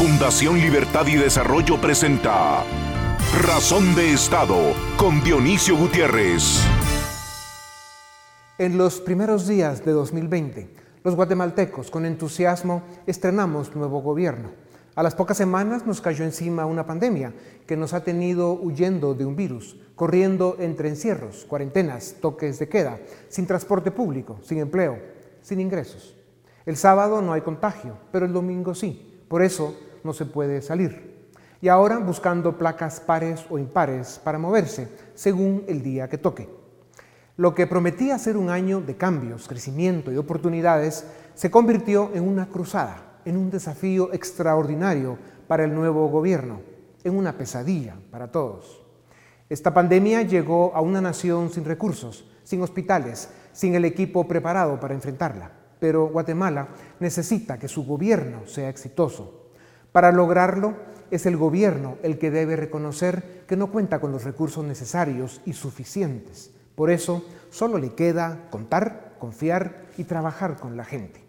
Fundación 0.00 0.58
Libertad 0.58 1.06
y 1.08 1.16
Desarrollo 1.16 1.78
presenta 1.78 2.64
Razón 3.44 3.94
de 3.94 4.14
Estado 4.14 4.56
con 4.96 5.22
Dionisio 5.22 5.76
Gutiérrez. 5.76 6.64
En 8.56 8.78
los 8.78 8.98
primeros 8.98 9.46
días 9.46 9.84
de 9.84 9.92
2020, 9.92 10.70
los 11.04 11.14
guatemaltecos 11.14 11.90
con 11.90 12.06
entusiasmo 12.06 12.82
estrenamos 13.06 13.76
nuevo 13.76 14.00
gobierno. 14.00 14.52
A 14.94 15.02
las 15.02 15.14
pocas 15.14 15.36
semanas 15.36 15.84
nos 15.84 16.00
cayó 16.00 16.24
encima 16.24 16.64
una 16.64 16.86
pandemia 16.86 17.34
que 17.66 17.76
nos 17.76 17.92
ha 17.92 18.02
tenido 18.02 18.54
huyendo 18.54 19.12
de 19.12 19.26
un 19.26 19.36
virus, 19.36 19.76
corriendo 19.96 20.56
entre 20.60 20.88
encierros, 20.88 21.44
cuarentenas, 21.44 22.16
toques 22.22 22.58
de 22.58 22.70
queda, 22.70 22.98
sin 23.28 23.46
transporte 23.46 23.90
público, 23.90 24.38
sin 24.40 24.60
empleo, 24.60 24.98
sin 25.42 25.60
ingresos. 25.60 26.16
El 26.64 26.78
sábado 26.78 27.20
no 27.20 27.34
hay 27.34 27.42
contagio, 27.42 27.98
pero 28.10 28.24
el 28.24 28.32
domingo 28.32 28.74
sí. 28.74 29.06
Por 29.28 29.42
eso 29.42 29.76
no 30.04 30.12
se 30.12 30.26
puede 30.26 30.62
salir. 30.62 31.30
Y 31.60 31.68
ahora 31.68 31.98
buscando 31.98 32.56
placas 32.56 33.00
pares 33.00 33.44
o 33.50 33.58
impares 33.58 34.20
para 34.22 34.38
moverse, 34.38 34.88
según 35.14 35.64
el 35.68 35.82
día 35.82 36.08
que 36.08 36.18
toque. 36.18 36.48
Lo 37.36 37.54
que 37.54 37.66
prometía 37.66 38.18
ser 38.18 38.36
un 38.36 38.50
año 38.50 38.80
de 38.80 38.96
cambios, 38.96 39.48
crecimiento 39.48 40.12
y 40.12 40.16
oportunidades 40.16 41.06
se 41.34 41.50
convirtió 41.50 42.10
en 42.14 42.28
una 42.28 42.48
cruzada, 42.48 43.20
en 43.24 43.36
un 43.36 43.50
desafío 43.50 44.12
extraordinario 44.12 45.18
para 45.48 45.64
el 45.64 45.74
nuevo 45.74 46.08
gobierno, 46.08 46.60
en 47.04 47.16
una 47.16 47.36
pesadilla 47.36 47.96
para 48.10 48.30
todos. 48.30 48.84
Esta 49.48 49.74
pandemia 49.74 50.22
llegó 50.22 50.72
a 50.74 50.80
una 50.80 51.00
nación 51.00 51.50
sin 51.50 51.64
recursos, 51.64 52.24
sin 52.44 52.62
hospitales, 52.62 53.30
sin 53.52 53.74
el 53.74 53.84
equipo 53.84 54.28
preparado 54.28 54.78
para 54.78 54.94
enfrentarla. 54.94 55.50
Pero 55.80 56.08
Guatemala 56.08 56.68
necesita 57.00 57.58
que 57.58 57.68
su 57.68 57.84
gobierno 57.84 58.46
sea 58.46 58.68
exitoso, 58.68 59.39
para 59.92 60.12
lograrlo, 60.12 60.76
es 61.10 61.26
el 61.26 61.36
gobierno 61.36 61.96
el 62.02 62.18
que 62.18 62.30
debe 62.30 62.56
reconocer 62.56 63.44
que 63.46 63.56
no 63.56 63.70
cuenta 63.72 64.00
con 64.00 64.12
los 64.12 64.24
recursos 64.24 64.64
necesarios 64.64 65.40
y 65.44 65.52
suficientes. 65.52 66.52
Por 66.74 66.90
eso, 66.90 67.24
solo 67.50 67.78
le 67.78 67.94
queda 67.94 68.48
contar, 68.50 69.16
confiar 69.18 69.86
y 69.98 70.04
trabajar 70.04 70.56
con 70.56 70.76
la 70.76 70.84
gente. 70.84 71.24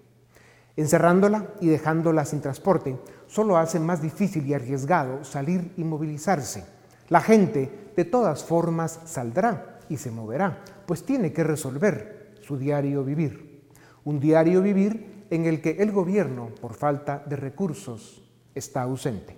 Encerrándola 0.77 1.47
y 1.59 1.67
dejándola 1.67 2.25
sin 2.25 2.41
transporte, 2.41 2.97
solo 3.27 3.57
hace 3.57 3.79
más 3.79 4.01
difícil 4.01 4.45
y 4.45 4.53
arriesgado 4.53 5.23
salir 5.23 5.73
y 5.77 5.83
movilizarse. 5.83 6.63
La 7.09 7.21
gente, 7.21 7.91
de 7.95 8.05
todas 8.05 8.43
formas, 8.43 8.99
saldrá 9.05 9.79
y 9.89 9.97
se 9.97 10.11
moverá, 10.11 10.63
pues 10.85 11.03
tiene 11.03 11.33
que 11.33 11.43
resolver 11.43 12.35
su 12.41 12.57
diario 12.57 13.03
vivir. 13.03 13.65
Un 14.05 14.19
diario 14.19 14.61
vivir 14.61 15.25
en 15.29 15.45
el 15.45 15.61
que 15.61 15.71
el 15.79 15.91
gobierno, 15.91 16.49
por 16.61 16.73
falta 16.73 17.23
de 17.25 17.35
recursos, 17.35 18.20
está 18.55 18.83
ausente. 18.83 19.37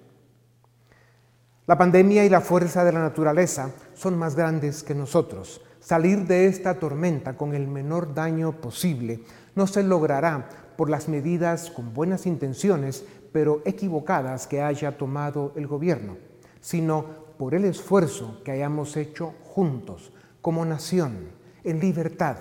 La 1.66 1.78
pandemia 1.78 2.25
y 2.25 2.30
la 2.30 2.42
fuerza 2.42 2.83
de 2.83 2.92
la 2.92 3.00
naturaleza 3.00 3.72
son 3.94 4.17
más 4.17 4.36
grandes 4.36 4.83
que 4.83 4.94
nosotros. 4.94 5.61
Salir 5.80 6.28
de 6.28 6.47
esta 6.47 6.80
tormenta 6.80 7.38
con 7.38 7.53
el 7.53 7.67
menor 7.67 8.14
daño 8.14 8.52
posible 8.59 9.22
no 9.56 9.66
se 9.67 9.84
logrará 9.84 10.50
por 10.75 10.89
las 10.89 11.08
medidas 11.08 11.72
con 11.72 11.94
buenas 11.94 12.25
intenciones, 12.25 13.06
pero 13.31 13.61
equivocadas 13.64 14.45
que 14.45 14.61
haya 14.61 14.97
tomado 14.97 15.53
el 15.56 15.67
gobierno, 15.67 16.17
sino 16.59 17.06
por 17.38 17.56
el 17.56 17.66
esfuerzo 17.66 18.41
que 18.44 18.52
hayamos 18.52 18.97
hecho 18.97 19.34
juntos, 19.44 20.11
como 20.41 20.66
nación, 20.66 21.30
en 21.64 21.80
libertad, 21.80 22.38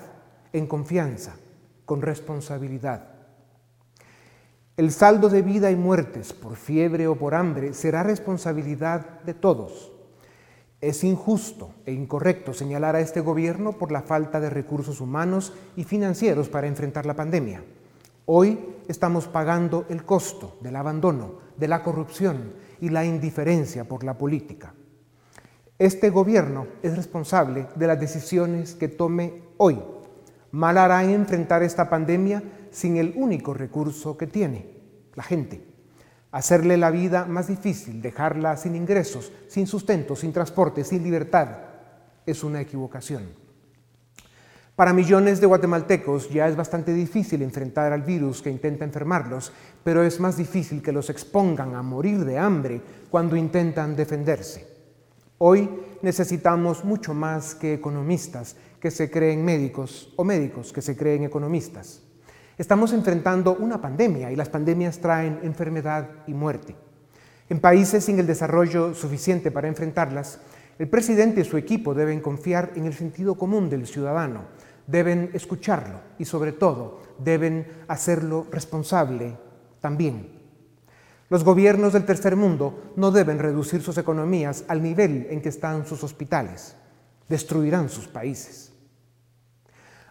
en 0.51 0.67
confianza, 0.67 1.35
con 1.85 2.01
responsabilidad. 2.01 3.12
El 4.75 4.91
saldo 4.91 5.29
de 5.29 5.43
vida 5.43 5.69
y 5.69 5.75
muertes 5.75 6.33
por 6.33 6.55
fiebre 6.55 7.05
o 7.05 7.15
por 7.15 7.35
hambre 7.35 7.75
será 7.75 8.01
responsabilidad 8.01 9.21
de 9.21 9.35
todos. 9.35 9.91
Es 10.81 11.03
injusto 11.03 11.75
e 11.85 11.93
incorrecto 11.93 12.55
señalar 12.55 12.95
a 12.95 12.99
este 12.99 13.21
gobierno 13.21 13.73
por 13.73 13.91
la 13.91 14.01
falta 14.01 14.39
de 14.39 14.49
recursos 14.49 14.99
humanos 14.99 15.53
y 15.75 15.83
financieros 15.83 16.49
para 16.49 16.65
enfrentar 16.65 17.05
la 17.05 17.15
pandemia. 17.15 17.63
Hoy 18.25 18.57
estamos 18.87 19.27
pagando 19.27 19.85
el 19.89 20.05
costo 20.05 20.57
del 20.61 20.75
abandono, 20.75 21.35
de 21.55 21.67
la 21.67 21.83
corrupción 21.83 22.53
y 22.81 22.89
la 22.89 23.05
indiferencia 23.05 23.83
por 23.83 24.03
la 24.03 24.17
política. 24.17 24.73
Este 25.77 26.09
gobierno 26.09 26.65
es 26.81 26.95
responsable 26.95 27.67
de 27.75 27.85
las 27.85 27.99
decisiones 27.99 28.73
que 28.73 28.87
tome 28.87 29.43
hoy. 29.57 29.79
Mal 30.49 30.79
hará 30.79 31.03
en 31.03 31.11
enfrentar 31.11 31.61
esta 31.61 31.91
pandemia 31.91 32.41
sin 32.73 32.97
el 32.97 33.13
único 33.15 33.53
recurso 33.53 34.17
que 34.17 34.27
tiene, 34.27 34.67
la 35.15 35.23
gente. 35.23 35.65
Hacerle 36.31 36.75
la 36.77 36.91
vida 36.91 37.25
más 37.25 37.47
difícil, 37.47 38.01
dejarla 38.01 38.57
sin 38.57 38.75
ingresos, 38.75 39.31
sin 39.47 39.67
sustento, 39.67 40.15
sin 40.15 40.33
transporte, 40.33 40.83
sin 40.83 41.03
libertad, 41.03 41.47
es 42.25 42.43
una 42.43 42.59
equivocación. 42.59 43.43
Para 44.75 44.91
millones 44.91 45.39
de 45.39 45.45
guatemaltecos 45.45 46.31
ya 46.31 46.47
es 46.47 46.55
bastante 46.55 46.93
difícil 46.93 47.43
enfrentar 47.43 47.93
al 47.93 48.01
virus 48.01 48.41
que 48.41 48.49
intenta 48.49 48.83
enfermarlos, 48.83 49.51
pero 49.83 50.01
es 50.01 50.19
más 50.19 50.35
difícil 50.35 50.81
que 50.81 50.91
los 50.91 51.11
expongan 51.11 51.75
a 51.75 51.83
morir 51.83 52.25
de 52.25 52.39
hambre 52.39 52.81
cuando 53.11 53.35
intentan 53.35 53.95
defenderse. 53.95 54.67
Hoy 55.37 55.69
necesitamos 56.01 56.83
mucho 56.83 57.13
más 57.13 57.53
que 57.53 57.75
economistas 57.75 58.55
que 58.79 58.89
se 58.89 59.11
creen 59.11 59.45
médicos 59.45 60.11
o 60.15 60.23
médicos 60.23 60.73
que 60.73 60.81
se 60.81 60.97
creen 60.97 61.23
economistas. 61.23 62.02
Estamos 62.55 62.93
enfrentando 62.93 63.55
una 63.55 63.81
pandemia 63.81 64.31
y 64.31 64.35
las 64.35 64.49
pandemias 64.49 64.99
traen 64.99 65.39
enfermedad 65.41 66.09
y 66.27 66.35
muerte. 66.35 66.75
En 67.49 67.59
países 67.59 68.05
sin 68.05 68.19
el 68.19 68.27
desarrollo 68.27 68.93
suficiente 68.93 69.49
para 69.49 69.67
enfrentarlas, 69.67 70.39
el 70.77 70.87
presidente 70.87 71.41
y 71.41 71.45
su 71.45 71.57
equipo 71.57 71.95
deben 71.95 72.21
confiar 72.21 72.71
en 72.75 72.85
el 72.85 72.93
sentido 72.93 73.35
común 73.35 73.71
del 73.71 73.87
ciudadano, 73.87 74.43
deben 74.85 75.31
escucharlo 75.33 76.01
y 76.19 76.25
sobre 76.25 76.51
todo 76.51 77.01
deben 77.17 77.65
hacerlo 77.87 78.45
responsable 78.51 79.35
también. 79.81 80.39
Los 81.29 81.43
gobiernos 81.43 81.93
del 81.93 82.05
tercer 82.05 82.35
mundo 82.35 82.93
no 82.95 83.09
deben 83.09 83.39
reducir 83.39 83.81
sus 83.81 83.97
economías 83.97 84.63
al 84.67 84.83
nivel 84.83 85.25
en 85.31 85.41
que 85.41 85.49
están 85.49 85.87
sus 85.87 86.03
hospitales. 86.03 86.75
Destruirán 87.27 87.89
sus 87.89 88.07
países. 88.07 88.72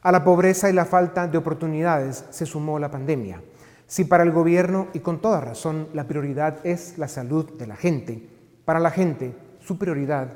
A 0.02 0.10
la 0.10 0.24
pobreza 0.24 0.68
y 0.68 0.72
la 0.72 0.84
falta 0.84 1.28
de 1.28 1.38
oportunidades 1.38 2.24
se 2.30 2.44
sumó 2.44 2.80
la 2.80 2.90
pandemia. 2.90 3.40
Si 3.86 4.04
para 4.04 4.24
el 4.24 4.32
gobierno, 4.32 4.88
y 4.94 4.98
con 4.98 5.20
toda 5.20 5.40
razón, 5.40 5.86
la 5.94 6.08
prioridad 6.08 6.58
es 6.66 6.98
la 6.98 7.06
salud 7.06 7.52
de 7.52 7.68
la 7.68 7.76
gente, 7.76 8.28
para 8.64 8.80
la 8.80 8.90
gente 8.90 9.32
su 9.60 9.78
prioridad 9.78 10.28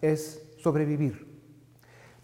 es 0.00 0.42
sobrevivir. 0.58 1.28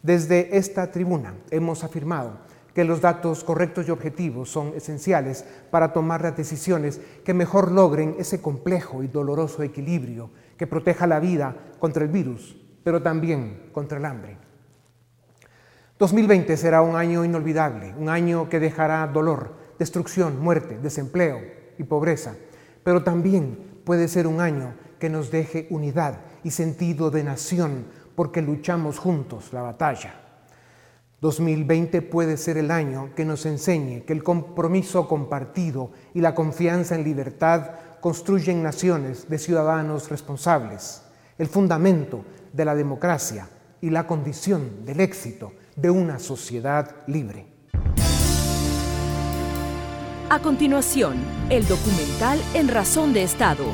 Desde 0.02 0.56
esta 0.56 0.90
tribuna 0.90 1.34
hemos 1.52 1.84
afirmado 1.84 2.40
que 2.74 2.84
los 2.84 3.00
datos 3.00 3.44
correctos 3.44 3.86
y 3.86 3.92
objetivos 3.92 4.50
son 4.50 4.72
esenciales 4.74 5.44
para 5.70 5.92
tomar 5.92 6.22
las 6.22 6.36
decisiones 6.36 7.00
que 7.24 7.32
mejor 7.32 7.70
logren 7.70 8.16
ese 8.18 8.42
complejo 8.42 9.04
y 9.04 9.06
doloroso 9.06 9.62
equilibrio 9.62 10.30
que 10.56 10.66
proteja 10.66 11.06
la 11.06 11.20
vida 11.20 11.54
contra 11.78 12.02
el 12.02 12.10
virus, 12.10 12.56
pero 12.82 13.00
también 13.02 13.68
contra 13.72 13.98
el 13.98 14.04
hambre. 14.04 14.47
2020 15.98 16.56
será 16.56 16.80
un 16.80 16.94
año 16.94 17.24
inolvidable, 17.24 17.92
un 17.98 18.08
año 18.08 18.48
que 18.48 18.60
dejará 18.60 19.04
dolor, 19.08 19.56
destrucción, 19.80 20.38
muerte, 20.40 20.78
desempleo 20.78 21.40
y 21.76 21.82
pobreza, 21.82 22.36
pero 22.84 23.02
también 23.02 23.80
puede 23.84 24.06
ser 24.06 24.28
un 24.28 24.40
año 24.40 24.74
que 25.00 25.10
nos 25.10 25.32
deje 25.32 25.66
unidad 25.70 26.20
y 26.44 26.52
sentido 26.52 27.10
de 27.10 27.24
nación 27.24 27.86
porque 28.14 28.42
luchamos 28.42 29.00
juntos 29.00 29.52
la 29.52 29.62
batalla. 29.62 30.14
2020 31.20 32.02
puede 32.02 32.36
ser 32.36 32.58
el 32.58 32.70
año 32.70 33.10
que 33.16 33.24
nos 33.24 33.44
enseñe 33.44 34.04
que 34.04 34.12
el 34.12 34.22
compromiso 34.22 35.08
compartido 35.08 35.90
y 36.14 36.20
la 36.20 36.32
confianza 36.32 36.94
en 36.94 37.02
libertad 37.02 37.72
construyen 38.00 38.62
naciones 38.62 39.28
de 39.28 39.38
ciudadanos 39.38 40.10
responsables, 40.10 41.02
el 41.38 41.48
fundamento 41.48 42.24
de 42.52 42.64
la 42.64 42.76
democracia 42.76 43.48
y 43.80 43.90
la 43.90 44.06
condición 44.06 44.84
del 44.84 45.00
éxito 45.00 45.52
de 45.80 45.90
una 45.90 46.18
sociedad 46.18 46.96
libre. 47.06 47.46
A 50.28 50.40
continuación, 50.40 51.16
el 51.50 51.66
documental 51.66 52.40
En 52.52 52.68
Razón 52.68 53.12
de 53.12 53.22
Estado. 53.22 53.64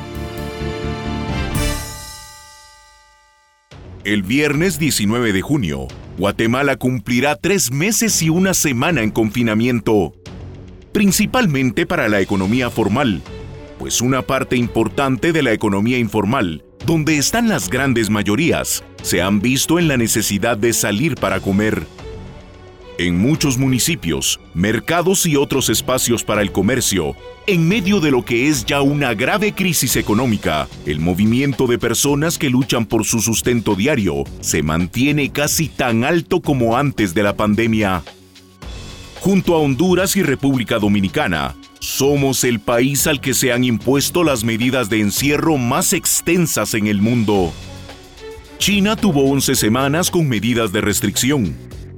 El 4.03 4.21
viernes 4.21 4.77
19 4.77 5.33
de 5.33 5.41
junio, 5.41 5.87
Guatemala 6.19 6.75
cumplirá 6.75 7.35
tres 7.35 7.71
meses 7.71 8.21
y 8.21 8.29
una 8.29 8.53
semana 8.53 9.01
en 9.01 9.09
confinamiento, 9.09 10.13
principalmente 10.91 11.87
para 11.87 12.07
la 12.07 12.21
economía 12.21 12.69
formal, 12.69 13.23
pues 13.79 14.01
una 14.01 14.21
parte 14.21 14.57
importante 14.57 15.33
de 15.33 15.41
la 15.41 15.53
economía 15.53 15.97
informal, 15.97 16.64
donde 16.85 17.17
están 17.17 17.47
las 17.47 17.69
grandes 17.69 18.09
mayorías, 18.11 18.83
se 19.01 19.21
han 19.21 19.39
visto 19.39 19.79
en 19.79 19.87
la 19.87 19.97
necesidad 19.97 20.55
de 20.55 20.71
salir 20.71 21.15
para 21.15 21.39
comer 21.39 21.87
En 22.97 23.17
muchos 23.17 23.57
municipios, 23.57 24.39
mercados 24.53 25.25
y 25.25 25.35
otros 25.35 25.69
espacios 25.69 26.23
para 26.23 26.41
el 26.41 26.53
comercio, 26.53 27.13
en 27.45 27.67
medio 27.67 27.99
de 27.99 28.09
lo 28.09 28.23
que 28.23 28.47
es 28.47 28.65
ya 28.65 28.81
una 28.81 29.13
grave 29.13 29.53
crisis 29.53 29.97
económica, 29.97 30.69
el 30.85 30.99
movimiento 30.99 31.67
de 31.67 31.77
personas 31.77 32.37
que 32.37 32.49
luchan 32.49 32.85
por 32.85 33.03
su 33.03 33.19
sustento 33.19 33.75
diario 33.75 34.23
se 34.39 34.63
mantiene 34.63 35.29
casi 35.31 35.67
tan 35.67 36.05
alto 36.05 36.39
como 36.39 36.77
antes 36.77 37.13
de 37.13 37.23
la 37.23 37.35
pandemia. 37.35 38.01
Junto 39.19 39.55
a 39.55 39.57
Honduras 39.57 40.15
y 40.15 40.23
República 40.23 40.79
Dominicana, 40.79 41.55
somos 41.85 42.43
el 42.43 42.59
país 42.59 43.05
al 43.05 43.21
que 43.21 43.35
se 43.35 43.53
han 43.53 43.63
impuesto 43.63 44.23
las 44.23 44.43
medidas 44.43 44.89
de 44.89 45.01
encierro 45.01 45.57
más 45.57 45.93
extensas 45.93 46.73
en 46.73 46.87
el 46.87 46.99
mundo. 46.99 47.53
China 48.57 48.95
tuvo 48.95 49.29
11 49.29 49.53
semanas 49.53 50.09
con 50.09 50.27
medidas 50.27 50.71
de 50.71 50.81
restricción, 50.81 51.55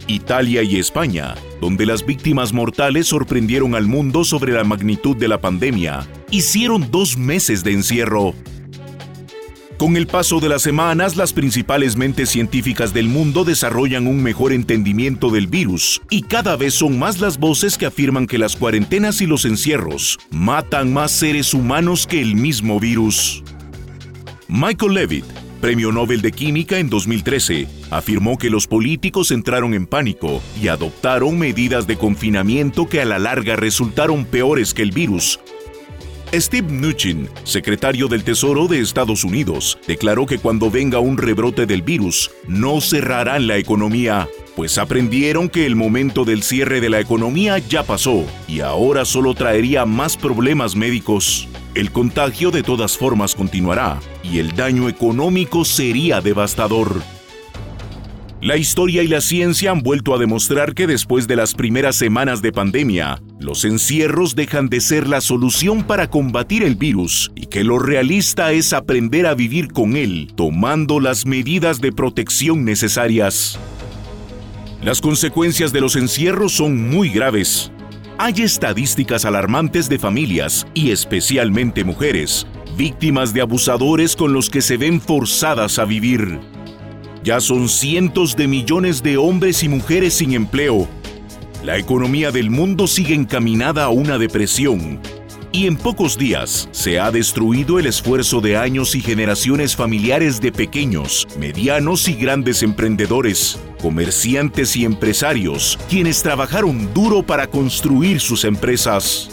Italia 0.07 0.61
y 0.61 0.77
España, 0.77 1.35
donde 1.61 1.85
las 1.85 2.05
víctimas 2.05 2.51
mortales 2.51 3.07
sorprendieron 3.07 3.75
al 3.75 3.87
mundo 3.87 4.25
sobre 4.25 4.51
la 4.51 4.65
magnitud 4.65 5.15
de 5.15 5.29
la 5.29 5.39
pandemia, 5.39 6.05
hicieron 6.31 6.91
dos 6.91 7.17
meses 7.17 7.63
de 7.63 7.71
encierro. 7.71 8.33
Con 9.77 9.95
el 9.95 10.07
paso 10.07 10.39
de 10.39 10.49
las 10.49 10.63
semanas, 10.63 11.17
las 11.17 11.33
principales 11.33 11.97
mentes 11.97 12.29
científicas 12.29 12.95
del 12.95 13.09
mundo 13.09 13.43
desarrollan 13.43 14.07
un 14.07 14.23
mejor 14.23 14.51
entendimiento 14.51 15.29
del 15.29 15.45
virus 15.45 16.01
y 16.09 16.23
cada 16.23 16.55
vez 16.55 16.73
son 16.73 16.97
más 16.97 17.19
las 17.19 17.37
voces 17.37 17.77
que 17.77 17.85
afirman 17.85 18.25
que 18.25 18.39
las 18.39 18.55
cuarentenas 18.55 19.21
y 19.21 19.27
los 19.27 19.45
encierros 19.45 20.17
matan 20.31 20.91
más 20.91 21.11
seres 21.11 21.53
humanos 21.53 22.07
que 22.07 22.19
el 22.19 22.33
mismo 22.33 22.79
virus. 22.79 23.43
Michael 24.47 24.95
Levitt, 24.95 25.25
Premio 25.61 25.91
Nobel 25.91 26.23
de 26.23 26.31
Química 26.31 26.79
en 26.79 26.89
2013, 26.89 27.67
afirmó 27.91 28.39
que 28.39 28.49
los 28.49 28.65
políticos 28.65 29.29
entraron 29.29 29.75
en 29.75 29.85
pánico 29.85 30.41
y 30.59 30.69
adoptaron 30.69 31.37
medidas 31.37 31.85
de 31.85 31.97
confinamiento 31.97 32.89
que 32.89 33.01
a 33.01 33.05
la 33.05 33.19
larga 33.19 33.55
resultaron 33.55 34.25
peores 34.25 34.73
que 34.73 34.81
el 34.81 34.89
virus. 34.89 35.39
Steve 36.33 36.67
Mnuchin, 36.67 37.29
secretario 37.45 38.09
del 38.09 38.23
Tesoro 38.23 38.67
de 38.67 38.81
Estados 38.81 39.23
Unidos, 39.23 39.79
declaró 39.87 40.25
que 40.25 40.39
cuando 40.39 40.69
venga 40.69 40.99
un 40.99 41.17
rebrote 41.17 41.65
del 41.65 41.81
virus, 41.81 42.31
no 42.47 42.81
cerrarán 42.81 43.47
la 43.47 43.57
economía, 43.57 44.27
pues 44.55 44.77
aprendieron 44.77 45.47
que 45.47 45.65
el 45.65 45.77
momento 45.77 46.25
del 46.25 46.43
cierre 46.43 46.81
de 46.81 46.89
la 46.89 46.99
economía 46.99 47.59
ya 47.59 47.83
pasó 47.83 48.25
y 48.45 48.59
ahora 48.59 49.05
solo 49.05 49.35
traería 49.35 49.85
más 49.85 50.17
problemas 50.17 50.75
médicos. 50.75 51.47
El 51.75 51.91
contagio 51.91 52.51
de 52.51 52.61
todas 52.61 52.97
formas 52.97 53.33
continuará 53.33 53.99
y 54.21 54.39
el 54.39 54.53
daño 54.53 54.89
económico 54.89 55.63
sería 55.63 56.19
devastador. 56.19 57.16
La 58.41 58.55
historia 58.55 59.01
y 59.01 59.07
la 59.07 59.19
ciencia 59.19 59.71
han 59.71 59.81
vuelto 59.81 60.13
a 60.13 60.19
demostrar 60.19 60.75
que 60.75 60.85
después 60.85 61.27
de 61.27 61.35
las 61.35 61.55
primeras 61.55 61.95
semanas 61.95 62.43
de 62.43 62.51
pandemia, 62.51 63.19
los 63.39 63.65
encierros 63.65 64.35
dejan 64.35 64.69
de 64.69 64.79
ser 64.79 65.07
la 65.07 65.21
solución 65.21 65.81
para 65.83 66.11
combatir 66.11 66.61
el 66.61 66.75
virus 66.75 67.31
y 67.33 67.47
que 67.47 67.63
lo 67.63 67.79
realista 67.79 68.51
es 68.51 68.73
aprender 68.73 69.25
a 69.25 69.33
vivir 69.33 69.69
con 69.69 69.95
él, 69.95 70.31
tomando 70.35 70.99
las 70.99 71.25
medidas 71.25 71.81
de 71.81 71.91
protección 71.91 72.63
necesarias. 72.63 73.57
Las 74.83 75.01
consecuencias 75.01 75.73
de 75.73 75.81
los 75.81 75.95
encierros 75.95 76.51
son 76.51 76.89
muy 76.91 77.09
graves. 77.09 77.71
Hay 78.19 78.43
estadísticas 78.43 79.25
alarmantes 79.25 79.89
de 79.89 79.97
familias, 79.97 80.67
y 80.75 80.91
especialmente 80.91 81.83
mujeres, 81.83 82.45
víctimas 82.77 83.33
de 83.33 83.41
abusadores 83.41 84.15
con 84.15 84.31
los 84.31 84.51
que 84.51 84.61
se 84.61 84.77
ven 84.77 85.01
forzadas 85.01 85.79
a 85.79 85.85
vivir. 85.85 86.39
Ya 87.23 87.39
son 87.39 87.69
cientos 87.69 88.35
de 88.35 88.47
millones 88.47 89.03
de 89.03 89.17
hombres 89.17 89.63
y 89.63 89.69
mujeres 89.69 90.15
sin 90.15 90.33
empleo. 90.33 90.87
La 91.63 91.77
economía 91.77 92.31
del 92.31 92.49
mundo 92.49 92.87
sigue 92.87 93.13
encaminada 93.13 93.85
a 93.85 93.89
una 93.89 94.17
depresión. 94.17 94.99
Y 95.51 95.65
en 95.65 95.75
pocos 95.75 96.17
días 96.17 96.69
se 96.71 96.99
ha 96.99 97.11
destruido 97.11 97.79
el 97.79 97.87
esfuerzo 97.87 98.41
de 98.41 98.57
años 98.57 98.95
y 98.95 99.01
generaciones 99.01 99.75
familiares 99.75 100.39
de 100.39 100.51
pequeños, 100.51 101.27
medianos 101.39 102.07
y 102.07 102.13
grandes 102.13 102.63
emprendedores 102.63 103.59
comerciantes 103.81 104.75
y 104.75 104.85
empresarios, 104.85 105.77
quienes 105.89 106.23
trabajaron 106.23 106.93
duro 106.93 107.23
para 107.23 107.47
construir 107.47 108.19
sus 108.19 108.43
empresas. 108.43 109.29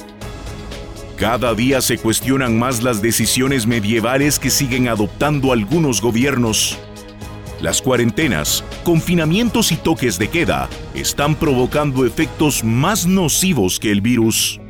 Cada 1.17 1.55
día 1.55 1.81
se 1.81 1.97
cuestionan 1.97 2.59
más 2.59 2.83
las 2.83 3.01
decisiones 3.01 3.67
medievales 3.67 4.39
que 4.39 4.51
siguen 4.51 4.89
adoptando 4.89 5.53
algunos 5.53 6.01
gobiernos. 6.01 6.79
Las 7.65 7.81
cuarentenas, 7.81 8.63
confinamientos 8.83 9.73
y 9.73 9.77
toques 9.77 10.19
de 10.19 10.29
queda 10.29 10.69
están 10.95 11.35
provocando 11.35 12.05
efectos 12.05 12.63
más 12.63 13.07
nocivos 13.07 13.81
que 13.81 13.91
el 13.91 14.03
virus. 14.03 14.61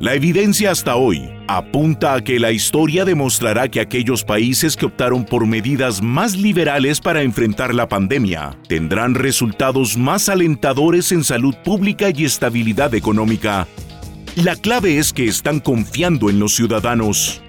La 0.00 0.12
evidencia 0.12 0.70
hasta 0.70 0.96
hoy 0.96 1.30
apunta 1.48 2.12
a 2.12 2.20
que 2.22 2.38
la 2.38 2.52
historia 2.52 3.06
demostrará 3.06 3.68
que 3.70 3.80
aquellos 3.80 4.22
países 4.22 4.76
que 4.76 4.84
optaron 4.84 5.24
por 5.24 5.46
medidas 5.46 6.02
más 6.02 6.36
liberales 6.36 7.00
para 7.00 7.22
enfrentar 7.22 7.74
la 7.74 7.88
pandemia 7.88 8.54
tendrán 8.68 9.14
resultados 9.14 9.96
más 9.96 10.28
alentadores 10.28 11.12
en 11.12 11.24
salud 11.24 11.54
pública 11.64 12.10
y 12.14 12.26
estabilidad 12.26 12.94
económica. 12.94 13.66
La 14.36 14.56
clave 14.56 14.98
es 14.98 15.14
que 15.14 15.24
están 15.24 15.58
confiando 15.58 16.28
en 16.28 16.38
los 16.38 16.54
ciudadanos. 16.54 17.40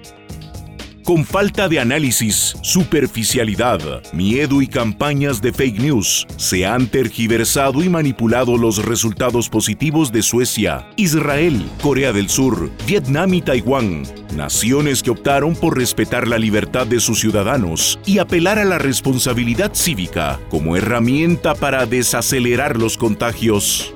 Con 1.04 1.24
falta 1.24 1.68
de 1.68 1.80
análisis, 1.80 2.54
superficialidad, 2.62 3.80
miedo 4.12 4.62
y 4.62 4.68
campañas 4.68 5.42
de 5.42 5.52
fake 5.52 5.80
news, 5.80 6.28
se 6.36 6.64
han 6.64 6.86
tergiversado 6.86 7.82
y 7.82 7.88
manipulado 7.88 8.56
los 8.56 8.84
resultados 8.84 9.48
positivos 9.48 10.12
de 10.12 10.22
Suecia, 10.22 10.88
Israel, 10.94 11.68
Corea 11.82 12.12
del 12.12 12.28
Sur, 12.28 12.70
Vietnam 12.86 13.34
y 13.34 13.42
Taiwán, 13.42 14.04
naciones 14.36 15.02
que 15.02 15.10
optaron 15.10 15.56
por 15.56 15.76
respetar 15.76 16.28
la 16.28 16.38
libertad 16.38 16.86
de 16.86 17.00
sus 17.00 17.18
ciudadanos 17.18 17.98
y 18.06 18.18
apelar 18.18 18.60
a 18.60 18.64
la 18.64 18.78
responsabilidad 18.78 19.72
cívica 19.74 20.38
como 20.50 20.76
herramienta 20.76 21.56
para 21.56 21.84
desacelerar 21.84 22.76
los 22.78 22.96
contagios. 22.96 23.92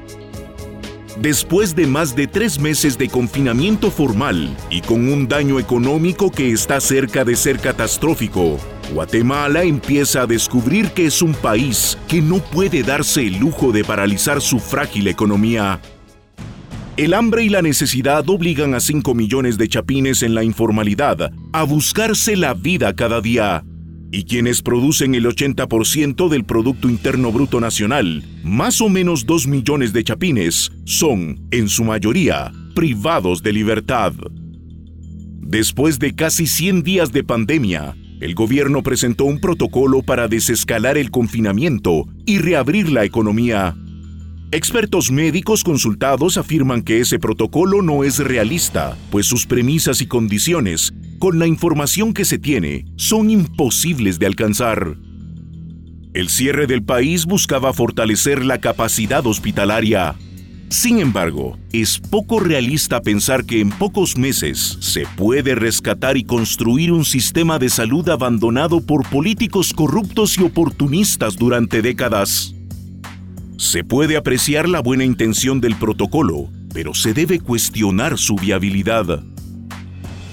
Después 1.21 1.75
de 1.75 1.87
más 1.87 2.15
de 2.15 2.27
tres 2.27 2.61
meses 2.61 2.99
de 2.99 3.09
confinamiento 3.09 3.91
formal 3.91 4.55
y 4.69 4.83
con 4.83 5.09
un 5.09 5.27
daño 5.27 5.59
económico 5.59 6.31
que 6.31 6.53
está 6.53 6.79
cerca 6.79 7.25
de 7.25 7.37
ser 7.37 7.59
catastrófico, 7.59 8.59
Guatemala 8.93 9.63
empieza 9.63 10.23
a 10.23 10.27
descubrir 10.27 10.91
que 10.91 11.07
es 11.07 11.23
un 11.23 11.33
país 11.33 11.97
que 12.07 12.21
no 12.21 12.39
puede 12.39 12.83
darse 12.83 13.27
el 13.27 13.39
lujo 13.39 13.73
de 13.73 13.83
paralizar 13.83 14.43
su 14.43 14.61
frágil 14.61 15.09
economía. 15.09 15.81
El 16.99 17.15
hambre 17.15 17.45
y 17.45 17.49
la 17.49 17.63
necesidad 17.63 18.29
obligan 18.29 18.75
a 18.75 18.81
5 18.81 19.15
millones 19.15 19.57
de 19.57 19.69
chapines 19.69 20.23
en 20.23 20.35
la 20.35 20.45
informalidad 20.45 21.33
a 21.53 21.63
buscarse 21.63 22.37
la 22.37 22.53
vida 22.53 22.95
cada 22.95 23.23
día 23.23 23.65
y 24.17 24.25
quienes 24.25 24.63
producen 24.63 25.15
el 25.15 25.27
80% 25.27 26.31
del 26.31 26.47
Producto 26.47 26.89
Interno 26.89 27.31
Bruto 27.33 27.61
Nacional, 27.61 28.25
más 28.43 28.81
o 28.81 28.89
menos 28.89 29.27
2 29.27 29.47
millones 29.47 29.93
de 29.93 30.05
chapines, 30.05 30.73
son, 30.87 31.47
en 31.51 31.69
su 31.69 31.85
mayoría, 31.85 32.51
privados 32.75 33.43
de 33.43 33.53
libertad. 33.53 34.15
Después 35.43 35.99
de 35.99 36.15
casi 36.15 36.47
100 36.47 36.83
días 36.83 37.13
de 37.13 37.25
pandemia, 37.25 37.95
el 38.23 38.35
gobierno 38.35 38.83
presentó 38.83 39.27
un 39.27 39.39
protocolo 39.39 40.01
para 40.01 40.29
desescalar 40.29 40.97
el 40.97 41.11
confinamiento 41.11 42.09
y 42.25 42.39
reabrir 42.39 42.89
la 42.89 43.05
economía. 43.05 43.77
Expertos 44.53 45.11
médicos 45.11 45.65
consultados 45.65 46.39
afirman 46.39 46.83
que 46.83 47.01
ese 47.01 47.19
protocolo 47.19 47.83
no 47.83 48.05
es 48.05 48.19
realista, 48.19 48.97
pues 49.11 49.27
sus 49.27 49.45
premisas 49.45 50.01
y 50.01 50.07
condiciones 50.07 50.93
con 51.19 51.39
la 51.39 51.47
información 51.47 52.13
que 52.13 52.25
se 52.25 52.39
tiene, 52.39 52.85
son 52.97 53.31
imposibles 53.31 54.19
de 54.19 54.27
alcanzar. 54.27 54.97
El 56.15 56.29
cierre 56.29 56.67
del 56.67 56.83
país 56.83 57.27
buscaba 57.27 57.73
fortalecer 57.73 58.45
la 58.45 58.59
capacidad 58.59 59.27
hospitalaria. 59.27 60.15
Sin 60.69 60.99
embargo, 60.99 61.59
es 61.73 61.99
poco 61.99 62.41
realista 62.41 63.01
pensar 63.01 63.45
que 63.45 63.61
en 63.61 63.71
pocos 63.71 64.17
meses 64.17 64.79
se 64.81 65.07
puede 65.17 65.55
rescatar 65.55 66.17
y 66.17 66.25
construir 66.25 66.93
un 66.93 67.05
sistema 67.05 67.59
de 67.59 67.69
salud 67.69 68.09
abandonado 68.09 68.81
por 68.81 69.09
políticos 69.09 69.73
corruptos 69.73 70.39
y 70.39 70.43
oportunistas 70.43 71.37
durante 71.37 71.83
décadas. 71.83 72.56
Se 73.57 73.85
puede 73.85 74.19
apreciar 74.19 74.69
la 74.69 74.81
buena 74.81 75.05
intención 75.05 75.63
del 75.63 75.77
protocolo, 75.77 76.51
pero 76.75 76.93
se 76.93 77.15
debe 77.15 77.41
cuestionar 77.41 78.19
su 78.19 78.37
viabilidad. 78.37 79.23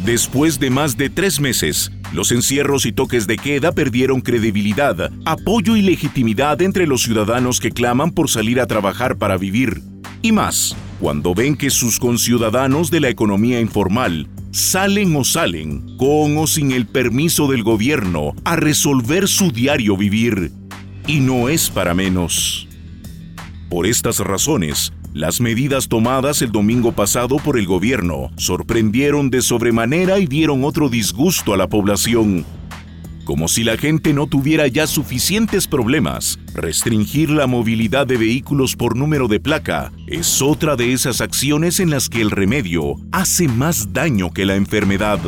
Después 0.03 0.60
de 0.60 0.70
más 0.70 0.98
de 0.98 1.10
tres 1.10 1.39
meses, 1.39 1.89
los 2.12 2.34
encierros 2.34 2.86
y 2.86 2.92
toques 2.92 3.25
de 3.25 3.38
queda 3.38 3.72
perdieron 3.72 4.20
credibilidad, 4.20 5.10
apoyo 5.24 5.77
y 5.77 5.82
legitimidad 5.82 6.62
entre 6.62 6.86
los 6.86 7.03
ciudadanos 7.03 7.62
que 7.62 7.72
claman 7.72 8.12
por 8.12 8.30
salir 8.30 8.60
a 8.60 8.68
trabajar 8.68 9.18
para 9.18 9.38
vivir. 9.38 9.82
Y 10.22 10.34
más, 10.34 10.75
cuando 11.00 11.34
ven 11.34 11.56
que 11.56 11.70
sus 11.70 12.00
conciudadanos 12.00 12.92
de 12.92 13.00
la 13.00 13.10
economía 13.10 13.62
informal 13.62 14.27
salen 14.51 15.15
o 15.15 15.24
salen, 15.24 15.96
con 15.96 16.38
o 16.38 16.46
sin 16.46 16.74
el 16.74 16.88
permiso 16.88 17.48
del 17.48 17.63
gobierno, 17.63 18.34
a 18.44 18.58
resolver 18.58 19.30
su 19.30 19.51
diario 19.53 19.96
vivir. 19.96 20.51
Y 21.08 21.22
no 21.22 21.48
es 21.48 21.70
para 21.70 21.94
menos. 21.94 22.68
Por 23.74 23.88
estas 23.88 24.20
razones, 24.20 24.94
las 25.15 25.42
medidas 25.42 25.88
tomadas 25.88 26.44
el 26.44 26.51
domingo 26.51 26.92
pasado 26.92 27.38
por 27.38 27.58
el 27.58 27.65
gobierno 27.65 28.30
sorprendieron 28.36 29.32
de 29.32 29.42
sobremanera 29.42 30.20
y 30.20 30.27
dieron 30.27 30.63
otro 30.63 30.89
disgusto 30.89 31.56
a 31.56 31.58
la 31.58 31.68
población. 31.68 32.46
Como 33.25 33.48
si 33.48 33.63
la 33.63 33.75
gente 33.75 34.13
no 34.13 34.27
tuviera 34.27 34.68
ya 34.68 34.86
suficientes 34.86 35.65
problemas, 35.65 36.38
restringir 36.53 37.32
la 37.32 37.48
movilidad 37.48 38.06
de 38.06 38.18
vehículos 38.18 38.75
por 38.75 38.96
número 38.96 39.27
de 39.27 39.39
placa 39.39 39.92
es 40.06 40.44
otra 40.44 40.75
de 40.75 40.94
esas 40.94 41.20
acciones 41.20 41.80
en 41.80 41.89
las 41.89 42.10
que 42.10 42.22
el 42.22 42.30
remedio 42.30 42.98
hace 43.12 43.48
más 43.48 43.92
daño 43.92 44.32
que 44.32 44.46
la 44.46 44.56
enfermedad. 44.56 45.20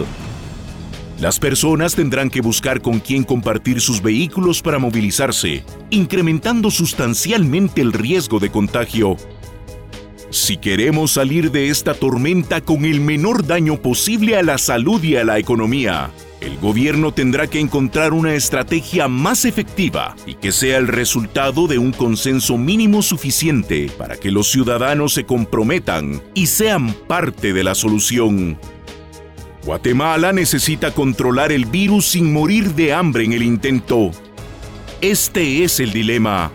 Las 1.19 1.39
personas 1.39 1.95
tendrán 1.95 2.29
que 2.29 2.41
buscar 2.41 2.81
con 2.81 3.00
quién 3.00 3.24
compartir 3.24 3.79
sus 3.79 4.01
vehículos 4.01 4.62
para 4.62 4.79
movilizarse, 4.79 5.63
incrementando 5.89 6.69
sustancialmente 6.69 7.81
el 7.81 7.93
riesgo 7.93 8.39
de 8.39 8.51
contagio. 8.51 9.15
Si 10.29 10.57
queremos 10.57 11.12
salir 11.12 11.51
de 11.51 11.69
esta 11.69 11.93
tormenta 11.93 12.60
con 12.60 12.84
el 12.84 13.00
menor 13.00 13.48
daño 13.48 13.81
posible 13.81 14.36
a 14.36 14.43
la 14.43 14.57
salud 14.57 15.01
y 15.01 15.15
a 15.15 15.24
la 15.24 15.39
economía, 15.39 16.12
el 16.41 16.57
gobierno 16.57 17.13
tendrá 17.13 17.48
que 17.48 17.62
encontrar 17.62 18.12
una 18.12 18.36
estrategia 18.36 19.07
más 19.07 19.45
efectiva 19.45 20.17
y 20.25 20.34
que 20.34 20.51
sea 20.51 20.77
el 20.77 20.89
resultado 20.89 21.67
de 21.67 21.77
un 21.77 21.93
consenso 21.93 22.57
mínimo 22.57 23.01
suficiente 23.01 23.89
para 23.98 24.17
que 24.17 24.31
los 24.31 24.51
ciudadanos 24.51 25.13
se 25.13 25.24
comprometan 25.24 26.22
y 26.34 26.48
sean 26.48 26.93
parte 27.07 27.53
de 27.53 27.63
la 27.63 27.74
solución. 27.74 28.60
Guatemala 29.65 30.31
necesita 30.31 30.91
controlar 30.91 31.51
el 31.51 31.65
virus 31.65 32.10
sin 32.10 32.31
morir 32.31 32.75
de 32.75 32.93
hambre 32.93 33.25
en 33.25 33.34
el 33.34 33.41
intento. 33.41 34.12
Este 35.01 35.63
es 35.63 35.79
el 35.79 35.91
dilema. 35.91 36.51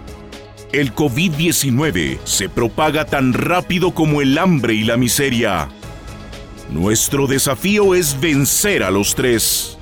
El 0.70 0.94
COVID-19 0.94 2.20
se 2.22 2.48
propaga 2.48 3.04
tan 3.06 3.32
rápido 3.32 3.90
como 3.90 4.20
el 4.22 4.38
hambre 4.38 4.74
y 4.74 4.84
la 4.84 4.96
miseria. 4.96 5.68
Nuestro 6.70 7.26
desafío 7.26 7.96
es 7.96 8.20
vencer 8.20 8.84
a 8.84 8.92
los 8.92 9.16
tres. 9.16 9.76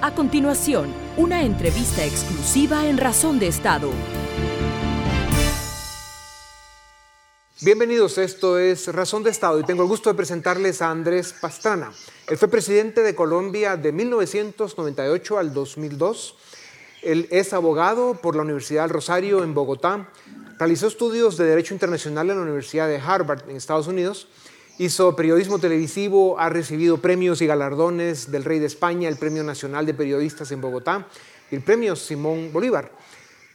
A 0.00 0.12
continuación, 0.14 0.92
una 1.16 1.42
entrevista 1.42 2.04
exclusiva 2.04 2.86
en 2.86 2.98
Razón 2.98 3.40
de 3.40 3.48
Estado. 3.48 3.90
Bienvenidos, 7.64 8.18
esto 8.18 8.58
es 8.58 8.88
Razón 8.88 9.22
de 9.22 9.30
Estado 9.30 9.60
y 9.60 9.62
tengo 9.62 9.84
el 9.84 9.88
gusto 9.88 10.10
de 10.10 10.16
presentarles 10.16 10.82
a 10.82 10.90
Andrés 10.90 11.32
Pastrana. 11.32 11.92
Él 12.26 12.36
fue 12.36 12.48
presidente 12.48 13.02
de 13.02 13.14
Colombia 13.14 13.76
de 13.76 13.92
1998 13.92 15.38
al 15.38 15.54
2002. 15.54 16.34
Él 17.02 17.28
es 17.30 17.52
abogado 17.52 18.14
por 18.20 18.34
la 18.34 18.42
Universidad 18.42 18.82
del 18.82 18.90
Rosario 18.90 19.44
en 19.44 19.54
Bogotá. 19.54 20.08
Realizó 20.58 20.88
estudios 20.88 21.36
de 21.36 21.44
Derecho 21.44 21.72
Internacional 21.72 22.30
en 22.30 22.36
la 22.38 22.42
Universidad 22.42 22.88
de 22.88 22.98
Harvard 22.98 23.48
en 23.48 23.54
Estados 23.54 23.86
Unidos. 23.86 24.26
Hizo 24.78 25.14
periodismo 25.14 25.60
televisivo, 25.60 26.40
ha 26.40 26.48
recibido 26.48 26.98
premios 26.98 27.42
y 27.42 27.46
galardones 27.46 28.32
del 28.32 28.42
Rey 28.42 28.58
de 28.58 28.66
España, 28.66 29.08
el 29.08 29.18
Premio 29.18 29.44
Nacional 29.44 29.86
de 29.86 29.94
Periodistas 29.94 30.50
en 30.50 30.60
Bogotá 30.60 31.06
y 31.48 31.54
el 31.54 31.62
Premio 31.62 31.94
Simón 31.94 32.52
Bolívar. 32.52 32.90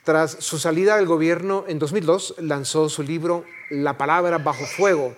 Tras 0.08 0.38
su 0.40 0.58
salida 0.58 0.96
del 0.96 1.06
gobierno 1.06 1.66
en 1.68 1.80
2002, 1.80 2.36
lanzó 2.38 2.88
su 2.88 3.04
libro 3.04 3.44
La 3.70 3.98
palabra 3.98 4.38
bajo 4.38 4.66
fuego, 4.66 5.14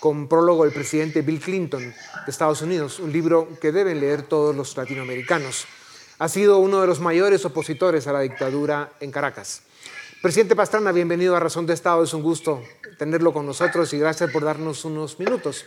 con 0.00 0.28
prólogo 0.28 0.64
del 0.64 0.74
presidente 0.74 1.22
Bill 1.22 1.40
Clinton 1.40 1.80
de 1.80 2.30
Estados 2.30 2.60
Unidos, 2.60 2.98
un 2.98 3.10
libro 3.10 3.48
que 3.58 3.72
deben 3.72 4.00
leer 4.00 4.24
todos 4.24 4.54
los 4.54 4.76
latinoamericanos. 4.76 5.64
Ha 6.18 6.28
sido 6.28 6.58
uno 6.58 6.82
de 6.82 6.86
los 6.86 7.00
mayores 7.00 7.46
opositores 7.46 8.06
a 8.06 8.12
la 8.12 8.20
dictadura 8.20 8.92
en 9.00 9.10
Caracas. 9.10 9.62
Presidente 10.20 10.54
Pastrana, 10.54 10.92
bienvenido 10.92 11.34
a 11.34 11.40
Razón 11.40 11.64
de 11.64 11.72
Estado. 11.72 12.04
Es 12.04 12.12
un 12.12 12.22
gusto 12.22 12.62
tenerlo 12.98 13.32
con 13.32 13.46
nosotros 13.46 13.94
y 13.94 13.98
gracias 13.98 14.30
por 14.30 14.44
darnos 14.44 14.84
unos 14.84 15.18
minutos. 15.18 15.64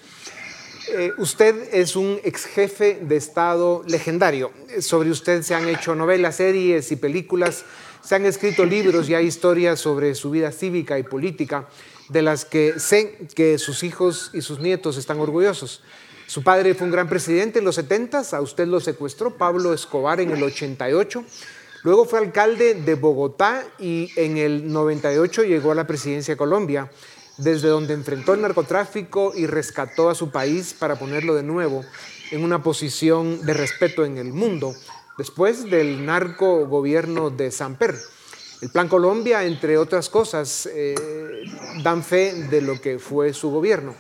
Eh, 0.90 1.14
usted 1.18 1.74
es 1.74 1.96
un 1.96 2.20
ex 2.24 2.46
jefe 2.46 3.00
de 3.02 3.16
Estado 3.16 3.82
legendario. 3.88 4.52
Sobre 4.82 5.10
usted 5.10 5.42
se 5.42 5.56
han 5.56 5.68
hecho 5.68 5.96
novelas, 5.96 6.36
series 6.36 6.92
y 6.92 6.96
películas 6.96 7.66
se 8.08 8.16
han 8.16 8.26
escrito 8.26 8.66
libros 8.66 9.10
y 9.10 9.16
hay 9.16 9.26
historias 9.26 9.82
sobre 9.82 10.16
su 10.16 10.32
vida 10.32 10.54
cívica 10.54 10.98
y 10.98 11.04
política 11.04 11.68
de 12.08 12.22
las 12.22 12.46
que 12.46 12.80
sé 12.80 13.28
que 13.36 13.58
sus 13.58 13.84
hijos 13.84 14.32
y 14.34 14.40
sus 14.40 14.62
nietos 14.62 14.96
están 14.96 15.20
orgullosos. 15.20 15.82
Su 16.26 16.42
padre 16.42 16.74
fue 16.74 16.86
un 16.86 16.94
gran 16.94 17.10
presidente 17.10 17.60
en 17.60 17.66
los 17.66 17.76
70, 17.76 18.22
a 18.32 18.40
usted 18.40 18.66
lo 18.66 18.80
secuestró 18.80 19.36
Pablo 19.36 19.74
Escobar 19.74 20.22
en 20.22 20.32
el 20.32 20.42
88. 20.42 21.22
Luego 21.84 22.06
fue 22.06 22.20
alcalde 22.20 22.76
de 22.76 22.96
Bogotá 22.96 23.66
y 23.78 24.10
en 24.16 24.38
el 24.38 24.72
98 24.72 25.44
llegó 25.44 25.74
a 25.74 25.76
la 25.76 25.86
presidencia 25.86 26.36
de 26.36 26.38
Colombia, 26.38 26.90
desde 27.38 27.68
donde 27.68 27.94
enfrentó 27.94 28.34
el 28.34 28.42
narcotráfico 28.42 29.34
y 29.36 29.48
rescató 29.48 30.10
a 30.10 30.16
su 30.16 30.32
país 30.32 30.74
para 30.74 30.98
ponerlo 30.98 31.36
de 31.36 31.44
nuevo 31.44 31.84
en 32.32 32.46
una 32.46 32.64
posición 32.64 33.46
de 33.46 33.54
respeto 33.54 34.06
en 34.06 34.18
el 34.18 34.32
mundo 34.32 34.74
después 35.18 35.70
del 35.70 36.06
narco 36.06 36.68
gobierno 36.68 37.30
de 37.30 37.52
Samper. 37.52 37.96
El 38.62 38.70
Plan 38.70 38.88
Colombia, 38.88 39.44
entre 39.44 39.78
otras 39.78 40.10
cosas, 40.10 40.68
eh, 40.72 40.96
dan 41.84 42.04
fe 42.04 42.34
de 42.50 42.62
lo 42.62 42.82
que 42.82 42.98
fue 42.98 43.34
su 43.34 43.52
gobierno. 43.52 43.96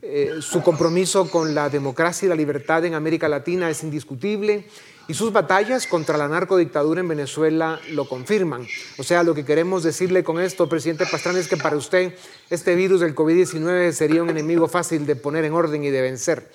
Eh, 0.00 0.36
su 0.40 0.62
compromiso 0.62 1.30
con 1.30 1.54
la 1.54 1.68
democracia 1.68 2.26
y 2.26 2.28
la 2.28 2.36
libertad 2.36 2.84
en 2.84 2.94
América 2.94 3.28
Latina 3.28 3.68
es 3.68 3.82
indiscutible 3.82 4.66
y 5.08 5.14
sus 5.14 5.32
batallas 5.32 5.86
contra 5.86 6.18
la 6.18 6.28
narcodictadura 6.28 7.00
en 7.00 7.08
Venezuela 7.08 7.80
lo 7.90 8.06
confirman. 8.06 8.66
O 8.98 9.02
sea, 9.02 9.22
lo 9.22 9.34
que 9.34 9.44
queremos 9.44 9.82
decirle 9.82 10.22
con 10.22 10.38
esto, 10.38 10.68
presidente 10.68 11.06
Pastrana, 11.10 11.38
es 11.38 11.48
que 11.48 11.56
para 11.56 11.76
usted 11.76 12.14
este 12.50 12.74
virus 12.76 13.00
del 13.00 13.14
COVID-19 13.14 13.90
sería 13.92 14.22
un 14.22 14.28
enemigo 14.28 14.68
fácil 14.68 15.06
de 15.06 15.16
poner 15.16 15.46
en 15.46 15.54
orden 15.54 15.82
y 15.82 15.88
de 15.88 16.02
vencer. 16.02 16.50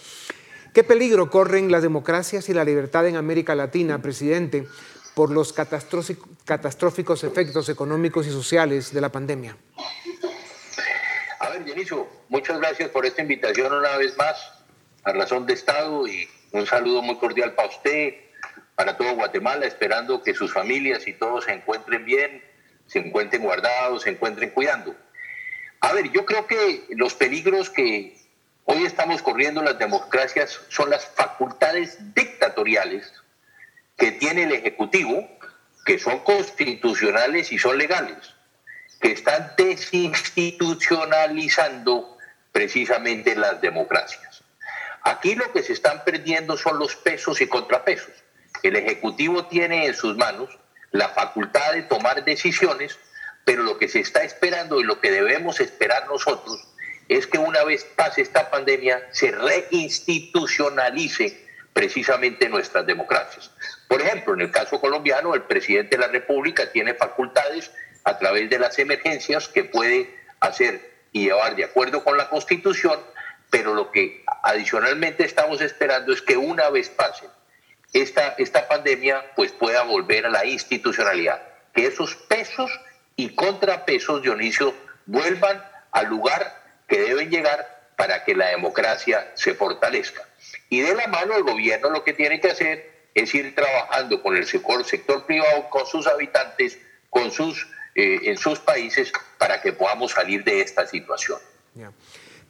¿Qué 0.73 0.83
peligro 0.83 1.29
corren 1.29 1.71
las 1.71 1.83
democracias 1.83 2.49
y 2.49 2.53
la 2.53 2.63
libertad 2.63 3.07
en 3.07 3.15
América 3.15 3.53
Latina, 3.53 4.01
presidente, 4.01 4.67
por 5.13 5.29
los 5.29 5.53
catastróficos 5.53 7.23
efectos 7.23 7.69
económicos 7.69 8.25
y 8.25 8.31
sociales 8.31 8.91
de 8.91 8.99
la 8.99 9.11
pandemia? 9.11 9.55
A 11.39 11.49
ver, 11.49 11.63
Dionisio, 11.63 12.07
muchas 12.27 12.59
gracias 12.59 12.89
por 12.89 13.05
esta 13.05 13.21
invitación 13.21 13.71
una 13.71 13.97
vez 13.97 14.17
más 14.17 14.35
a 15.03 15.13
Razón 15.13 15.45
de 15.45 15.53
Estado 15.53 16.07
y 16.07 16.27
un 16.53 16.65
saludo 16.65 17.03
muy 17.03 17.17
cordial 17.17 17.53
para 17.53 17.69
usted, 17.69 18.15
para 18.73 18.97
todo 18.97 19.13
Guatemala, 19.13 19.67
esperando 19.67 20.23
que 20.23 20.33
sus 20.33 20.51
familias 20.51 21.07
y 21.07 21.13
todos 21.13 21.43
se 21.43 21.53
encuentren 21.53 22.03
bien, 22.03 22.43
se 22.87 22.97
encuentren 22.97 23.43
guardados, 23.43 24.01
se 24.01 24.09
encuentren 24.09 24.49
cuidando. 24.49 24.95
A 25.81 25.93
ver, 25.93 26.11
yo 26.11 26.25
creo 26.25 26.47
que 26.47 26.87
los 26.95 27.13
peligros 27.13 27.69
que 27.69 28.22
hoy 28.65 28.85
estamos 28.85 29.21
corriendo 29.21 29.61
las 29.61 29.77
democracias 29.77 30.61
son 30.69 30.89
las 30.89 31.05
facultades 31.05 31.97
dictatoriales 32.13 33.11
que 33.97 34.13
tiene 34.13 34.43
el 34.43 34.53
Ejecutivo, 34.53 35.27
que 35.85 35.99
son 35.99 36.19
constitucionales 36.19 37.51
y 37.51 37.59
son 37.59 37.77
legales, 37.77 38.33
que 38.99 39.11
están 39.11 39.51
desinstitucionalizando 39.57 42.17
precisamente 42.51 43.35
las 43.35 43.59
democracias. 43.61 44.43
Aquí 45.03 45.35
lo 45.35 45.51
que 45.51 45.61
se 45.63 45.73
están 45.73 46.03
perdiendo 46.05 46.57
son 46.57 46.79
los 46.79 46.95
pesos 46.95 47.41
y 47.41 47.47
contrapesos. 47.47 48.13
El 48.61 48.77
Ejecutivo 48.77 49.47
tiene 49.47 49.87
en 49.87 49.93
sus 49.93 50.15
manos 50.15 50.57
la 50.91 51.09
facultad 51.09 51.73
de 51.73 51.81
tomar 51.83 52.23
decisiones, 52.23 52.97
pero 53.43 53.63
lo 53.63 53.77
que 53.77 53.89
se 53.89 53.99
está 53.99 54.23
esperando 54.23 54.79
y 54.79 54.83
lo 54.83 55.01
que 55.01 55.11
debemos 55.11 55.59
esperar 55.59 56.07
nosotros 56.07 56.65
es 57.09 57.27
que 57.27 57.37
una 57.37 57.63
vez 57.63 57.83
pase 57.95 58.21
esta 58.21 58.49
pandemia 58.49 59.07
se 59.11 59.31
reinstitucionalice 59.31 61.43
precisamente 61.73 62.49
nuestras 62.49 62.85
democracias. 62.85 63.51
Por 63.87 64.01
ejemplo, 64.01 64.33
en 64.33 64.41
el 64.41 64.51
caso 64.51 64.79
colombiano, 64.79 65.33
el 65.33 65.43
presidente 65.43 65.97
de 65.97 66.01
la 66.01 66.07
República 66.07 66.71
tiene 66.71 66.93
facultades 66.93 67.71
a 68.03 68.17
través 68.17 68.49
de 68.49 68.59
las 68.59 68.77
emergencias 68.79 69.47
que 69.47 69.63
puede 69.63 70.15
hacer 70.39 70.93
y 71.11 71.25
llevar 71.25 71.55
de 71.55 71.65
acuerdo 71.65 72.03
con 72.03 72.17
la 72.17 72.29
Constitución, 72.29 72.99
pero 73.49 73.73
lo 73.73 73.91
que 73.91 74.23
adicionalmente 74.43 75.25
estamos 75.25 75.61
esperando 75.61 76.13
es 76.13 76.21
que 76.21 76.37
una 76.37 76.69
vez 76.69 76.89
pase 76.89 77.25
esta, 77.93 78.29
esta 78.37 78.67
pandemia, 78.67 79.23
pues 79.35 79.51
pueda 79.51 79.83
volver 79.83 80.25
a 80.25 80.29
la 80.29 80.45
institucionalidad, 80.45 81.41
que 81.73 81.85
esos 81.85 82.15
pesos 82.15 82.71
y 83.15 83.35
contrapesos, 83.35 84.23
Dionisio, 84.23 84.73
vuelvan 85.05 85.63
al 85.91 86.07
lugar 86.07 86.62
que 86.93 87.01
deben 87.01 87.31
llegar 87.31 87.89
para 87.97 88.23
que 88.23 88.35
la 88.35 88.49
democracia 88.49 89.31
se 89.33 89.55
fortalezca. 89.55 90.21
Y 90.69 90.81
de 90.81 90.93
la 90.93 91.07
mano 91.07 91.35
el 91.35 91.41
gobierno 91.41 91.89
lo 91.89 92.03
que 92.03 92.13
tiene 92.13 92.39
que 92.39 92.51
hacer 92.51 93.07
es 93.15 93.33
ir 93.33 93.55
trabajando 93.55 94.21
con 94.21 94.37
el 94.37 94.45
sector, 94.45 94.85
sector 94.85 95.25
privado, 95.25 95.71
con 95.71 95.87
sus 95.87 96.05
habitantes, 96.05 96.77
con 97.09 97.31
sus, 97.31 97.67
eh, 97.95 98.19
en 98.25 98.37
sus 98.37 98.59
países, 98.59 99.11
para 99.39 99.59
que 99.59 99.73
podamos 99.73 100.11
salir 100.11 100.43
de 100.43 100.61
esta 100.61 100.85
situación. 100.85 101.39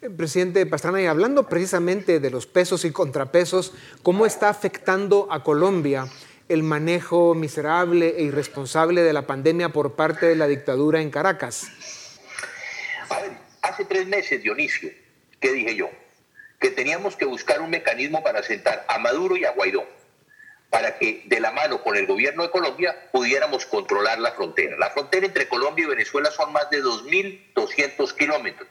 Eh, 0.01 0.09
presidente 0.09 0.65
Pastrana, 0.65 1.01
y 1.01 1.05
hablando 1.05 1.47
precisamente 1.47 2.19
de 2.19 2.29
los 2.29 2.45
pesos 2.45 2.83
y 2.83 2.91
contrapesos, 2.91 3.73
¿cómo 4.01 4.25
está 4.25 4.49
afectando 4.49 5.29
a 5.31 5.41
Colombia 5.41 6.07
el 6.49 6.63
manejo 6.63 7.33
miserable 7.33 8.15
e 8.17 8.23
irresponsable 8.23 9.03
de 9.03 9.13
la 9.13 9.25
pandemia 9.25 9.69
por 9.69 9.93
parte 9.93 10.25
de 10.25 10.35
la 10.35 10.47
dictadura 10.47 10.99
en 10.99 11.11
Caracas? 11.11 11.71
Hace 13.63 13.85
tres 13.85 14.05
meses, 14.05 14.43
Dionisio, 14.43 14.91
¿qué 15.39 15.51
dije 15.51 15.75
yo? 15.75 15.89
Que 16.59 16.69
teníamos 16.69 17.15
que 17.15 17.25
buscar 17.25 17.61
un 17.61 17.71
mecanismo 17.71 18.23
para 18.23 18.43
sentar 18.43 18.85
a 18.87 18.99
Maduro 18.99 19.35
y 19.35 19.45
a 19.45 19.51
Guaidó, 19.51 19.87
para 20.69 20.97
que 20.99 21.23
de 21.25 21.39
la 21.39 21.51
mano 21.51 21.81
con 21.81 21.97
el 21.97 22.05
gobierno 22.05 22.43
de 22.43 22.51
Colombia 22.51 23.09
pudiéramos 23.11 23.65
controlar 23.65 24.19
la 24.19 24.33
frontera. 24.33 24.77
La 24.77 24.91
frontera 24.91 25.25
entre 25.25 25.47
Colombia 25.47 25.85
y 25.85 25.89
Venezuela 25.89 26.29
son 26.29 26.53
más 26.53 26.69
de 26.69 26.83
2.200 26.83 28.15
kilómetros. 28.15 28.67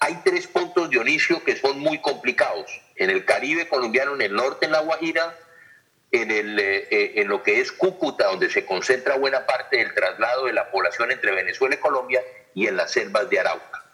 Hay 0.00 0.20
tres 0.24 0.46
puntos, 0.46 0.90
Dionisio, 0.90 1.42
que 1.42 1.56
son 1.56 1.80
muy 1.80 1.98
complicados. 2.00 2.70
En 2.96 3.10
el 3.10 3.24
Caribe 3.24 3.66
colombiano, 3.66 4.14
en 4.14 4.20
el 4.20 4.34
norte, 4.34 4.66
en 4.66 4.72
La 4.72 4.80
Guajira, 4.80 5.34
eh, 6.22 6.88
eh, 6.90 7.12
en 7.16 7.28
lo 7.28 7.42
que 7.42 7.60
es 7.60 7.72
Cúcuta, 7.72 8.26
donde 8.26 8.50
se 8.50 8.64
concentra 8.64 9.16
buena 9.16 9.46
parte 9.46 9.78
del 9.78 9.94
traslado 9.94 10.46
de 10.46 10.52
la 10.52 10.70
población 10.70 11.10
entre 11.10 11.32
Venezuela 11.32 11.74
y 11.74 11.78
Colombia, 11.78 12.22
y 12.54 12.66
en 12.66 12.76
las 12.76 12.92
selvas 12.92 13.28
de 13.28 13.40
Arauca. 13.40 13.84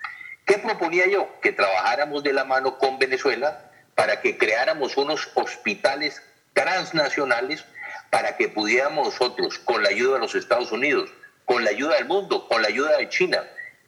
¿Qué 0.45 0.59
proponía 0.59 1.07
yo? 1.07 1.41
Que 1.41 1.53
trabajáramos 1.53 2.23
de 2.23 2.33
la 2.33 2.45
mano 2.45 2.79
con 2.79 2.99
Venezuela 2.99 3.71
para 3.95 4.21
que 4.21 4.39
creáramos 4.39 4.97
unos 4.97 5.31
hospitales 5.35 6.23
transnacionales 6.53 7.65
para 8.11 8.37
que 8.37 8.49
pudiéramos 8.49 9.07
nosotros, 9.07 9.59
con 9.59 9.83
la 9.83 9.89
ayuda 9.89 10.15
de 10.15 10.21
los 10.21 10.35
Estados 10.35 10.71
Unidos, 10.71 11.11
con 11.47 11.65
la 11.65 11.71
ayuda 11.71 11.95
del 11.95 12.05
mundo, 12.05 12.47
con 12.47 12.61
la 12.61 12.69
ayuda 12.69 12.99
de 12.99 13.09
China, 13.09 13.43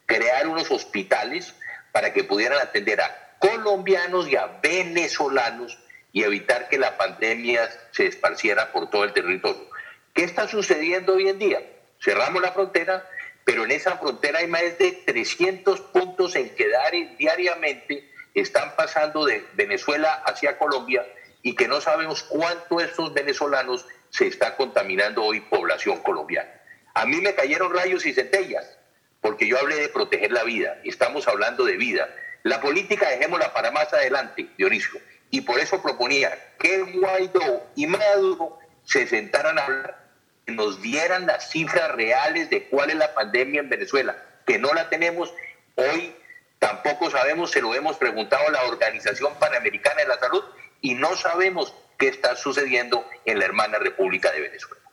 crear 0.06 0.46
unos 0.46 0.70
hospitales 0.70 1.54
para 1.92 2.12
que 2.12 2.24
pudieran 2.24 2.58
atender 2.58 3.00
a 3.00 3.36
colombianos 3.38 4.26
y 4.28 4.36
a 4.36 4.46
venezolanos 4.62 5.78
y 6.14 6.22
evitar 6.22 6.68
que 6.68 6.78
la 6.78 6.96
pandemia 6.96 7.68
se 7.90 8.06
esparciera 8.06 8.70
por 8.70 8.88
todo 8.88 9.02
el 9.02 9.12
territorio. 9.12 9.68
¿Qué 10.14 10.22
está 10.22 10.46
sucediendo 10.46 11.14
hoy 11.14 11.28
en 11.28 11.40
día? 11.40 11.60
Cerramos 12.00 12.40
la 12.40 12.52
frontera, 12.52 13.04
pero 13.44 13.64
en 13.64 13.72
esa 13.72 13.98
frontera 13.98 14.38
hay 14.38 14.46
más 14.46 14.78
de 14.78 15.02
300 15.04 15.80
puntos 15.80 16.36
en 16.36 16.54
que 16.54 16.70
diariamente 17.18 18.08
están 18.32 18.76
pasando 18.76 19.26
de 19.26 19.44
Venezuela 19.54 20.22
hacia 20.24 20.56
Colombia 20.56 21.04
y 21.42 21.56
que 21.56 21.66
no 21.66 21.80
sabemos 21.80 22.22
cuánto 22.22 22.78
estos 22.78 23.12
venezolanos 23.12 23.84
se 24.10 24.28
está 24.28 24.56
contaminando 24.56 25.24
hoy 25.24 25.40
población 25.40 25.98
colombiana. 25.98 26.62
A 26.94 27.06
mí 27.06 27.20
me 27.20 27.34
cayeron 27.34 27.74
rayos 27.74 28.06
y 28.06 28.12
centellas, 28.12 28.78
porque 29.20 29.48
yo 29.48 29.58
hablé 29.58 29.74
de 29.74 29.88
proteger 29.88 30.30
la 30.30 30.44
vida, 30.44 30.80
estamos 30.84 31.26
hablando 31.26 31.64
de 31.64 31.76
vida. 31.76 32.08
La 32.44 32.60
política 32.60 33.08
dejémosla 33.08 33.52
para 33.52 33.72
más 33.72 33.92
adelante, 33.92 34.48
Dionisio 34.56 35.00
y 35.34 35.40
por 35.40 35.58
eso 35.58 35.82
proponía 35.82 36.54
que 36.60 36.80
Guaidó 36.80 37.66
y 37.74 37.88
Maduro 37.88 38.56
se 38.84 39.04
sentaran 39.08 39.58
a 39.58 39.64
hablar, 39.64 40.06
que 40.46 40.52
nos 40.52 40.80
dieran 40.80 41.26
las 41.26 41.50
cifras 41.50 41.90
reales 41.90 42.50
de 42.50 42.68
cuál 42.68 42.90
es 42.90 42.96
la 42.96 43.12
pandemia 43.14 43.60
en 43.60 43.68
Venezuela, 43.68 44.16
que 44.46 44.60
no 44.60 44.72
la 44.72 44.88
tenemos 44.88 45.34
hoy, 45.74 46.14
tampoco 46.60 47.10
sabemos, 47.10 47.50
se 47.50 47.60
lo 47.60 47.74
hemos 47.74 47.96
preguntado 47.96 48.46
a 48.46 48.52
la 48.52 48.62
Organización 48.66 49.32
Panamericana 49.40 50.02
de 50.02 50.06
la 50.06 50.20
Salud 50.20 50.44
y 50.80 50.94
no 50.94 51.16
sabemos 51.16 51.74
qué 51.98 52.06
está 52.06 52.36
sucediendo 52.36 53.04
en 53.24 53.40
la 53.40 53.46
hermana 53.46 53.78
República 53.80 54.30
de 54.30 54.40
Venezuela. 54.40 54.84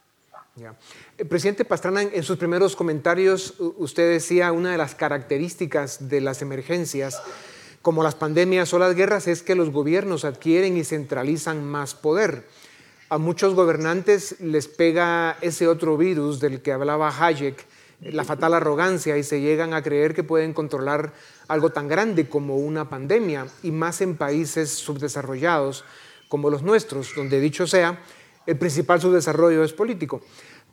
El 0.55 0.65
eh, 1.19 1.25
presidente 1.25 1.65
Pastrana, 1.65 2.01
en 2.01 2.23
sus 2.23 2.37
primeros 2.37 2.75
comentarios, 2.75 3.53
usted 3.59 4.09
decía 4.09 4.51
una 4.51 4.71
de 4.71 4.79
las 4.79 4.95
características 4.95 6.09
de 6.09 6.19
las 6.19 6.41
emergencias 6.41 7.21
como 7.81 8.03
las 8.03 8.15
pandemias 8.15 8.73
o 8.73 8.79
las 8.79 8.95
guerras, 8.95 9.27
es 9.27 9.41
que 9.41 9.55
los 9.55 9.71
gobiernos 9.71 10.25
adquieren 10.25 10.77
y 10.77 10.83
centralizan 10.83 11.63
más 11.63 11.95
poder. 11.95 12.45
A 13.09 13.17
muchos 13.17 13.55
gobernantes 13.55 14.39
les 14.39 14.67
pega 14.67 15.37
ese 15.41 15.67
otro 15.67 15.97
virus 15.97 16.39
del 16.39 16.61
que 16.61 16.71
hablaba 16.71 17.09
Hayek, 17.09 17.65
la 18.01 18.23
fatal 18.23 18.53
arrogancia, 18.53 19.17
y 19.17 19.23
se 19.23 19.41
llegan 19.41 19.73
a 19.73 19.83
creer 19.83 20.13
que 20.13 20.23
pueden 20.23 20.53
controlar 20.53 21.13
algo 21.47 21.71
tan 21.71 21.87
grande 21.87 22.29
como 22.29 22.57
una 22.57 22.89
pandemia, 22.89 23.47
y 23.63 23.71
más 23.71 24.01
en 24.01 24.15
países 24.15 24.69
subdesarrollados 24.71 25.83
como 26.29 26.49
los 26.49 26.63
nuestros, 26.63 27.13
donde 27.15 27.41
dicho 27.41 27.67
sea, 27.67 27.99
el 28.45 28.57
principal 28.57 29.01
subdesarrollo 29.01 29.63
es 29.63 29.73
político. 29.73 30.21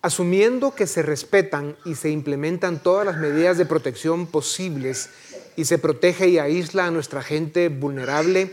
Asumiendo 0.01 0.75
que 0.77 0.87
se 0.87 1.03
respetan 1.03 1.77
y 1.85 1.97
se 1.97 2.11
implementan 2.11 2.81
todas 2.81 3.05
las 3.05 3.17
medidas 3.17 3.59
de 3.59 3.67
protección 3.67 4.29
posibles 4.29 5.11
y 5.59 5.65
se 5.65 5.79
protege 5.79 6.29
y 6.29 6.39
aísla 6.39 6.87
a 6.87 6.91
nuestra 6.93 7.21
gente 7.21 7.69
vulnerable, 7.69 8.53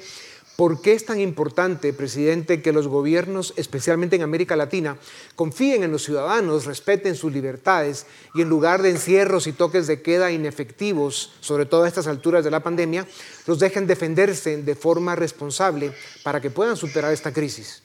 ¿por 0.55 0.81
qué 0.81 0.93
es 0.93 1.05
tan 1.05 1.19
importante, 1.19 1.93
presidente, 1.93 2.63
que 2.63 2.71
los 2.71 2.87
gobiernos, 2.87 3.53
especialmente 3.57 4.15
en 4.15 4.23
América 4.23 4.55
Latina, 4.55 4.97
confíen 5.35 5.83
en 5.83 5.91
los 5.91 6.03
ciudadanos, 6.03 6.65
respeten 6.65 7.13
sus 7.13 7.31
libertades 7.31 8.07
y 8.33 8.41
en 8.41 8.49
lugar 8.49 8.81
de 8.81 8.89
encierros 8.89 9.45
y 9.45 9.53
toques 9.53 9.85
de 9.85 10.01
queda 10.01 10.31
inefectivos, 10.31 11.35
sobre 11.41 11.67
todo 11.67 11.83
a 11.83 11.87
estas 11.87 12.07
alturas 12.07 12.43
de 12.43 12.49
la 12.49 12.61
pandemia, 12.61 13.05
los 13.45 13.59
dejen 13.59 13.85
defenderse 13.85 14.57
de 14.57 14.75
forma 14.75 15.15
responsable 15.15 15.91
para 16.23 16.41
que 16.41 16.49
puedan 16.49 16.75
superar 16.75 17.13
esta 17.13 17.31
crisis? 17.31 17.83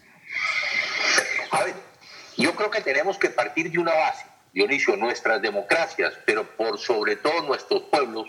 Yo 2.39 2.55
creo 2.57 2.71
que 2.71 2.81
tenemos 2.81 3.19
que 3.19 3.29
partir 3.29 3.71
de 3.71 3.79
una 3.79 3.93
base, 3.93 4.25
Dionisio, 4.55 4.97
nuestras 4.97 5.43
democracias, 5.43 6.15
pero 6.25 6.57
por 6.57 6.79
sobre 6.79 7.17
todo 7.17 7.43
nuestros 7.43 7.83
pueblos 7.83 8.27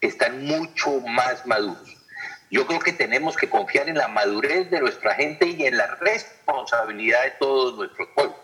están 0.00 0.44
mucho 0.44 1.00
más 1.00 1.46
maduros. 1.46 1.96
Yo 2.50 2.66
creo 2.66 2.80
que 2.80 2.92
tenemos 2.92 3.36
que 3.36 3.48
confiar 3.48 3.88
en 3.88 3.98
la 3.98 4.08
madurez 4.08 4.70
de 4.70 4.80
nuestra 4.80 5.14
gente 5.14 5.46
y 5.46 5.66
en 5.66 5.76
la 5.76 5.86
responsabilidad 5.96 7.22
de 7.24 7.30
todos 7.32 7.76
nuestros 7.76 8.08
pueblos. 8.14 8.36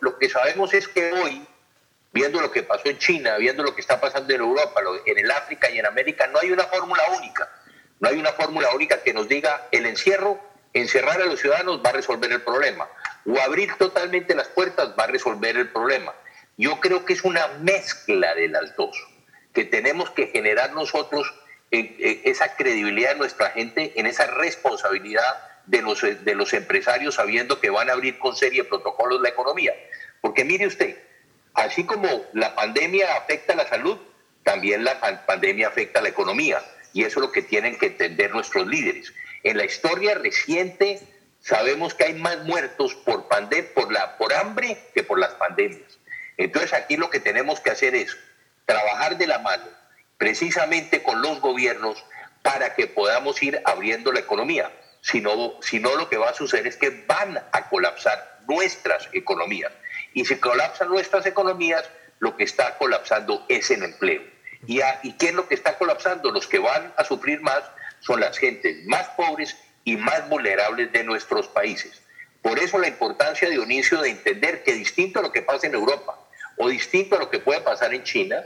Lo 0.00 0.18
que 0.18 0.28
sabemos 0.28 0.72
es 0.74 0.86
que 0.86 1.12
hoy, 1.12 1.46
viendo 2.12 2.40
lo 2.40 2.50
que 2.50 2.62
pasó 2.62 2.88
en 2.88 2.98
China, 2.98 3.36
viendo 3.36 3.62
lo 3.62 3.74
que 3.74 3.80
está 3.80 4.00
pasando 4.00 4.32
en 4.32 4.40
Europa, 4.40 4.80
en 5.06 5.18
el 5.18 5.30
África 5.30 5.70
y 5.70 5.78
en 5.78 5.86
América, 5.86 6.26
no 6.28 6.38
hay 6.38 6.52
una 6.52 6.64
fórmula 6.64 7.02
única. 7.16 7.48
No 8.00 8.08
hay 8.08 8.18
una 8.18 8.32
fórmula 8.32 8.70
única 8.74 9.02
que 9.02 9.12
nos 9.12 9.28
diga 9.28 9.66
el 9.72 9.86
encierro, 9.86 10.40
encerrar 10.72 11.20
a 11.20 11.26
los 11.26 11.40
ciudadanos 11.40 11.82
va 11.84 11.90
a 11.90 11.94
resolver 11.94 12.30
el 12.30 12.42
problema 12.42 12.86
o 13.26 13.40
abrir 13.40 13.74
totalmente 13.76 14.34
las 14.34 14.48
puertas 14.48 14.94
va 14.98 15.04
a 15.04 15.08
resolver 15.08 15.56
el 15.56 15.68
problema. 15.70 16.14
Yo 16.56 16.80
creo 16.80 17.04
que 17.04 17.12
es 17.12 17.24
una 17.24 17.46
mezcla 17.60 18.34
de 18.34 18.48
las 18.48 18.74
dos, 18.76 18.96
que 19.58 19.64
tenemos 19.64 20.10
que 20.10 20.28
generar 20.28 20.72
nosotros 20.72 21.34
esa 21.72 22.54
credibilidad 22.54 23.14
de 23.14 23.18
nuestra 23.18 23.50
gente, 23.50 23.92
en 23.96 24.06
esa 24.06 24.26
responsabilidad 24.26 25.34
de 25.66 25.82
los, 25.82 26.00
de 26.00 26.34
los 26.36 26.52
empresarios 26.52 27.16
sabiendo 27.16 27.58
que 27.58 27.68
van 27.68 27.90
a 27.90 27.94
abrir 27.94 28.20
con 28.20 28.36
serie 28.36 28.62
protocolos 28.62 29.20
la 29.20 29.30
economía. 29.30 29.74
Porque 30.20 30.44
mire 30.44 30.68
usted, 30.68 30.96
así 31.54 31.84
como 31.84 32.24
la 32.34 32.54
pandemia 32.54 33.16
afecta 33.16 33.56
la 33.56 33.66
salud, 33.66 33.98
también 34.44 34.84
la 34.84 35.26
pandemia 35.26 35.66
afecta 35.66 36.00
la 36.02 36.10
economía. 36.10 36.62
Y 36.92 37.02
eso 37.02 37.18
es 37.18 37.26
lo 37.26 37.32
que 37.32 37.42
tienen 37.42 37.76
que 37.78 37.86
entender 37.86 38.30
nuestros 38.30 38.64
líderes. 38.64 39.12
En 39.42 39.56
la 39.56 39.64
historia 39.64 40.14
reciente 40.14 41.00
sabemos 41.40 41.94
que 41.94 42.04
hay 42.04 42.14
más 42.14 42.44
muertos 42.44 42.94
por, 42.94 43.26
por, 43.26 43.92
la, 43.92 44.18
por 44.18 44.32
hambre 44.34 44.78
que 44.94 45.02
por 45.02 45.18
las 45.18 45.34
pandemias. 45.34 45.98
Entonces 46.36 46.72
aquí 46.74 46.96
lo 46.96 47.10
que 47.10 47.18
tenemos 47.18 47.58
que 47.58 47.70
hacer 47.70 47.96
es 47.96 48.16
trabajar 48.68 49.16
de 49.16 49.26
la 49.26 49.38
mano 49.38 49.64
precisamente 50.18 51.02
con 51.02 51.22
los 51.22 51.40
gobiernos 51.40 52.04
para 52.42 52.74
que 52.74 52.86
podamos 52.86 53.42
ir 53.42 53.62
abriendo 53.64 54.12
la 54.12 54.20
economía. 54.20 54.70
Si 55.00 55.22
no, 55.22 55.54
si 55.62 55.80
no, 55.80 55.96
lo 55.96 56.10
que 56.10 56.18
va 56.18 56.28
a 56.30 56.34
suceder 56.34 56.66
es 56.66 56.76
que 56.76 56.90
van 57.06 57.38
a 57.52 57.68
colapsar 57.70 58.40
nuestras 58.46 59.08
economías. 59.12 59.72
Y 60.12 60.26
si 60.26 60.36
colapsan 60.36 60.88
nuestras 60.88 61.24
economías, 61.24 61.88
lo 62.18 62.36
que 62.36 62.44
está 62.44 62.76
colapsando 62.76 63.46
es 63.48 63.70
el 63.70 63.84
empleo. 63.84 64.22
¿Y, 64.66 64.80
¿Y 65.02 65.12
qué 65.14 65.28
es 65.28 65.34
lo 65.34 65.48
que 65.48 65.54
está 65.54 65.78
colapsando? 65.78 66.30
Los 66.30 66.46
que 66.46 66.58
van 66.58 66.92
a 66.96 67.04
sufrir 67.04 67.40
más 67.40 67.62
son 68.00 68.20
las 68.20 68.36
gentes 68.36 68.84
más 68.86 69.08
pobres 69.10 69.56
y 69.84 69.96
más 69.96 70.28
vulnerables 70.28 70.92
de 70.92 71.04
nuestros 71.04 71.48
países. 71.48 72.02
Por 72.42 72.58
eso 72.58 72.78
la 72.78 72.88
importancia, 72.88 73.48
Dionisio, 73.48 74.02
de 74.02 74.10
entender 74.10 74.62
que 74.62 74.74
distinto 74.74 75.20
a 75.20 75.22
lo 75.22 75.32
que 75.32 75.42
pasa 75.42 75.66
en 75.66 75.74
Europa 75.74 76.18
o 76.58 76.68
distinto 76.68 77.16
a 77.16 77.20
lo 77.20 77.30
que 77.30 77.38
puede 77.38 77.60
pasar 77.60 77.94
en 77.94 78.02
China, 78.04 78.44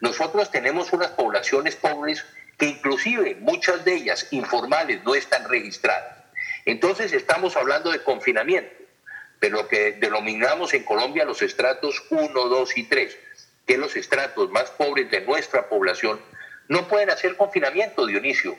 nosotros 0.00 0.50
tenemos 0.50 0.92
unas 0.92 1.08
poblaciones 1.08 1.76
pobres 1.76 2.24
que 2.58 2.66
inclusive 2.66 3.36
muchas 3.40 3.84
de 3.84 3.94
ellas 3.94 4.28
informales 4.30 5.02
no 5.04 5.14
están 5.14 5.48
registradas. 5.48 6.24
Entonces 6.64 7.12
estamos 7.12 7.56
hablando 7.56 7.90
de 7.90 8.02
confinamiento, 8.02 8.74
de 9.40 9.50
lo 9.50 9.68
que 9.68 9.92
denominamos 9.92 10.72
en 10.74 10.84
Colombia 10.84 11.24
los 11.24 11.42
estratos 11.42 12.02
1, 12.10 12.32
2 12.32 12.76
y 12.78 12.84
3, 12.84 13.18
que 13.66 13.78
los 13.78 13.96
estratos 13.96 14.50
más 14.50 14.70
pobres 14.70 15.10
de 15.10 15.20
nuestra 15.22 15.68
población 15.68 16.20
no 16.68 16.88
pueden 16.88 17.10
hacer 17.10 17.36
confinamiento, 17.36 18.06
Dionisio, 18.06 18.56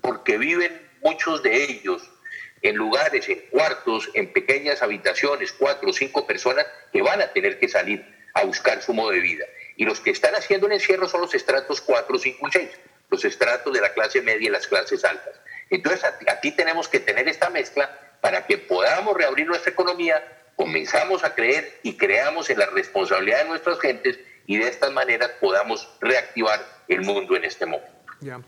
porque 0.00 0.36
viven 0.36 0.88
muchos 1.02 1.42
de 1.42 1.64
ellos 1.64 2.10
en 2.62 2.76
lugares, 2.76 3.28
en 3.28 3.40
cuartos, 3.50 4.10
en 4.14 4.32
pequeñas 4.32 4.82
habitaciones, 4.82 5.52
cuatro 5.52 5.90
o 5.90 5.92
cinco 5.92 6.26
personas 6.26 6.66
que 6.92 7.02
van 7.02 7.22
a 7.22 7.32
tener 7.32 7.58
que 7.58 7.68
salir 7.68 8.17
a 8.34 8.44
buscar 8.44 8.82
su 8.82 8.92
modo 8.92 9.10
de 9.10 9.20
vida. 9.20 9.44
Y 9.76 9.84
los 9.84 10.00
que 10.00 10.10
están 10.10 10.34
haciendo 10.34 10.66
el 10.66 10.72
encierro 10.72 11.08
son 11.08 11.20
los 11.20 11.34
estratos 11.34 11.80
4, 11.80 12.18
5 12.18 12.48
y 12.48 12.52
6, 12.52 12.70
los 13.10 13.24
estratos 13.24 13.72
de 13.72 13.80
la 13.80 13.92
clase 13.92 14.22
media 14.22 14.48
y 14.48 14.50
las 14.50 14.66
clases 14.66 15.04
altas. 15.04 15.34
Entonces 15.70 16.02
aquí 16.28 16.50
tenemos 16.52 16.88
que 16.88 17.00
tener 17.00 17.28
esta 17.28 17.50
mezcla 17.50 17.90
para 18.20 18.46
que 18.46 18.58
podamos 18.58 19.16
reabrir 19.16 19.46
nuestra 19.46 19.70
economía, 19.70 20.22
comenzamos 20.56 21.22
a 21.24 21.34
creer 21.34 21.78
y 21.82 21.96
creamos 21.96 22.50
en 22.50 22.58
la 22.58 22.66
responsabilidad 22.66 23.42
de 23.42 23.48
nuestras 23.48 23.78
gentes 23.78 24.18
y 24.46 24.56
de 24.56 24.68
esta 24.68 24.90
manera 24.90 25.30
podamos 25.40 25.88
reactivar 26.00 26.64
el 26.88 27.02
mundo 27.02 27.36
en 27.36 27.44
este 27.44 27.66
momento. 27.66 27.92
Ya. 28.20 28.40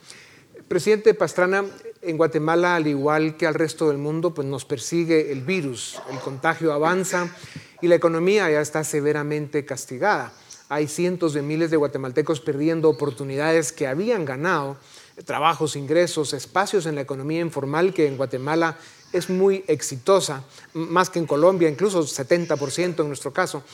Presidente 0.66 1.14
Pastrana, 1.14 1.64
en 2.02 2.16
Guatemala, 2.16 2.76
al 2.76 2.86
igual 2.86 3.36
que 3.36 3.46
al 3.46 3.54
resto 3.54 3.88
del 3.88 3.98
mundo, 3.98 4.34
pues 4.34 4.46
nos 4.46 4.64
persigue 4.64 5.32
el 5.32 5.42
virus, 5.42 6.00
el 6.10 6.18
contagio 6.18 6.72
avanza 6.72 7.34
y 7.82 7.88
la 7.88 7.94
economía 7.94 8.50
ya 8.50 8.60
está 8.60 8.84
severamente 8.84 9.64
castigada. 9.64 10.32
Hay 10.68 10.86
cientos 10.86 11.34
de 11.34 11.42
miles 11.42 11.70
de 11.70 11.76
guatemaltecos 11.76 12.40
perdiendo 12.40 12.88
oportunidades 12.88 13.72
que 13.72 13.86
habían 13.86 14.24
ganado, 14.24 14.76
trabajos, 15.24 15.76
ingresos, 15.76 16.32
espacios 16.32 16.86
en 16.86 16.94
la 16.94 17.00
economía 17.00 17.40
informal 17.40 17.92
que 17.92 18.06
en 18.06 18.16
Guatemala 18.16 18.78
es 19.12 19.28
muy 19.28 19.64
exitosa, 19.66 20.44
más 20.72 21.10
que 21.10 21.18
en 21.18 21.26
Colombia, 21.26 21.68
incluso 21.68 22.02
70% 22.02 23.00
en 23.00 23.08
nuestro 23.08 23.32
caso. 23.32 23.64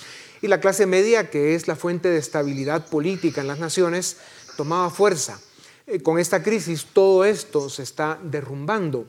Y 0.41 0.49
la 0.49 0.61
clase 0.61 0.87
media, 0.87 1.31
que 1.31 1.55
es 1.55 1.69
la 1.69 1.77
fuente 1.77 2.09
de 2.09 2.19
estabilidad 2.19 2.89
política 2.89 3.41
en 3.41 3.49
las 3.49 3.59
naciones, 3.59 4.17
tomaba 4.57 4.91
fuerza. 4.91 5.39
Eh, 5.87 6.01
con 6.03 6.19
esta 6.19 6.43
crisis 6.43 6.87
todo 6.93 7.25
esto 7.25 7.69
se 7.69 7.83
está 7.83 8.19
derrumbando. 8.23 9.07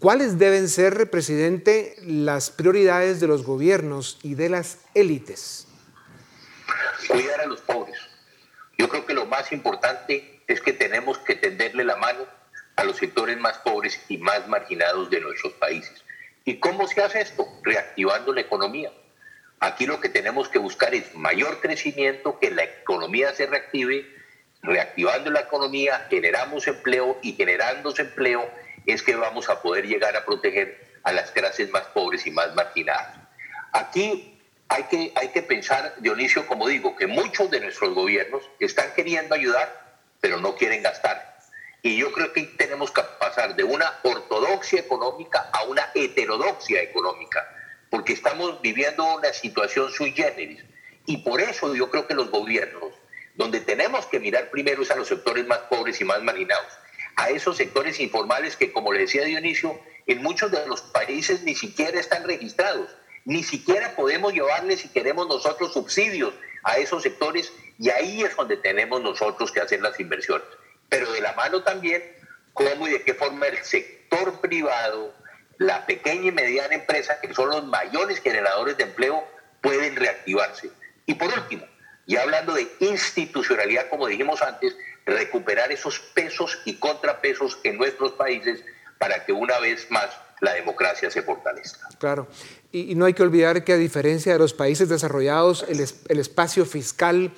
¿Cuáles 0.00 0.38
deben 0.38 0.70
ser, 0.70 1.10
presidente, 1.10 1.94
las 2.00 2.48
prioridades 2.48 3.20
de 3.20 3.26
los 3.26 3.44
gobiernos 3.44 4.18
y 4.22 4.34
de 4.34 4.48
las 4.48 4.78
élites? 4.94 5.66
Cuidar 7.06 7.42
a 7.42 7.46
los 7.46 7.60
pobres. 7.60 7.98
Yo 8.78 8.88
creo 8.88 9.04
que 9.04 9.12
lo 9.12 9.26
más 9.26 9.52
importante 9.52 10.40
es 10.46 10.62
que 10.62 10.72
tenemos 10.72 11.18
que 11.18 11.34
tenderle 11.34 11.84
la 11.84 11.96
mano 11.96 12.20
a 12.76 12.84
los 12.84 12.96
sectores 12.96 13.38
más 13.38 13.58
pobres 13.58 14.00
y 14.08 14.16
más 14.16 14.48
marginados 14.48 15.10
de 15.10 15.20
nuestros 15.20 15.52
países. 15.52 16.02
¿Y 16.46 16.60
cómo 16.60 16.88
se 16.88 17.02
hace 17.02 17.20
esto? 17.20 17.46
Reactivando 17.62 18.32
la 18.32 18.40
economía. 18.40 18.90
Aquí 19.58 19.84
lo 19.84 20.00
que 20.00 20.08
tenemos 20.08 20.48
que 20.48 20.58
buscar 20.58 20.94
es 20.94 21.14
mayor 21.14 21.60
crecimiento, 21.60 22.38
que 22.38 22.50
la 22.50 22.64
economía 22.64 23.34
se 23.34 23.44
reactive. 23.44 24.06
Reactivando 24.62 25.30
la 25.30 25.40
economía, 25.40 26.06
generamos 26.08 26.66
empleo 26.68 27.18
y 27.20 27.34
generándose 27.34 28.00
empleo 28.00 28.50
es 28.86 29.02
que 29.02 29.16
vamos 29.16 29.48
a 29.48 29.62
poder 29.62 29.86
llegar 29.86 30.16
a 30.16 30.24
proteger 30.24 30.90
a 31.02 31.12
las 31.12 31.30
clases 31.30 31.70
más 31.70 31.84
pobres 31.86 32.26
y 32.26 32.30
más 32.30 32.54
marginadas. 32.54 33.18
Aquí 33.72 34.38
hay 34.68 34.84
que, 34.84 35.12
hay 35.16 35.28
que 35.28 35.42
pensar, 35.42 35.94
Dionisio, 35.98 36.46
como 36.46 36.68
digo, 36.68 36.94
que 36.96 37.06
muchos 37.06 37.50
de 37.50 37.60
nuestros 37.60 37.94
gobiernos 37.94 38.42
están 38.58 38.92
queriendo 38.94 39.34
ayudar, 39.34 39.98
pero 40.20 40.38
no 40.38 40.54
quieren 40.54 40.82
gastar. 40.82 41.38
Y 41.82 41.96
yo 41.96 42.12
creo 42.12 42.32
que 42.32 42.42
tenemos 42.58 42.90
que 42.90 43.02
pasar 43.18 43.56
de 43.56 43.64
una 43.64 43.98
ortodoxia 44.02 44.80
económica 44.80 45.48
a 45.52 45.64
una 45.64 45.90
heterodoxia 45.94 46.82
económica, 46.82 47.46
porque 47.88 48.12
estamos 48.12 48.60
viviendo 48.60 49.16
una 49.16 49.32
situación 49.32 49.90
sui 49.90 50.12
generis. 50.12 50.62
Y 51.06 51.18
por 51.18 51.40
eso 51.40 51.74
yo 51.74 51.90
creo 51.90 52.06
que 52.06 52.14
los 52.14 52.30
gobiernos, 52.30 52.92
donde 53.34 53.60
tenemos 53.60 54.06
que 54.06 54.20
mirar 54.20 54.50
primero 54.50 54.82
es 54.82 54.90
a 54.90 54.96
los 54.96 55.08
sectores 55.08 55.46
más 55.46 55.58
pobres 55.70 56.00
y 56.00 56.04
más 56.04 56.22
marginados, 56.22 56.72
a 57.20 57.30
esos 57.30 57.56
sectores 57.56 58.00
informales 58.00 58.56
que, 58.56 58.72
como 58.72 58.92
le 58.92 59.00
decía 59.00 59.24
Dionisio, 59.24 59.78
en 60.06 60.22
muchos 60.22 60.50
de 60.50 60.66
los 60.66 60.82
países 60.82 61.42
ni 61.42 61.54
siquiera 61.54 61.98
están 61.98 62.24
registrados, 62.24 62.90
ni 63.24 63.42
siquiera 63.42 63.94
podemos 63.94 64.32
llevarles 64.32 64.80
si 64.80 64.88
queremos 64.88 65.28
nosotros 65.28 65.72
subsidios 65.72 66.34
a 66.62 66.78
esos 66.78 67.02
sectores 67.02 67.52
y 67.78 67.90
ahí 67.90 68.22
es 68.22 68.34
donde 68.36 68.56
tenemos 68.56 69.02
nosotros 69.02 69.52
que 69.52 69.60
hacer 69.60 69.80
las 69.80 69.98
inversiones 70.00 70.46
pero 70.90 71.10
de 71.12 71.22
la 71.22 71.32
mano 71.32 71.62
también 71.62 72.02
cómo 72.52 72.86
y 72.86 72.90
de 72.90 73.02
qué 73.02 73.14
forma 73.14 73.46
el 73.46 73.62
sector 73.64 74.40
privado, 74.40 75.14
la 75.56 75.86
pequeña 75.86 76.28
y 76.28 76.32
mediana 76.32 76.74
empresa, 76.74 77.18
que 77.20 77.32
son 77.32 77.48
los 77.48 77.64
mayores 77.64 78.20
generadores 78.20 78.76
de 78.76 78.84
empleo, 78.84 79.24
pueden 79.62 79.96
reactivarse. 79.96 80.70
Y 81.06 81.14
por 81.14 81.32
último, 81.32 81.64
ya 82.06 82.22
hablando 82.22 82.52
de 82.54 82.66
institucionalidad, 82.80 83.88
como 83.88 84.08
dijimos 84.08 84.42
antes, 84.42 84.76
recuperar 85.06 85.72
esos 85.72 85.98
pesos 85.98 86.58
y 86.64 86.76
contrapesos 86.76 87.58
en 87.64 87.78
nuestros 87.78 88.12
países 88.12 88.62
para 88.98 89.24
que 89.24 89.32
una 89.32 89.58
vez 89.58 89.90
más 89.90 90.10
la 90.40 90.54
democracia 90.54 91.10
se 91.10 91.22
fortalezca. 91.22 91.88
Claro. 91.98 92.26
Y, 92.72 92.94
no 92.94 93.04
hay 93.04 93.14
que 93.14 93.22
olvidar 93.22 93.64
que 93.64 93.72
a 93.72 93.76
diferencia 93.76 94.32
de 94.32 94.38
los 94.38 94.54
países 94.54 94.88
desarrollados, 94.88 95.64
el, 95.68 95.80
espacio 96.18 96.64
fiscal 96.64 97.32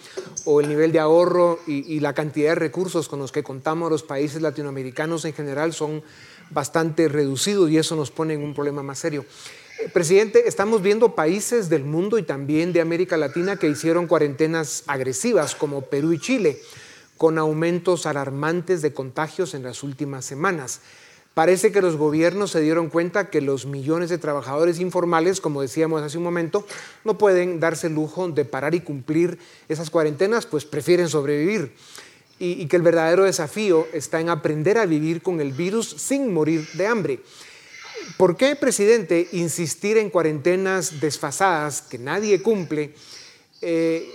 o 0.44 0.61
el 0.61 0.68
nivel 0.68 0.92
de 0.92 1.01
ahorro 1.01 1.59
y, 1.66 2.01
la 2.01 2.14
cantidad 2.14 2.51
de 2.51 2.55
recursos 2.57 3.09
con 3.09 3.18
los 3.18 3.33
que 3.33 3.42
contamos 3.42 3.90
los 3.90 4.03
países 4.03 4.42
latinoamericanos 4.42 5.25
en 5.25 5.35
general 5.35 5.72
son 5.72 6.03
bastante 6.51 7.09
reducidos 7.09 7.70
y 7.70 7.79
eso 7.79 7.96
nos 7.96 8.11
pone 8.11 8.35
en 8.35 8.42
un 8.42 8.55
problema 8.55 8.83
más 8.83 8.98
serio. 8.98 9.25
Eh, 9.81 9.88
presidente, 9.88 10.46
estamos 10.46 10.83
viendo 10.83 11.14
países 11.14 11.68
del 11.68 11.85
mundo 11.85 12.18
y 12.18 12.22
también 12.22 12.72
de 12.72 12.81
América 12.81 13.16
Latina 13.16 13.57
que 13.57 13.68
hicieron 13.68 14.07
cuarentenas 14.07 14.85
agresivas, 14.87 15.55
como 15.55 15.83
Perú 15.83 16.12
y 16.12 16.18
Chile, 16.18 16.61
con 17.22 17.38
aumentos 17.38 18.06
alarmantes 18.06 18.82
de 18.82 18.92
contagios 18.92 19.54
en 19.54 19.62
las 19.62 19.85
últimas 19.85 20.24
semanas. 20.24 20.80
Parece 21.35 21.70
que 21.70 21.80
los 21.80 21.94
gobiernos 21.94 22.50
se 22.50 22.61
dieron 22.61 22.88
cuenta 22.88 23.30
que 23.30 23.40
los 23.40 23.64
millones 23.64 24.11
de 24.11 24.18
trabajadores 24.18 24.80
informales, 24.80 25.40
como 25.40 25.62
decíamos 25.62 26.02
hace 26.02 26.18
un 26.18 26.24
momento, 26.24 26.66
no 27.04 27.18
pueden 27.18 27.61
darse 27.61 27.87
el 27.87 27.94
lujo 27.94 28.26
de 28.26 28.44
parar 28.44 28.74
y 28.74 28.80
cumplir 28.80 29.38
esas 29.68 29.88
cuarentenas, 29.88 30.46
pues 30.46 30.64
prefieren 30.64 31.08
sobrevivir. 31.08 31.76
Y, 32.40 32.66
que 32.66 32.74
el 32.74 32.82
verdadero 32.82 33.22
desafío 33.22 33.87
está 33.92 34.20
en 34.20 34.28
aprender 34.28 34.76
a 34.76 34.85
vivir 34.85 35.22
con 35.22 35.40
el 35.40 35.52
virus 35.52 35.90
sin 35.90 36.35
morir 36.35 36.66
de 36.72 36.88
hambre. 36.88 37.20
¿Por 38.16 38.37
qué, 38.37 38.56
presidente, 38.56 39.28
insistir 39.30 39.96
en 39.96 40.11
cuarentenas 40.11 40.98
desfasadas 40.98 41.82
que 41.82 41.98
nadie 41.98 42.42
cumple? 42.42 42.96
Eh, 43.61 44.12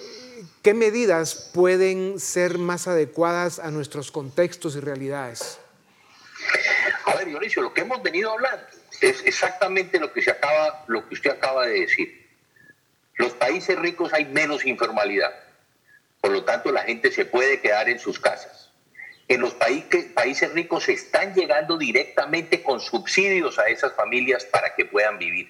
¿Qué 0.68 0.74
medidas 0.74 1.50
pueden 1.54 2.20
ser 2.20 2.58
más 2.58 2.90
adecuadas 2.90 3.58
a 3.58 3.72
nuestros 3.72 4.12
contextos 4.12 4.76
y 4.76 4.82
realidades? 4.82 5.62
A 7.06 7.16
ver, 7.16 7.28
Dionisio, 7.28 7.62
lo 7.62 7.74
que 7.74 7.80
hemos 7.80 8.04
venido 8.04 8.34
hablando 8.34 8.66
es 9.00 9.24
exactamente 9.24 9.98
lo 9.98 10.12
que, 10.12 10.22
se 10.22 10.32
acaba, 10.32 10.84
lo 10.88 11.08
que 11.08 11.14
usted 11.14 11.30
acaba 11.30 11.68
de 11.68 11.80
decir. 11.80 12.28
Los 13.16 13.32
países 13.32 13.80
ricos 13.80 14.12
hay 14.12 14.26
menos 14.26 14.66
informalidad. 14.66 15.34
Por 16.20 16.32
lo 16.32 16.44
tanto, 16.44 16.70
la 16.74 16.84
gente 16.84 17.14
se 17.14 17.24
puede 17.24 17.62
quedar 17.62 17.88
en 17.88 18.00
sus 18.00 18.20
casas. 18.20 18.70
En 19.30 19.40
los 19.40 19.54
países 19.54 20.52
ricos 20.52 20.84
se 20.84 20.92
están 20.92 21.34
llegando 21.34 21.78
directamente 21.78 22.62
con 22.62 22.82
subsidios 22.82 23.58
a 23.58 23.70
esas 23.70 23.94
familias 23.94 24.44
para 24.44 24.76
que 24.76 24.84
puedan 24.84 25.18
vivir. 25.18 25.50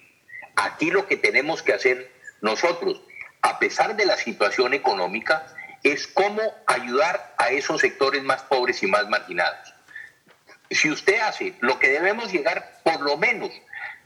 Aquí 0.54 0.92
lo 0.92 1.08
que 1.08 1.16
tenemos 1.16 1.60
que 1.60 1.72
hacer 1.72 2.08
nosotros, 2.40 3.02
a 3.42 3.58
pesar 3.58 3.96
de 3.96 4.06
la 4.06 4.16
situación 4.16 4.74
económica, 4.74 5.46
es 5.82 6.06
cómo 6.06 6.42
ayudar 6.66 7.34
a 7.38 7.50
esos 7.50 7.80
sectores 7.80 8.22
más 8.22 8.42
pobres 8.42 8.82
y 8.82 8.86
más 8.86 9.08
marginados 9.08 9.74
si 10.70 10.90
usted 10.90 11.18
hace 11.20 11.54
lo 11.60 11.78
que 11.78 11.88
debemos 11.88 12.32
llegar, 12.32 12.80
por 12.82 13.00
lo 13.00 13.16
menos 13.16 13.50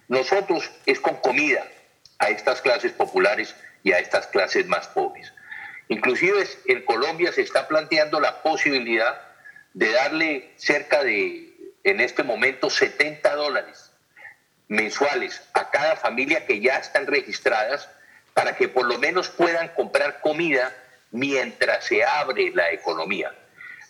nosotros, 0.09 0.71
es 0.87 1.01
con 1.01 1.17
comida 1.17 1.67
a 2.19 2.29
estas 2.29 2.61
clases 2.61 2.93
populares 2.93 3.55
y 3.83 3.93
a 3.93 3.99
estas 3.99 4.27
clases 4.29 4.67
más 4.67 4.89
pobres. 4.89 5.33
Inclusive 5.89 6.47
en 6.67 6.85
Colombia 6.85 7.33
se 7.33 7.43
está 7.43 7.67
planteando 7.67 8.21
la 8.21 8.43
posibilidad 8.43 9.21
de 9.75 9.93
darle 9.93 10.53
cerca 10.57 11.03
de, 11.03 11.53
en 11.85 12.01
este 12.01 12.23
momento, 12.23 12.71
70 12.71 13.35
dólares 13.35 13.91
mensuales 14.69 15.43
a 15.55 15.71
cada 15.71 15.97
familia 15.97 16.47
que 16.47 16.61
ya 16.61 16.77
están 16.77 17.07
registradas 17.07 17.89
para 18.35 18.57
que 18.57 18.69
por 18.69 18.87
lo 18.87 18.99
menos 18.99 19.29
puedan 19.29 19.69
comprar 19.69 20.21
comida 20.21 20.75
mientras 21.11 21.85
se 21.85 22.05
abre 22.05 22.51
la 22.55 22.71
economía. 22.73 23.33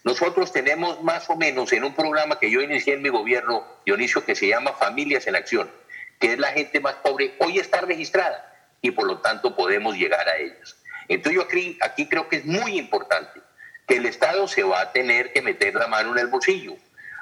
Nosotros 0.04 0.52
tenemos 0.52 1.02
más 1.02 1.30
o 1.30 1.36
menos 1.36 1.72
en 1.72 1.84
un 1.84 1.94
programa 1.94 2.38
que 2.40 2.50
yo 2.50 2.60
inicié 2.60 2.94
en 2.94 3.02
mi 3.02 3.08
gobierno, 3.08 3.64
Dionisio, 3.86 4.24
que 4.24 4.34
se 4.34 4.48
llama 4.48 4.72
Familias 4.72 5.26
en 5.28 5.36
Acción, 5.36 5.70
que 6.18 6.32
es 6.32 6.38
la 6.38 6.48
gente 6.48 6.80
más 6.80 6.94
pobre, 6.96 7.34
hoy 7.38 7.58
está 7.58 7.80
registrada 7.82 8.52
y 8.80 8.90
por 8.90 9.06
lo 9.06 9.18
tanto 9.18 9.54
podemos 9.54 9.96
llegar 9.96 10.28
a 10.28 10.36
ellos. 10.38 10.76
Entonces 11.06 11.36
yo 11.36 11.42
aquí, 11.42 11.78
aquí 11.80 12.08
creo 12.08 12.28
que 12.28 12.36
es 12.36 12.44
muy 12.44 12.78
importante 12.78 13.40
que 13.86 13.96
el 13.96 14.06
Estado 14.06 14.48
se 14.48 14.64
va 14.64 14.80
a 14.80 14.92
tener 14.92 15.32
que 15.32 15.42
meter 15.42 15.74
la 15.74 15.86
mano 15.86 16.12
en 16.12 16.18
el 16.18 16.26
bolsillo. 16.26 16.74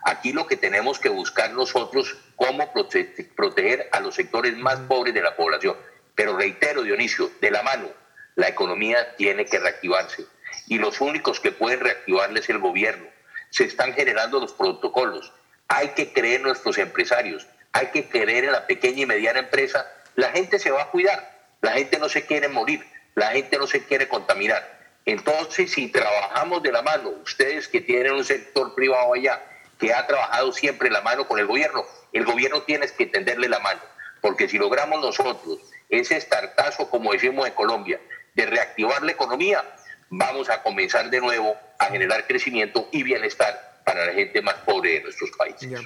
Aquí 0.05 0.33
lo 0.33 0.47
que 0.47 0.57
tenemos 0.57 0.99
que 0.99 1.11
buscar 1.11 1.53
nosotros 1.53 2.17
cómo 2.37 2.73
proteger 2.73 3.89
a 3.93 4.01
los 4.01 4.15
sectores 4.15 4.57
más 4.57 4.79
pobres 4.81 5.13
de 5.13 5.21
la 5.21 5.37
población. 5.37 5.77
Pero 6.21 6.37
reitero, 6.37 6.83
Dionisio, 6.83 7.31
de 7.41 7.51
la 7.51 7.63
mano, 7.63 7.89
la 8.35 8.49
economía 8.49 9.17
tiene 9.17 9.47
que 9.47 9.59
reactivarse 9.59 10.27
y 10.67 10.77
los 10.77 11.01
únicos 11.01 11.41
que 11.41 11.51
pueden 11.51 11.81
reactivarles 11.81 12.45
es 12.45 12.51
el 12.51 12.59
gobierno. 12.59 13.07
Se 13.49 13.65
están 13.65 13.95
generando 13.95 14.39
los 14.39 14.53
protocolos. 14.53 15.33
Hay 15.69 15.89
que 15.95 16.13
creer 16.13 16.41
en 16.41 16.49
nuestros 16.49 16.77
empresarios, 16.77 17.47
hay 17.73 17.87
que 17.87 18.07
creer 18.07 18.45
en 18.45 18.53
la 18.53 18.67
pequeña 18.67 19.01
y 19.01 19.07
mediana 19.07 19.39
empresa. 19.39 19.91
La 20.15 20.29
gente 20.29 20.59
se 20.59 20.71
va 20.71 20.83
a 20.83 20.91
cuidar, 20.91 21.41
la 21.63 21.73
gente 21.73 21.99
no 21.99 22.11
se 22.11 22.27
quiere 22.27 22.49
morir, 22.49 22.85
la 23.15 23.29
gente 23.29 23.57
no 23.57 23.67
se 23.67 23.83
quiere 23.87 24.07
contaminar. 24.07 24.79
Entonces, 25.07 25.71
si 25.73 25.89
trabajamos 25.89 26.63
de 26.63 26.71
la 26.71 26.83
mano, 26.83 27.15
ustedes 27.25 27.67
que 27.67 27.81
tienen 27.81 28.13
un 28.13 28.27
sector 28.27 28.75
privado 28.75 29.15
allá, 29.15 29.43
que 29.79 29.95
ha 29.95 30.07
trabajado 30.07 30.53
siempre 30.53 30.91
la 30.91 31.01
mano 31.01 31.27
con 31.27 31.39
el 31.39 31.47
gobierno, 31.47 31.83
el 32.13 32.27
gobierno 32.27 32.61
tiene 32.65 32.87
que 32.89 33.07
tenderle 33.07 33.49
la 33.49 33.61
mano, 33.61 33.81
porque 34.21 34.49
si 34.49 34.59
logramos 34.59 35.01
nosotros 35.01 35.59
ese 35.89 36.17
estartazo, 36.17 36.89
como 36.89 37.13
decimos 37.13 37.47
en 37.47 37.55
Colombia, 37.55 38.01
de 38.35 38.47
reactivar 38.47 39.03
la 39.03 39.13
economía, 39.13 39.65
vamos 40.11 40.49
a 40.51 40.63
comenzar 40.63 41.11
de 41.11 41.21
nuevo 41.21 41.55
a 41.79 41.87
generar 41.87 42.27
crecimiento 42.27 42.89
y 42.93 43.03
bienestar 43.03 43.83
para 43.85 44.07
la 44.07 44.13
gente 44.13 44.43
más 44.43 44.55
pobre 44.57 44.93
de 44.93 45.03
nuestros 45.03 45.31
países. 45.33 45.81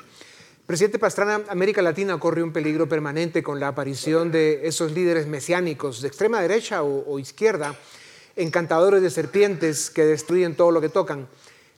Presidente 0.66 0.98
Pastrana, 0.98 1.42
América 1.50 1.82
Latina 1.82 2.18
corre 2.18 2.42
un 2.42 2.52
peligro 2.52 2.88
permanente 2.88 3.42
con 3.42 3.60
la 3.60 3.68
aparición 3.68 4.32
de 4.32 4.66
esos 4.66 4.92
líderes 4.92 5.26
mesiánicos 5.26 6.00
de 6.00 6.08
extrema 6.08 6.40
derecha 6.40 6.82
o, 6.82 7.18
izquierda, 7.18 7.74
encantadores 8.34 9.02
de 9.02 9.10
serpientes 9.10 9.90
que 9.90 10.06
destruyen 10.06 10.56
todo 10.56 10.70
lo 10.70 10.80
que 10.80 10.88
tocan. 10.88 11.28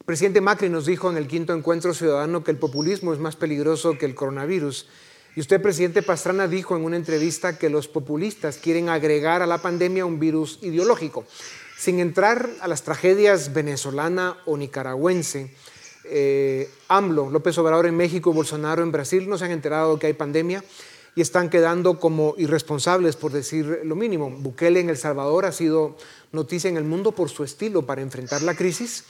Presidente 0.04 0.40
Macri 0.40 0.68
nos 0.68 0.86
dijo 0.86 1.10
en 1.10 1.16
el 1.16 1.26
quinto 1.26 1.52
encuentro 1.52 1.92
ciudadano 1.92 2.44
que 2.44 2.52
el 2.52 2.58
populismo 2.58 3.12
es 3.12 3.18
más 3.18 3.34
peligroso 3.34 3.98
que 3.98 4.06
el 4.06 4.14
coronavirus. 4.14 4.88
Y 5.36 5.40
usted, 5.40 5.60
presidente 5.60 6.02
Pastrana, 6.02 6.48
dijo 6.48 6.76
en 6.76 6.84
una 6.84 6.96
entrevista 6.96 7.58
que 7.58 7.68
los 7.68 7.88
populistas 7.88 8.56
quieren 8.56 8.88
agregar 8.88 9.42
a 9.42 9.46
la 9.46 9.58
pandemia 9.58 10.06
un 10.06 10.18
virus 10.18 10.58
ideológico. 10.62 11.26
Sin 11.76 12.00
entrar 12.00 12.48
a 12.62 12.66
las 12.68 12.84
tragedias 12.84 13.52
venezolana 13.52 14.38
o 14.46 14.56
nicaragüense, 14.56 15.50
eh, 16.04 16.70
AMLO, 16.88 17.28
López 17.28 17.58
Obrador 17.58 17.84
en 17.84 17.98
México, 17.98 18.32
Bolsonaro 18.32 18.82
en 18.82 18.92
Brasil 18.92 19.28
no 19.28 19.36
se 19.36 19.44
han 19.44 19.50
enterado 19.50 19.98
que 19.98 20.06
hay 20.06 20.14
pandemia 20.14 20.64
y 21.14 21.20
están 21.20 21.50
quedando 21.50 22.00
como 22.00 22.34
irresponsables, 22.38 23.16
por 23.16 23.30
decir 23.30 23.82
lo 23.84 23.94
mínimo. 23.94 24.30
Bukele 24.30 24.80
en 24.80 24.88
El 24.88 24.96
Salvador 24.96 25.44
ha 25.44 25.52
sido 25.52 25.98
noticia 26.32 26.70
en 26.70 26.78
el 26.78 26.84
mundo 26.84 27.12
por 27.12 27.28
su 27.28 27.44
estilo 27.44 27.84
para 27.84 28.00
enfrentar 28.00 28.40
la 28.40 28.54
crisis. 28.54 29.04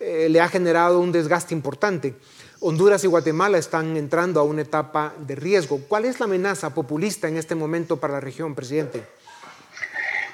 Eh, 0.00 0.28
le 0.28 0.38
ha 0.42 0.50
generado 0.50 1.00
un 1.00 1.12
desgaste 1.12 1.54
importante. 1.54 2.14
Honduras 2.64 3.02
y 3.02 3.08
Guatemala 3.08 3.58
están 3.58 3.96
entrando 3.96 4.38
a 4.38 4.44
una 4.44 4.62
etapa 4.62 5.12
de 5.18 5.34
riesgo. 5.34 5.80
¿Cuál 5.88 6.04
es 6.04 6.20
la 6.20 6.26
amenaza 6.26 6.72
populista 6.72 7.26
en 7.26 7.36
este 7.36 7.56
momento 7.56 7.98
para 7.98 8.14
la 8.14 8.20
región, 8.20 8.54
presidente? 8.54 9.02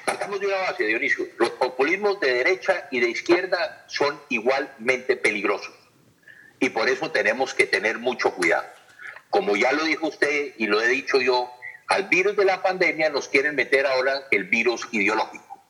Partamos 0.05 0.39
de 0.39 0.45
una 0.45 0.57
base, 0.57 0.83
Dionisio. 0.83 1.25
Los 1.39 1.49
populismos 1.49 2.19
de 2.19 2.31
derecha 2.31 2.87
y 2.91 2.99
de 2.99 3.09
izquierda 3.09 3.83
son 3.87 4.19
igualmente 4.29 5.17
peligrosos 5.17 5.73
y 6.59 6.69
por 6.69 6.87
eso 6.87 7.09
tenemos 7.09 7.55
que 7.55 7.65
tener 7.65 7.97
mucho 7.97 8.35
cuidado. 8.35 8.67
Como 9.31 9.55
ya 9.55 9.71
lo 9.71 9.83
dijo 9.85 10.09
usted 10.09 10.53
y 10.55 10.67
lo 10.67 10.79
he 10.81 10.87
dicho 10.87 11.19
yo, 11.19 11.51
al 11.87 12.09
virus 12.09 12.37
de 12.37 12.45
la 12.45 12.61
pandemia 12.61 13.09
nos 13.09 13.27
quieren 13.27 13.55
meter 13.55 13.87
ahora 13.87 14.27
el 14.29 14.43
virus 14.43 14.87
ideológico. 14.91 15.63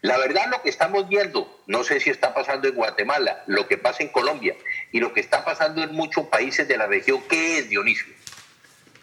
La 0.00 0.18
verdad 0.18 0.46
lo 0.50 0.62
que 0.62 0.70
estamos 0.70 1.08
viendo, 1.08 1.62
no 1.68 1.84
sé 1.84 2.00
si 2.00 2.10
está 2.10 2.34
pasando 2.34 2.66
en 2.66 2.74
Guatemala, 2.74 3.44
lo 3.46 3.68
que 3.68 3.78
pasa 3.78 4.02
en 4.02 4.08
Colombia 4.08 4.56
y 4.92 5.00
lo 5.00 5.12
que 5.12 5.20
está 5.20 5.44
pasando 5.44 5.82
en 5.82 5.92
muchos 5.92 6.26
países 6.26 6.68
de 6.68 6.76
la 6.76 6.86
región, 6.86 7.22
¿qué 7.28 7.58
es 7.58 7.68
Dionisio? 7.68 8.12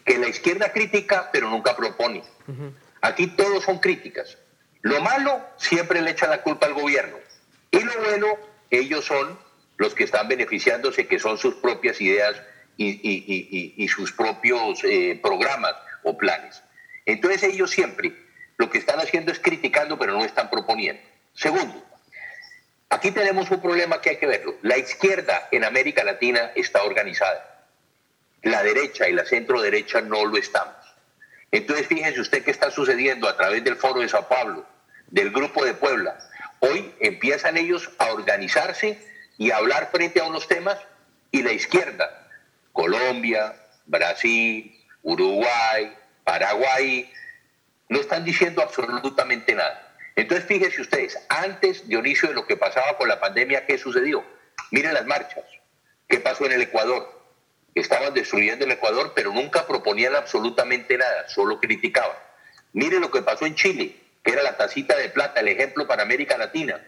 Que 0.05 0.17
la 0.17 0.27
izquierda 0.27 0.71
critica 0.71 1.29
pero 1.33 1.49
nunca 1.49 1.75
propone. 1.75 2.23
Aquí 3.01 3.27
todos 3.27 3.63
son 3.63 3.79
críticas. 3.79 4.37
Lo 4.81 5.01
malo 5.01 5.41
siempre 5.57 6.01
le 6.01 6.11
echan 6.11 6.29
la 6.29 6.41
culpa 6.41 6.67
al 6.67 6.73
gobierno 6.73 7.17
y 7.71 7.79
lo 7.79 7.91
bueno 8.03 8.27
ellos 8.69 9.05
son 9.05 9.37
los 9.77 9.93
que 9.93 10.03
están 10.03 10.27
beneficiándose, 10.27 11.07
que 11.07 11.19
son 11.19 11.37
sus 11.37 11.55
propias 11.55 11.99
ideas 11.99 12.41
y, 12.77 13.87
sus 13.87 14.11
propios 14.13 14.83
eh, 14.83 15.19
programas 15.21 15.73
o 16.03 16.17
planes. 16.17 16.63
Entonces 17.05 17.43
ellos 17.43 17.71
siempre 17.71 18.13
lo 18.57 18.69
que 18.69 18.77
están 18.77 18.99
haciendo 18.99 19.31
es 19.31 19.39
criticando, 19.39 19.97
pero 19.97 20.13
no 20.13 20.23
están 20.23 20.49
proponiendo. 20.49 21.01
Segundo, 21.33 21.83
aquí 22.89 23.11
tenemos 23.11 23.49
un 23.51 23.61
problema 23.61 24.01
que 24.01 24.11
hay 24.11 24.17
que 24.17 24.27
verlo. 24.27 24.55
La 24.61 24.77
izquierda 24.77 25.47
en 25.51 25.63
América 25.63 26.03
Latina 26.03 26.51
está 26.55 26.83
organizada. 26.83 27.65
La 28.41 28.63
derecha 28.63 29.07
y 29.07 29.13
la 29.13 29.25
centro 29.25 29.61
derecha 29.61 30.01
no 30.01 30.25
lo 30.25 30.37
estamos. 30.37 30.75
Entonces 31.51 31.87
fíjense 31.87 32.19
usted 32.19 32.43
qué 32.43 32.51
está 32.51 32.71
sucediendo 32.71 33.27
a 33.27 33.35
través 33.35 33.63
del 33.63 33.75
Foro 33.75 34.01
de 34.01 34.09
Sao 34.09 34.27
Paulo, 34.27 34.65
del 35.07 35.31
Grupo 35.31 35.65
de 35.65 35.73
Puebla. 35.73 36.17
Hoy 36.59 36.93
empiezan 36.99 37.57
ellos 37.57 37.89
a 37.97 38.11
organizarse 38.11 38.99
y 39.37 39.51
hablar 39.51 39.89
frente 39.91 40.19
a 40.19 40.25
unos 40.25 40.47
temas 40.47 40.77
y 41.31 41.41
la 41.41 41.53
izquierda, 41.53 42.27
Colombia, 42.73 43.55
Brasil, 43.85 44.75
Uruguay, 45.01 45.95
Paraguay, 46.23 47.11
no 47.87 47.99
están 47.99 48.23
diciendo 48.23 48.61
absolutamente 48.61 49.55
nada. 49.55 49.88
Entonces 50.19 50.45
fíjense 50.47 50.81
ustedes, 50.81 51.17
antes 51.29 51.87
Dionisio 51.87 52.27
de 52.27 52.35
lo 52.35 52.45
que 52.45 52.57
pasaba 52.57 52.97
con 52.97 53.07
la 53.07 53.19
pandemia, 53.19 53.65
¿qué 53.65 53.77
sucedió? 53.77 54.23
Miren 54.71 54.93
las 54.93 55.05
marchas, 55.05 55.45
¿qué 56.07 56.19
pasó 56.19 56.45
en 56.45 56.51
el 56.51 56.61
Ecuador? 56.61 57.07
Estaban 57.73 58.13
destruyendo 58.13 58.65
el 58.65 58.71
Ecuador, 58.71 59.13
pero 59.15 59.31
nunca 59.31 59.65
proponían 59.65 60.15
absolutamente 60.15 60.97
nada, 60.97 61.29
solo 61.29 61.61
criticaban. 61.61 62.17
Miren 62.73 62.99
lo 62.99 63.11
que 63.11 63.21
pasó 63.21 63.45
en 63.45 63.55
Chile, 63.55 63.95
que 64.21 64.31
era 64.31 64.43
la 64.43 64.57
tacita 64.57 64.97
de 64.97 65.07
plata, 65.07 65.39
el 65.39 65.47
ejemplo 65.47 65.87
para 65.87 66.03
América 66.03 66.37
Latina 66.37 66.83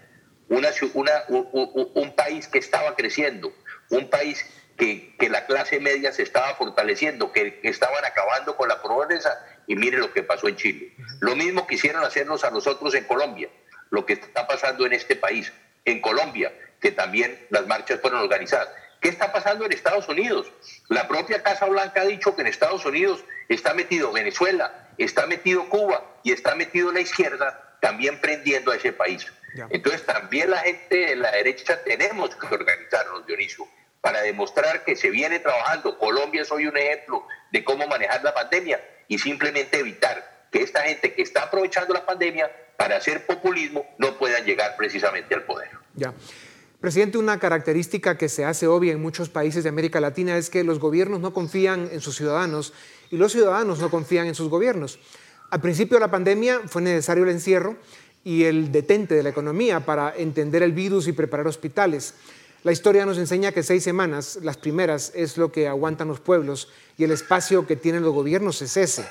una, 0.51 1.23
un, 1.29 2.15
país 2.15 2.47
que 2.49 2.59
estaba 2.59 2.95
creciendo, 2.95 3.53
un 3.89 4.09
país 4.09 4.45
que, 4.77 5.29
la 5.29 5.45
clase 5.45 5.79
media 5.79 6.11
se 6.11 6.23
estaba 6.23 6.55
fortaleciendo, 6.55 7.31
que, 7.31 7.59
estaban 7.63 8.03
acabando 8.03 8.55
con 8.57 8.67
la 8.67 8.81
pobreza 8.81 9.45
y 9.67 9.75
mire 9.75 9.97
lo 9.97 10.11
que 10.11 10.23
pasó 10.23 10.47
en 10.47 10.55
Chile. 10.55 10.93
Lo 11.19 11.35
mismo 11.35 11.67
quisieron 11.67 12.03
hacernos 12.03 12.43
a 12.43 12.51
nosotros 12.51 12.93
en 12.95 13.05
Colombia, 13.05 13.49
lo 13.89 14.05
que 14.05 14.13
está 14.13 14.47
pasando 14.47 14.85
en 14.85 14.93
este 14.93 15.15
país, 15.15 15.51
en 15.85 16.01
Colombia, 16.01 16.51
que 16.79 16.91
también 16.91 17.47
las 17.49 17.67
marchas 17.67 18.01
fueron 18.01 18.21
organizadas. 18.21 18.69
¿Qué 18.99 19.09
está 19.09 19.31
pasando 19.31 19.65
en 19.65 19.71
Estados 19.71 20.07
Unidos? 20.09 20.51
La 20.87 21.07
propia 21.07 21.41
Casa 21.41 21.65
Blanca 21.65 22.01
ha 22.01 22.05
dicho 22.05 22.35
que 22.35 22.41
en 22.41 22.47
Estados 22.47 22.85
Unidos 22.85 23.23
está 23.49 23.73
metido 23.73 24.11
Venezuela, 24.11 24.89
está 24.97 25.25
metido 25.25 25.67
Cuba 25.69 26.17
y 26.23 26.31
está 26.31 26.55
metido 26.55 26.91
la 26.91 27.01
izquierda 27.01 27.77
también 27.81 28.21
prendiendo 28.21 28.71
a 28.71 28.75
ese 28.75 28.93
país. 28.93 29.25
Entonces 29.69 30.05
también 30.05 30.51
la 30.51 30.59
gente 30.59 30.95
de 30.95 31.15
la 31.15 31.31
derecha 31.31 31.83
tenemos 31.83 32.35
que 32.35 32.53
organizarnos, 32.53 33.25
Dionisio, 33.25 33.67
para 34.01 34.21
demostrar 34.21 34.83
que 34.83 34.95
se 34.95 35.09
viene 35.09 35.39
trabajando. 35.39 35.97
Colombia 35.97 36.41
es 36.41 36.51
hoy 36.51 36.65
un 36.65 36.75
ejemplo 36.75 37.25
de 37.51 37.63
cómo 37.63 37.87
manejar 37.87 38.23
la 38.23 38.33
pandemia 38.33 38.83
y 39.07 39.19
simplemente 39.19 39.79
evitar 39.79 40.47
que 40.51 40.63
esta 40.63 40.81
gente 40.81 41.13
que 41.13 41.21
está 41.21 41.43
aprovechando 41.43 41.93
la 41.93 42.05
pandemia 42.05 42.51
para 42.77 42.97
hacer 42.97 43.25
populismo 43.25 43.85
no 43.97 44.17
puedan 44.17 44.43
llegar 44.43 44.75
precisamente 44.75 45.35
al 45.35 45.43
poder. 45.43 45.69
Ya. 45.95 46.13
Presidente, 46.79 47.19
una 47.19 47.37
característica 47.37 48.17
que 48.17 48.27
se 48.27 48.43
hace 48.43 48.65
obvia 48.65 48.91
en 48.91 49.01
muchos 49.01 49.29
países 49.29 49.63
de 49.63 49.69
América 49.69 50.01
Latina 50.01 50.35
es 50.35 50.49
que 50.49 50.63
los 50.63 50.79
gobiernos 50.79 51.19
no 51.19 51.31
confían 51.31 51.89
en 51.91 52.01
sus 52.01 52.15
ciudadanos 52.15 52.73
y 53.11 53.17
los 53.17 53.31
ciudadanos 53.31 53.79
no 53.79 53.91
confían 53.91 54.25
en 54.25 54.33
sus 54.33 54.49
gobiernos. 54.49 54.99
Al 55.51 55.61
principio 55.61 55.97
de 55.97 56.01
la 56.01 56.11
pandemia 56.11 56.61
fue 56.65 56.81
necesario 56.81 57.23
el 57.23 57.29
encierro, 57.29 57.77
y 58.23 58.43
el 58.43 58.71
detente 58.71 59.15
de 59.15 59.23
la 59.23 59.29
economía 59.29 59.79
para 59.81 60.13
entender 60.15 60.63
el 60.63 60.73
virus 60.73 61.07
y 61.07 61.11
preparar 61.11 61.47
hospitales. 61.47 62.13
La 62.63 62.71
historia 62.71 63.07
nos 63.07 63.17
enseña 63.17 63.51
que 63.51 63.63
seis 63.63 63.83
semanas, 63.83 64.37
las 64.43 64.55
primeras, 64.55 65.11
es 65.15 65.35
lo 65.37 65.51
que 65.51 65.67
aguantan 65.67 66.07
los 66.07 66.19
pueblos 66.19 66.67
y 66.95 67.03
el 67.03 67.11
espacio 67.11 67.65
que 67.65 67.75
tienen 67.75 68.03
los 68.03 68.13
gobiernos 68.13 68.61
es 68.61 68.77
ese. 68.77 69.03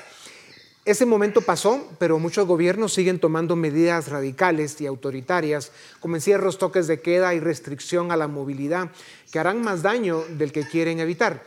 Ese 0.85 1.05
momento 1.05 1.41
pasó, 1.41 1.85
pero 1.99 2.17
muchos 2.17 2.47
gobiernos 2.47 2.93
siguen 2.93 3.19
tomando 3.19 3.57
medidas 3.57 4.07
radicales 4.07 4.79
y 4.79 4.87
autoritarias, 4.87 5.73
como 5.99 6.15
encierros, 6.15 6.59
toques 6.59 6.87
de 6.87 7.01
queda 7.01 7.35
y 7.35 7.41
restricción 7.41 8.13
a 8.13 8.15
la 8.15 8.29
movilidad, 8.29 8.89
que 9.33 9.39
harán 9.39 9.61
más 9.61 9.81
daño 9.81 10.23
del 10.29 10.53
que 10.53 10.65
quieren 10.65 11.01
evitar. 11.01 11.43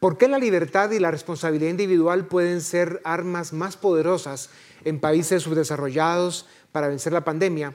¿Por 0.00 0.18
qué 0.18 0.28
la 0.28 0.38
libertad 0.38 0.90
y 0.90 0.98
la 0.98 1.10
responsabilidad 1.10 1.70
individual 1.70 2.26
pueden 2.26 2.60
ser 2.60 3.00
armas 3.04 3.54
más 3.54 3.78
poderosas 3.78 4.50
en 4.84 5.00
países 5.00 5.44
subdesarrollados, 5.44 6.46
para 6.72 6.88
vencer 6.88 7.12
la 7.12 7.24
pandemia 7.24 7.74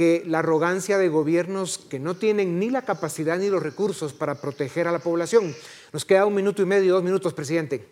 que 0.00 0.22
la 0.24 0.38
arrogancia 0.38 0.96
de 0.96 1.10
gobiernos 1.10 1.76
que 1.76 1.98
no 1.98 2.16
tienen 2.16 2.58
ni 2.58 2.70
la 2.70 2.86
capacidad 2.86 3.36
ni 3.36 3.50
los 3.50 3.62
recursos 3.62 4.14
para 4.14 4.36
proteger 4.36 4.88
a 4.88 4.92
la 4.92 4.98
población. 5.00 5.54
Nos 5.92 6.06
queda 6.06 6.24
un 6.24 6.34
minuto 6.34 6.62
y 6.62 6.64
medio, 6.64 6.94
dos 6.94 7.02
minutos, 7.02 7.34
presidente. 7.34 7.86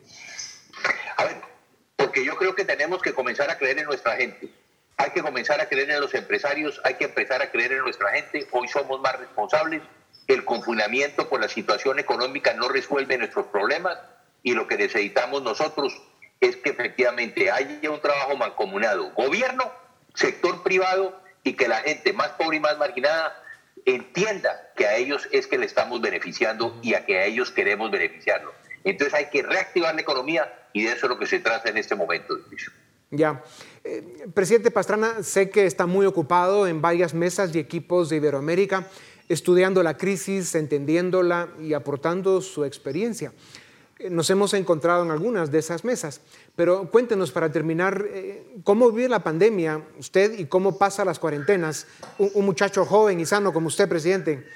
A 1.19 1.25
ver, 1.25 1.37
porque 1.97 2.25
yo 2.25 2.35
creo 2.39 2.55
que 2.55 2.65
tenemos 2.65 3.03
que 3.03 3.13
comenzar 3.13 3.51
a 3.51 3.59
creer 3.59 3.81
en 3.81 3.85
nuestra 3.85 4.17
gente. 4.17 4.49
Hay 4.97 5.11
que 5.11 5.21
comenzar 5.21 5.61
a 5.61 5.69
creer 5.69 5.91
en 5.91 6.01
los 6.01 6.15
empresarios, 6.15 6.81
hay 6.83 6.95
que 6.95 7.05
empezar 7.05 7.43
a 7.43 7.51
creer 7.51 7.73
en 7.73 7.81
nuestra 7.81 8.11
gente. 8.13 8.49
Hoy 8.53 8.69
somos 8.69 9.03
más 9.03 9.19
responsables. 9.19 9.83
El 10.29 10.47
confinamiento 10.47 11.29
por 11.29 11.43
la 11.43 11.49
situación 11.51 11.99
económica 11.99 12.55
no 12.55 12.71
resuelve 12.71 13.19
nuestros 13.19 13.49
problemas 13.49 13.99
y 14.43 14.55
lo 14.55 14.67
que 14.67 14.79
necesitamos 14.79 15.43
nosotros 15.43 16.01
es 16.41 16.57
que 16.57 16.71
efectivamente 16.71 17.51
haya 17.51 17.91
un 17.91 18.01
trabajo 18.01 18.35
mancomunado. 18.35 19.13
Gobierno 19.13 19.71
sector 20.15 20.63
privado 20.63 21.28
y 21.49 21.55
que 21.55 21.67
la 21.67 21.79
gente 21.79 22.13
más 22.13 22.29
pobre 22.33 22.59
y 22.59 22.61
más 22.61 22.77
marginada 22.77 23.43
entienda 23.87 24.71
que 24.77 24.87
a 24.87 24.97
ellos 24.97 25.27
es 25.33 25.47
que 25.47 25.57
le 25.57 25.65
estamos 25.65 25.99
beneficiando 26.03 26.79
y 26.83 26.93
a 26.93 27.07
que 27.07 27.19
a 27.19 27.25
ellos 27.25 27.51
queremos 27.51 27.91
beneficiarlo. 27.91 28.53
Entonces 28.85 29.15
hay 29.15 29.31
que 29.31 29.43
reactivar 29.43 29.95
la 29.95 30.03
economía 30.03 30.69
y 30.75 30.83
de 30.83 30.93
eso 30.93 31.07
es 31.07 31.11
lo 31.11 31.19
que 31.19 31.27
se 31.27 31.39
trata 31.41 31.71
en 31.71 31.79
este 31.79 31.95
momento. 31.95 32.35
Ya. 33.11 33.43
Eh, 33.83 34.27
presidente 34.35 34.71
Pastrana, 34.71 35.23
sé 35.23 35.49
que 35.49 35.65
está 35.65 35.87
muy 35.87 36.05
ocupado 36.05 36.69
en 36.69 36.83
varias 36.83 37.15
mesas 37.15 37.55
y 37.55 37.59
equipos 37.59 38.11
de 38.11 38.17
Iberoamérica, 38.17 38.87
estudiando 39.31 39.83
la 39.83 39.97
crisis, 39.97 40.55
entendiéndola 40.55 41.49
y 41.63 41.73
aportando 41.73 42.43
su 42.43 42.67
experiencia. 42.67 43.33
Nos 44.11 44.31
hemos 44.31 44.55
encontrado 44.55 45.05
en 45.05 45.11
algunas 45.11 45.51
de 45.51 45.59
esas 45.59 45.85
mesas. 45.85 46.21
Pero 46.57 46.91
cuéntenos 46.91 47.33
para 47.33 47.51
terminar, 47.51 48.05
eh, 48.09 48.45
¿cómo 48.65 48.91
vive 48.91 49.09
la 49.09 49.21
pandemia 49.21 49.83
usted 49.99 50.39
y 50.39 50.47
cómo 50.47 50.79
pasa 50.79 51.05
las 51.05 51.19
cuarentenas? 51.19 51.87
Un, 52.19 52.45
muchacho 52.45 52.85
joven 52.85 53.21
y 53.21 53.27
sano 53.27 53.53
como 53.53 53.69
usted, 53.69 53.89
presidente. 53.89 54.47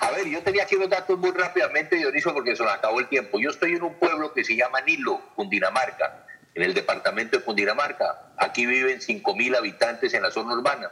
A 0.00 0.10
ver, 0.10 0.26
yo 0.26 0.42
tenía 0.42 0.64
aquí 0.64 0.76
los 0.76 0.88
datos 0.88 1.18
muy 1.18 1.30
rápidamente, 1.30 1.96
Dionisio, 1.96 2.34
porque 2.34 2.54
se 2.54 2.62
nos 2.62 2.72
acabó 2.72 3.00
el 3.00 3.08
tiempo. 3.08 3.40
Yo 3.40 3.50
estoy 3.50 3.72
en 3.72 3.82
un 3.82 3.94
pueblo 3.94 4.32
que 4.32 4.44
se 4.44 4.54
llama 4.54 4.80
Nilo, 4.82 5.20
Cundinamarca, 5.34 6.26
en 6.54 6.62
el 6.62 6.74
departamento 6.74 7.38
de 7.38 7.44
Cundinamarca. 7.44 8.32
Aquí 8.36 8.66
viven 8.66 9.00
5.000 9.00 9.56
habitantes 9.56 10.12
en 10.14 10.22
la 10.22 10.30
zona 10.30 10.54
urbana. 10.54 10.90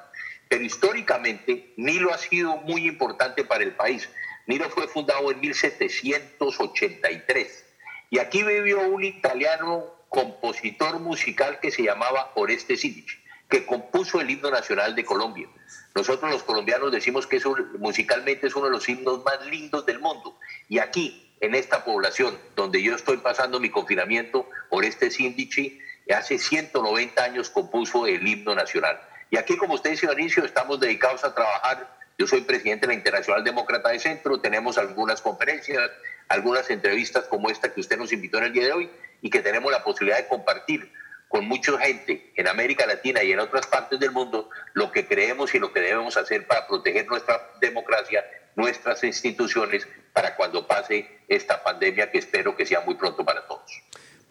Pero 0.48 0.64
históricamente, 0.64 1.72
Nilo 1.76 2.12
ha 2.12 2.18
sido 2.18 2.56
muy 2.58 2.86
importante 2.86 3.44
para 3.44 3.62
el 3.62 3.72
país. 3.72 4.08
Nilo 4.46 4.68
fue 4.70 4.88
fundado 4.88 5.30
en 5.30 5.40
1783 5.40 7.64
y 8.10 8.18
aquí 8.18 8.42
vivió 8.42 8.80
un 8.80 9.04
italiano 9.04 9.84
compositor 10.08 10.98
musical 11.00 11.60
que 11.60 11.70
se 11.70 11.82
llamaba 11.82 12.32
Oreste 12.34 12.76
Silic, 12.76 13.20
que 13.48 13.64
compuso 13.64 14.20
el 14.20 14.30
himno 14.30 14.50
nacional 14.50 14.94
de 14.94 15.04
Colombia. 15.04 15.48
Nosotros 15.94 16.30
los 16.30 16.42
colombianos 16.42 16.92
decimos 16.92 17.26
que 17.26 17.40
musicalmente 17.78 18.46
es 18.46 18.54
uno 18.54 18.66
de 18.66 18.72
los 18.72 18.88
himnos 18.88 19.24
más 19.24 19.46
lindos 19.46 19.86
del 19.86 20.00
mundo. 20.00 20.38
Y 20.68 20.78
aquí, 20.78 21.34
en 21.40 21.54
esta 21.54 21.84
población 21.84 22.38
donde 22.54 22.82
yo 22.82 22.94
estoy 22.94 23.18
pasando 23.18 23.60
mi 23.60 23.70
confinamiento, 23.70 24.48
Oreste 24.70 25.10
Sindici, 25.10 25.80
hace 26.14 26.38
190 26.38 27.22
años 27.22 27.50
compuso 27.50 28.06
el 28.06 28.26
himno 28.26 28.54
nacional. 28.54 29.00
Y 29.30 29.38
aquí, 29.38 29.56
como 29.56 29.74
usted 29.74 29.92
dice, 29.92 30.08
inicio, 30.12 30.44
estamos 30.44 30.78
dedicados 30.78 31.24
a 31.24 31.34
trabajar 31.34 32.01
yo 32.22 32.28
soy 32.28 32.42
presidente 32.42 32.86
de 32.86 32.92
la 32.92 32.94
Internacional 32.94 33.42
Demócrata 33.42 33.88
de 33.88 33.98
Centro, 33.98 34.38
tenemos 34.38 34.78
algunas 34.78 35.20
conferencias, 35.20 35.90
algunas 36.28 36.70
entrevistas 36.70 37.24
como 37.24 37.50
esta 37.50 37.74
que 37.74 37.80
usted 37.80 37.98
nos 37.98 38.12
invitó 38.12 38.38
en 38.38 38.44
el 38.44 38.52
día 38.52 38.66
de 38.66 38.72
hoy 38.72 38.90
y 39.22 39.28
que 39.28 39.40
tenemos 39.40 39.72
la 39.72 39.82
posibilidad 39.82 40.18
de 40.18 40.28
compartir 40.28 40.92
con 41.26 41.48
mucha 41.48 41.76
gente 41.78 42.32
en 42.36 42.46
América 42.46 42.86
Latina 42.86 43.24
y 43.24 43.32
en 43.32 43.40
otras 43.40 43.66
partes 43.66 43.98
del 43.98 44.12
mundo 44.12 44.50
lo 44.72 44.92
que 44.92 45.08
creemos 45.08 45.52
y 45.56 45.58
lo 45.58 45.72
que 45.72 45.80
debemos 45.80 46.16
hacer 46.16 46.46
para 46.46 46.68
proteger 46.68 47.08
nuestra 47.08 47.40
democracia, 47.60 48.24
nuestras 48.54 49.02
instituciones, 49.02 49.88
para 50.12 50.36
cuando 50.36 50.68
pase 50.68 51.08
esta 51.26 51.64
pandemia 51.64 52.12
que 52.12 52.18
espero 52.18 52.54
que 52.54 52.66
sea 52.66 52.82
muy 52.82 52.94
pronto 52.94 53.24
para 53.24 53.48
todos. 53.48 53.82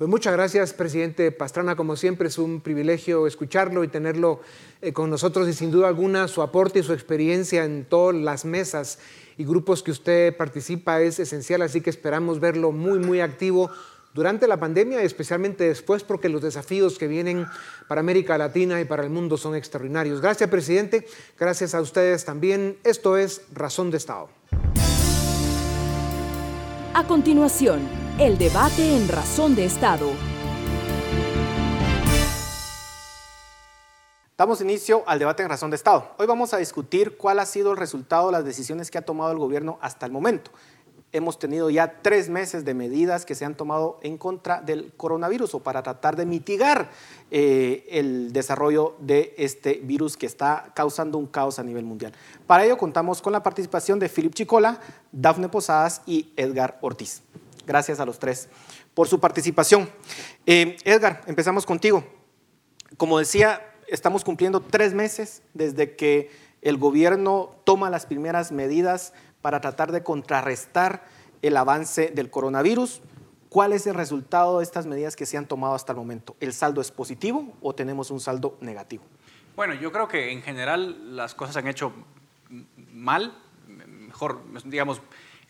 Pues 0.01 0.09
muchas 0.09 0.33
gracias, 0.33 0.73
presidente 0.73 1.31
Pastrana. 1.31 1.75
Como 1.75 1.95
siempre, 1.95 2.27
es 2.27 2.39
un 2.39 2.61
privilegio 2.61 3.27
escucharlo 3.27 3.83
y 3.83 3.87
tenerlo 3.87 4.39
eh, 4.81 4.93
con 4.93 5.11
nosotros 5.11 5.47
y 5.47 5.53
sin 5.53 5.69
duda 5.69 5.89
alguna 5.89 6.27
su 6.27 6.41
aporte 6.41 6.79
y 6.79 6.83
su 6.83 6.93
experiencia 6.93 7.65
en 7.65 7.85
todas 7.85 8.15
las 8.15 8.43
mesas 8.43 8.97
y 9.37 9.43
grupos 9.43 9.83
que 9.83 9.91
usted 9.91 10.35
participa 10.35 10.99
es 11.01 11.19
esencial, 11.19 11.61
así 11.61 11.81
que 11.81 11.91
esperamos 11.91 12.39
verlo 12.39 12.71
muy, 12.71 12.97
muy 12.97 13.21
activo 13.21 13.69
durante 14.15 14.47
la 14.47 14.59
pandemia 14.59 15.03
y 15.03 15.05
especialmente 15.05 15.65
después 15.65 16.01
porque 16.01 16.29
los 16.29 16.41
desafíos 16.41 16.97
que 16.97 17.07
vienen 17.07 17.45
para 17.87 18.01
América 18.01 18.39
Latina 18.39 18.81
y 18.81 18.85
para 18.85 19.03
el 19.03 19.11
mundo 19.11 19.37
son 19.37 19.53
extraordinarios. 19.53 20.19
Gracias, 20.19 20.49
presidente. 20.49 21.05
Gracias 21.39 21.75
a 21.75 21.81
ustedes 21.81 22.25
también. 22.25 22.75
Esto 22.83 23.17
es 23.17 23.43
Razón 23.53 23.91
de 23.91 23.97
Estado. 23.97 24.29
A 26.95 27.05
continuación, 27.07 27.81
el 28.19 28.37
debate 28.37 28.95
en 28.95 29.07
Razón 29.07 29.55
de 29.55 29.65
Estado. 29.65 30.09
Damos 34.37 34.61
inicio 34.61 35.03
al 35.05 35.19
debate 35.19 35.43
en 35.43 35.49
Razón 35.49 35.69
de 35.69 35.75
Estado. 35.75 36.11
Hoy 36.17 36.25
vamos 36.25 36.53
a 36.53 36.57
discutir 36.57 37.17
cuál 37.17 37.39
ha 37.39 37.45
sido 37.45 37.71
el 37.71 37.77
resultado 37.77 38.27
de 38.27 38.33
las 38.33 38.45
decisiones 38.45 38.89
que 38.89 38.97
ha 38.97 39.03
tomado 39.03 39.31
el 39.31 39.37
gobierno 39.37 39.77
hasta 39.81 40.05
el 40.05 40.11
momento. 40.11 40.51
Hemos 41.13 41.39
tenido 41.39 41.69
ya 41.69 42.01
tres 42.01 42.29
meses 42.29 42.63
de 42.63 42.73
medidas 42.73 43.25
que 43.25 43.35
se 43.35 43.43
han 43.43 43.55
tomado 43.55 43.99
en 44.01 44.17
contra 44.17 44.61
del 44.61 44.93
coronavirus 44.95 45.55
o 45.55 45.59
para 45.59 45.83
tratar 45.83 46.15
de 46.15 46.25
mitigar 46.25 46.89
eh, 47.31 47.85
el 47.91 48.31
desarrollo 48.33 48.95
de 48.99 49.35
este 49.37 49.81
virus 49.83 50.15
que 50.15 50.25
está 50.25 50.71
causando 50.73 51.17
un 51.17 51.27
caos 51.27 51.59
a 51.59 51.63
nivel 51.63 51.83
mundial. 51.83 52.13
Para 52.47 52.65
ello 52.65 52.77
contamos 52.77 53.21
con 53.21 53.33
la 53.33 53.43
participación 53.43 53.99
de 53.99 54.09
Philip 54.09 54.33
Chicola, 54.33 54.79
Dafne 55.11 55.49
Posadas 55.49 56.01
y 56.05 56.31
Edgar 56.37 56.77
Ortiz. 56.81 57.21
Gracias 57.65 57.99
a 57.99 58.05
los 58.05 58.19
tres 58.19 58.49
por 58.93 59.07
su 59.07 59.19
participación. 59.19 59.89
Eh, 60.45 60.77
Edgar, 60.83 61.21
empezamos 61.27 61.65
contigo. 61.65 62.03
Como 62.97 63.19
decía, 63.19 63.61
estamos 63.87 64.23
cumpliendo 64.23 64.61
tres 64.61 64.93
meses 64.93 65.43
desde 65.53 65.95
que 65.95 66.31
el 66.61 66.77
gobierno 66.77 67.55
toma 67.63 67.89
las 67.89 68.05
primeras 68.05 68.51
medidas 68.51 69.13
para 69.41 69.61
tratar 69.61 69.91
de 69.91 70.03
contrarrestar 70.03 71.03
el 71.41 71.57
avance 71.57 72.11
del 72.13 72.29
coronavirus. 72.29 73.01
¿Cuál 73.49 73.73
es 73.73 73.85
el 73.85 73.95
resultado 73.95 74.59
de 74.59 74.63
estas 74.63 74.85
medidas 74.85 75.15
que 75.15 75.25
se 75.25 75.37
han 75.37 75.45
tomado 75.45 75.73
hasta 75.73 75.91
el 75.91 75.97
momento? 75.97 76.35
¿El 76.39 76.53
saldo 76.53 76.79
es 76.79 76.91
positivo 76.91 77.53
o 77.61 77.75
tenemos 77.75 78.11
un 78.11 78.19
saldo 78.19 78.57
negativo? 78.61 79.03
Bueno, 79.55 79.73
yo 79.73 79.91
creo 79.91 80.07
que 80.07 80.31
en 80.31 80.41
general 80.41 81.15
las 81.15 81.35
cosas 81.35 81.53
se 81.53 81.59
han 81.59 81.67
hecho 81.67 81.91
mal, 82.93 83.37
mejor, 83.67 84.41
digamos, 84.65 85.01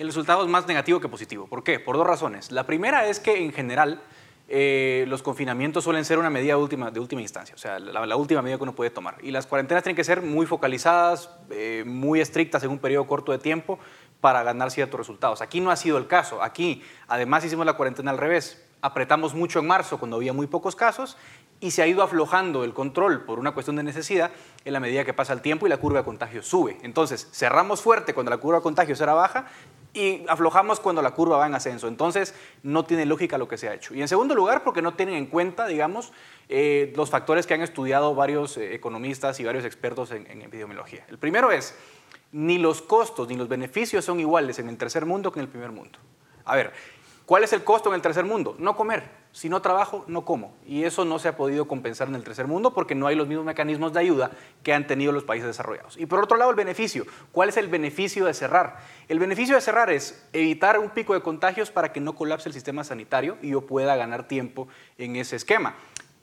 el 0.02 0.08
resultado 0.08 0.44
es 0.44 0.50
más 0.50 0.68
negativo 0.68 1.00
que 1.00 1.08
positivo. 1.08 1.46
¿Por 1.46 1.64
qué? 1.64 1.80
Por 1.80 1.96
dos 1.96 2.08
razones. 2.08 2.52
La 2.52 2.66
primera 2.66 3.06
es 3.06 3.20
que 3.20 3.38
en 3.38 3.54
general 3.54 4.02
eh, 4.48 5.06
los 5.08 5.22
confinamientos 5.22 5.84
suelen 5.84 6.06
ser 6.06 6.18
una 6.18 6.32
medida 6.32 6.56
de 6.56 7.00
última 7.00 7.22
instancia, 7.22 7.54
o 7.54 7.58
sea, 7.60 7.78
la, 7.78 8.16
última 8.16 8.42
medida 8.42 8.58
que 8.58 8.64
uno 8.64 8.74
puede 8.74 8.90
tomar. 8.90 9.18
Y 9.22 9.30
las 9.30 9.46
cuarentenas 9.46 9.84
tienen 9.84 9.96
que 9.96 10.04
ser 10.04 10.24
muy 10.24 10.48
focalizadas, 10.48 11.30
eh, 11.52 11.84
muy 11.86 12.20
estrictas 12.20 12.64
en 12.64 12.72
un 12.72 12.80
periodo 12.80 13.06
corto 13.06 13.32
de 13.32 13.38
tiempo 13.38 13.78
para 14.22 14.42
ganar 14.42 14.72
ciertos 14.72 15.00
resultados. 15.00 15.40
Aquí 15.40 15.62
no 15.62 15.70
ha 15.70 15.76
sido 15.76 16.00
el 16.00 16.08
caso. 16.08 16.42
Aquí, 16.42 16.82
además, 17.08 17.46
hicimos 17.46 17.68
la 17.68 17.74
cuarentena 17.74 18.10
al 18.10 18.18
revés. 18.18 18.68
Apretamos 18.82 19.36
mucho 19.36 19.60
en 19.60 19.68
marzo 19.68 20.00
cuando 20.00 20.18
había 20.18 20.34
muy 20.34 20.48
pocos 20.48 20.76
casos 20.76 21.16
y 21.60 21.70
se 21.70 21.84
ha 21.84 21.88
ido 21.88 22.02
aflojando 22.02 22.64
el 22.64 22.74
control 22.74 23.24
por 23.24 23.38
una 23.38 23.52
cuestión 23.52 23.76
de 23.76 23.84
necesidad 23.84 24.32
en 24.66 24.74
la 24.74 24.80
medida 24.80 25.06
que 25.06 25.14
pasa 25.14 25.32
el 25.32 25.42
tiempo 25.42 25.68
y 25.68 25.70
la 25.70 25.78
curva 25.78 26.00
de 26.00 26.06
contagio 26.06 26.42
sube. 26.42 26.80
Entonces, 26.82 27.30
cerramos 27.32 27.82
fuerte 27.82 28.16
cuando 28.16 28.32
la 28.32 28.38
curva 28.38 28.58
de 28.58 28.64
contagio 28.64 28.96
era 29.00 29.14
baja 29.14 29.46
y 29.94 30.24
aflojamos 30.28 30.80
cuando 30.80 31.02
la 31.02 31.12
curva 31.12 31.38
va 31.38 31.48
en 31.48 31.56
ascenso. 31.56 31.88
Entonces, 31.88 32.34
no 32.64 32.86
tiene 32.86 33.06
lógica 33.06 33.38
lo 33.38 33.48
que 33.48 33.58
se 33.58 33.68
ha 33.68 33.74
hecho. 33.74 33.94
Y 33.94 34.02
en 34.02 34.08
segundo 34.08 34.36
lugar, 34.36 34.64
porque 34.64 34.82
no 34.82 34.94
tienen 34.94 35.16
en 35.16 35.26
cuenta, 35.26 35.68
digamos, 35.68 36.14
eh, 36.50 36.94
los 36.96 37.10
factores 37.10 37.46
que 37.46 37.54
han 37.54 37.62
estudiado 37.62 38.16
varios 38.16 38.58
eh, 38.58 38.74
economistas 38.74 39.40
y 39.40 39.44
varios 39.44 39.66
expertos 39.66 40.12
en, 40.12 40.30
en 40.30 40.42
epidemiología. 40.42 41.06
El 41.10 41.18
primero 41.18 41.52
es, 41.52 41.76
ni 42.32 42.58
los 42.58 42.82
costos 42.82 43.28
ni 43.28 43.36
los 43.36 43.48
beneficios 43.48 44.06
son 44.06 44.20
iguales 44.20 44.60
en 44.60 44.70
el 44.70 44.78
tercer 44.78 45.06
mundo 45.06 45.32
que 45.32 45.40
en 45.40 45.46
el 45.46 45.52
primer 45.52 45.72
mundo. 45.72 46.00
A 46.46 46.56
ver, 46.56 46.72
¿cuál 47.26 47.44
es 47.44 47.54
el 47.54 47.64
costo 47.64 47.90
en 47.90 47.96
el 47.96 48.02
tercer 48.02 48.26
mundo? 48.26 48.56
No 48.60 48.76
comer. 48.76 49.21
Si 49.32 49.48
no 49.48 49.62
trabajo, 49.62 50.04
no 50.08 50.26
como. 50.26 50.54
Y 50.65 50.84
eso 50.84 51.06
no 51.06 51.17
se 51.17 51.30
ha 51.30 51.38
podido 51.38 51.67
compensar 51.67 52.10
en 52.10 52.15
el 52.15 52.24
tercer 52.24 52.48
mundo 52.48 52.74
porque 52.74 52.96
no 52.96 53.08
hay 53.08 53.15
los 53.15 53.28
mismos 53.28 53.46
mecanismos 53.46 53.94
de 53.94 54.00
ayuda 54.00 54.32
que 54.62 54.74
han 54.74 54.88
tenido 54.88 55.12
los 55.12 55.24
países 55.24 55.48
desarrollados. 55.48 55.98
Y 55.98 56.06
por 56.06 56.22
otro 56.22 56.38
lado, 56.38 56.50
el 56.50 56.56
beneficio. 56.58 57.06
¿Cuál 57.32 57.50
es 57.50 57.58
el 57.58 57.67
beneficio 57.67 58.26
de 58.26 58.34
cerrar? 58.34 58.80
El 59.08 59.20
beneficio 59.20 59.56
de 59.56 59.62
cerrar 59.62 59.89
es 59.89 60.28
evitar 60.34 60.80
un 60.80 60.89
pico 60.89 61.13
de 61.13 61.22
contagios 61.22 61.72
para 61.72 61.94
que 61.94 62.02
no 62.02 62.13
colapse 62.13 62.50
el 62.50 62.54
sistema 62.54 62.84
sanitario 62.84 63.38
y 63.41 63.52
yo 63.52 63.62
pueda 63.65 63.96
ganar 63.96 64.28
tiempo 64.28 64.67
en 64.98 65.15
ese 65.15 65.38
esquema. 65.38 65.76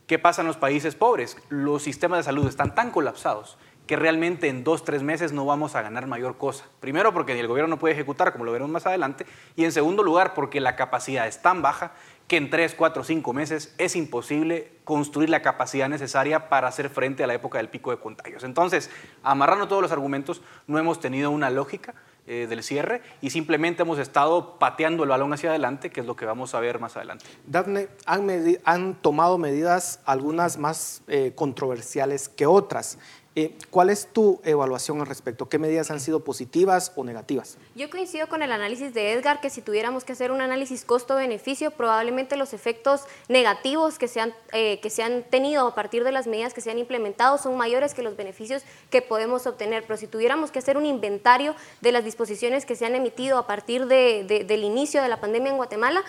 ¿Qué 0.06 0.18
pasa 0.18 0.42
en 0.42 0.46
los 0.46 0.56
países 0.56 0.94
pobres? 0.94 1.36
Los 1.48 1.82
sistemas 1.82 2.18
de 2.20 2.22
salud 2.24 2.46
están 2.46 2.74
tan 2.74 2.90
colapsados 2.90 3.58
que 3.88 3.96
realmente 3.96 4.48
en 4.48 4.64
dos, 4.64 4.84
tres 4.84 5.02
meses 5.02 5.32
no 5.32 5.46
vamos 5.46 5.74
a 5.74 5.80
ganar 5.80 6.06
mayor 6.06 6.36
cosa. 6.36 6.66
Primero 6.78 7.14
porque 7.14 7.38
el 7.38 7.48
gobierno 7.48 7.74
no 7.74 7.78
puede 7.78 7.94
ejecutar, 7.94 8.32
como 8.32 8.44
lo 8.44 8.52
veremos 8.52 8.70
más 8.70 8.86
adelante, 8.86 9.24
y 9.56 9.64
en 9.64 9.72
segundo 9.72 10.02
lugar 10.02 10.34
porque 10.34 10.60
la 10.60 10.76
capacidad 10.76 11.26
es 11.26 11.40
tan 11.40 11.62
baja 11.62 11.92
que 12.28 12.36
en 12.36 12.50
tres, 12.50 12.74
cuatro, 12.74 13.02
cinco 13.02 13.32
meses 13.32 13.74
es 13.78 13.96
imposible 13.96 14.70
construir 14.84 15.30
la 15.30 15.42
capacidad 15.42 15.88
necesaria 15.88 16.48
para 16.50 16.68
hacer 16.68 16.90
frente 16.90 17.24
a 17.24 17.26
la 17.26 17.34
época 17.34 17.58
del 17.58 17.68
pico 17.68 17.90
de 17.90 17.98
contagios. 17.98 18.44
Entonces, 18.44 18.90
amarrando 19.22 19.66
todos 19.66 19.82
los 19.82 19.92
argumentos, 19.92 20.42
no 20.66 20.78
hemos 20.78 21.00
tenido 21.00 21.30
una 21.30 21.48
lógica 21.48 21.94
eh, 22.26 22.46
del 22.46 22.62
cierre 22.62 23.00
y 23.22 23.30
simplemente 23.30 23.80
hemos 23.80 23.98
estado 23.98 24.58
pateando 24.58 25.02
el 25.04 25.08
balón 25.08 25.32
hacia 25.32 25.48
adelante, 25.48 25.88
que 25.88 26.00
es 26.00 26.06
lo 26.06 26.14
que 26.14 26.26
vamos 26.26 26.54
a 26.54 26.60
ver 26.60 26.78
más 26.78 26.94
adelante. 26.94 27.24
Daphne, 27.46 27.88
han, 28.04 28.94
tomado 29.00 29.38
medidas 29.38 30.00
algunas 30.04 30.58
más 30.58 31.00
eh, 31.08 31.32
controversiales 31.34 32.28
que 32.28 32.44
otras. 32.44 32.98
Eh, 33.38 33.54
¿Cuál 33.70 33.88
es 33.88 34.08
tu 34.12 34.40
evaluación 34.42 35.00
al 35.00 35.06
respecto? 35.06 35.48
¿Qué 35.48 35.60
medidas 35.60 35.92
han 35.92 36.00
sido 36.00 36.24
positivas 36.24 36.90
o 36.96 37.04
negativas? 37.04 37.56
Yo 37.76 37.88
coincido 37.88 38.26
con 38.26 38.42
el 38.42 38.50
análisis 38.50 38.92
de 38.92 39.12
Edgar 39.12 39.40
que 39.40 39.48
si 39.48 39.62
tuviéramos 39.62 40.02
que 40.02 40.10
hacer 40.10 40.32
un 40.32 40.40
análisis 40.40 40.84
costo-beneficio, 40.84 41.70
probablemente 41.70 42.34
los 42.34 42.52
efectos 42.52 43.02
negativos 43.28 43.96
que 43.96 44.08
se, 44.08 44.20
han, 44.20 44.34
eh, 44.50 44.80
que 44.80 44.90
se 44.90 45.04
han 45.04 45.22
tenido 45.22 45.68
a 45.68 45.74
partir 45.76 46.02
de 46.02 46.10
las 46.10 46.26
medidas 46.26 46.52
que 46.52 46.60
se 46.60 46.72
han 46.72 46.78
implementado 46.78 47.38
son 47.38 47.56
mayores 47.56 47.94
que 47.94 48.02
los 48.02 48.16
beneficios 48.16 48.64
que 48.90 49.02
podemos 49.02 49.46
obtener. 49.46 49.84
Pero 49.84 49.98
si 49.98 50.08
tuviéramos 50.08 50.50
que 50.50 50.58
hacer 50.58 50.76
un 50.76 50.84
inventario 50.84 51.54
de 51.80 51.92
las 51.92 52.04
disposiciones 52.04 52.66
que 52.66 52.74
se 52.74 52.86
han 52.86 52.96
emitido 52.96 53.38
a 53.38 53.46
partir 53.46 53.86
del 53.86 54.64
inicio 54.64 55.00
de 55.00 55.08
la 55.08 55.20
pandemia 55.20 55.52
en 55.52 55.58
Guatemala, 55.58 56.02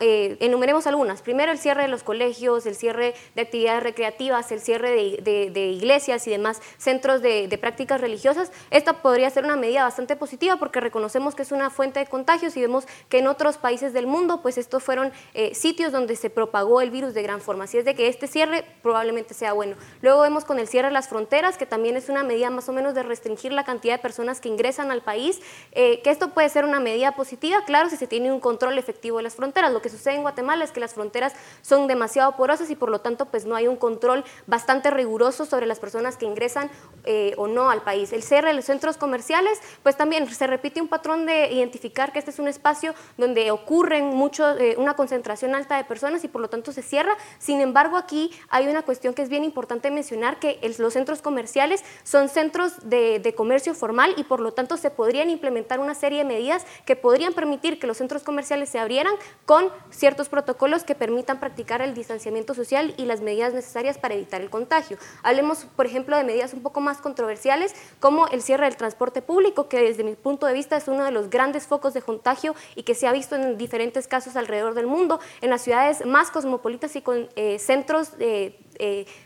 eh, 0.00 0.38
enumeremos 0.40 0.86
algunas. 0.86 1.20
Primero, 1.20 1.52
el 1.52 1.58
cierre 1.58 1.82
de 1.82 1.88
los 1.88 2.02
colegios, 2.02 2.64
el 2.64 2.76
cierre 2.76 3.12
de 3.34 3.42
actividades 3.42 3.82
recreativas, 3.82 4.50
el 4.52 4.60
cierre 4.62 4.92
de 4.92 5.66
iglesias 5.68 6.26
y 6.26 6.30
demás 6.30 6.61
centros 6.78 7.22
de, 7.22 7.48
prácticas 7.60 8.00
religiosas, 8.00 8.50
esta 8.70 9.02
podría 9.02 9.30
ser 9.30 9.44
una 9.44 9.56
medida 9.56 9.84
bastante 9.84 10.16
positiva 10.16 10.56
porque 10.56 10.80
reconocemos 10.80 11.34
que 11.34 11.42
es 11.42 11.52
una 11.52 11.70
fuente 11.70 12.00
de 12.00 12.06
contagios 12.06 12.56
y 12.56 12.60
vemos 12.60 12.86
que 13.08 13.18
en 13.18 13.26
otros 13.26 13.56
países 13.58 13.92
del 13.92 14.06
mundo, 14.06 14.42
pues 14.42 14.58
estos 14.58 14.82
fueron 14.82 15.12
eh, 15.34 15.54
sitios 15.54 15.92
donde 15.92 16.16
se 16.16 16.30
propagó 16.30 16.80
el 16.80 16.90
virus 16.90 17.14
de 17.14 17.22
gran 17.22 17.40
forma. 17.40 17.64
Así 17.64 17.78
es 17.78 17.84
de 17.84 17.94
que 17.94 18.08
este 18.08 18.26
cierre 18.26 18.64
probablemente 18.82 19.34
sea 19.34 19.52
bueno. 19.52 19.76
Luego 20.00 20.22
vemos 20.22 20.44
con 20.44 20.58
el 20.58 20.66
cierre 20.68 20.88
de 20.88 20.94
las 20.94 21.08
fronteras, 21.08 21.56
que 21.56 21.66
también 21.66 21.96
es 21.96 22.08
una 22.08 22.22
medida 22.24 22.50
más 22.50 22.68
o 22.68 22.72
menos 22.72 22.94
de 22.94 23.02
restringir 23.02 23.52
la 23.52 23.64
cantidad 23.64 23.94
de 23.94 24.02
personas 24.02 24.40
que 24.40 24.48
ingresan 24.48 24.90
al 24.90 25.02
país, 25.02 25.40
eh, 25.72 26.00
que 26.02 26.10
esto 26.10 26.30
puede 26.30 26.48
ser 26.48 26.64
una 26.64 26.80
medida 26.80 27.12
positiva, 27.12 27.64
claro, 27.64 27.90
si 27.90 27.96
se 27.96 28.06
tiene 28.06 28.32
un 28.32 28.40
control 28.40 28.78
efectivo 28.78 29.18
de 29.18 29.24
las 29.24 29.34
fronteras. 29.34 29.72
Lo 29.72 29.82
que 29.82 29.88
sucede 29.88 30.14
en 30.14 30.22
Guatemala 30.22 30.64
es 30.64 30.72
que 30.72 30.80
las 30.80 30.94
fronteras 30.94 31.34
son 31.62 31.86
demasiado 31.86 32.36
porosas 32.36 32.70
y 32.70 32.76
por 32.76 32.90
lo 32.90 33.00
tanto 33.00 33.26
pues 33.26 33.44
no 33.44 33.54
hay 33.54 33.68
un 33.68 33.76
control 33.76 34.24
bastante 34.46 34.90
riguroso 34.90 35.44
sobre 35.44 35.66
las 35.66 35.78
personas 35.78 36.16
que 36.16 36.26
ingresan 36.26 36.51
eh, 37.04 37.34
o 37.36 37.48
no 37.48 37.68
al 37.68 37.82
país. 37.82 38.12
El 38.12 38.22
cierre 38.22 38.48
de 38.48 38.54
los 38.54 38.66
centros 38.66 38.96
comerciales, 38.96 39.58
pues 39.82 39.96
también 39.96 40.32
se 40.32 40.46
repite 40.46 40.80
un 40.80 40.86
patrón 40.86 41.26
de 41.26 41.50
identificar 41.50 42.12
que 42.12 42.20
este 42.20 42.30
es 42.30 42.38
un 42.38 42.46
espacio 42.46 42.94
donde 43.16 43.50
ocurren 43.50 44.06
mucho, 44.06 44.56
eh, 44.56 44.76
una 44.78 44.94
concentración 44.94 45.56
alta 45.56 45.76
de 45.76 45.82
personas 45.82 46.22
y 46.22 46.28
por 46.28 46.40
lo 46.40 46.48
tanto 46.48 46.70
se 46.70 46.80
cierra. 46.82 47.16
Sin 47.40 47.60
embargo, 47.60 47.96
aquí 47.96 48.30
hay 48.50 48.68
una 48.68 48.82
cuestión 48.82 49.14
que 49.14 49.22
es 49.22 49.28
bien 49.28 49.42
importante 49.42 49.90
mencionar, 49.90 50.38
que 50.38 50.60
los 50.78 50.92
centros 50.92 51.22
comerciales 51.22 51.82
son 52.04 52.28
centros 52.28 52.88
de, 52.88 53.18
de 53.18 53.34
comercio 53.34 53.74
formal 53.74 54.14
y 54.16 54.22
por 54.22 54.38
lo 54.38 54.52
tanto 54.52 54.76
se 54.76 54.90
podrían 54.90 55.28
implementar 55.28 55.80
una 55.80 55.96
serie 55.96 56.18
de 56.18 56.24
medidas 56.24 56.64
que 56.86 56.94
podrían 56.94 57.32
permitir 57.32 57.80
que 57.80 57.88
los 57.88 57.96
centros 57.96 58.22
comerciales 58.22 58.68
se 58.68 58.78
abrieran 58.78 59.14
con 59.44 59.70
ciertos 59.90 60.28
protocolos 60.28 60.84
que 60.84 60.94
permitan 60.94 61.40
practicar 61.40 61.82
el 61.82 61.94
distanciamiento 61.94 62.54
social 62.54 62.94
y 62.96 63.06
las 63.06 63.22
medidas 63.22 63.54
necesarias 63.54 63.98
para 63.98 64.14
evitar 64.14 64.40
el 64.40 64.50
contagio. 64.50 64.98
Hablemos, 65.24 65.66
por 65.74 65.86
ejemplo, 65.86 66.16
de 66.16 66.22
medidas 66.32 66.54
un 66.54 66.62
poco 66.62 66.80
más 66.80 66.98
controversiales, 66.98 67.74
como 68.00 68.26
el 68.28 68.42
cierre 68.42 68.64
del 68.64 68.76
transporte 68.76 69.20
público, 69.20 69.68
que 69.68 69.78
desde 69.78 70.02
mi 70.02 70.14
punto 70.14 70.46
de 70.46 70.54
vista 70.54 70.76
es 70.76 70.88
uno 70.88 71.04
de 71.04 71.10
los 71.10 71.28
grandes 71.28 71.66
focos 71.66 71.92
de 71.92 72.00
contagio 72.00 72.54
y 72.74 72.82
que 72.84 72.94
se 72.94 73.06
ha 73.06 73.12
visto 73.12 73.36
en 73.36 73.58
diferentes 73.58 74.08
casos 74.08 74.36
alrededor 74.36 74.74
del 74.74 74.86
mundo, 74.86 75.20
en 75.42 75.50
las 75.50 75.62
ciudades 75.62 76.06
más 76.06 76.30
cosmopolitas 76.30 76.96
y 76.96 77.02
con 77.02 77.28
eh, 77.36 77.58
centros 77.58 78.12
eh, 78.18 78.58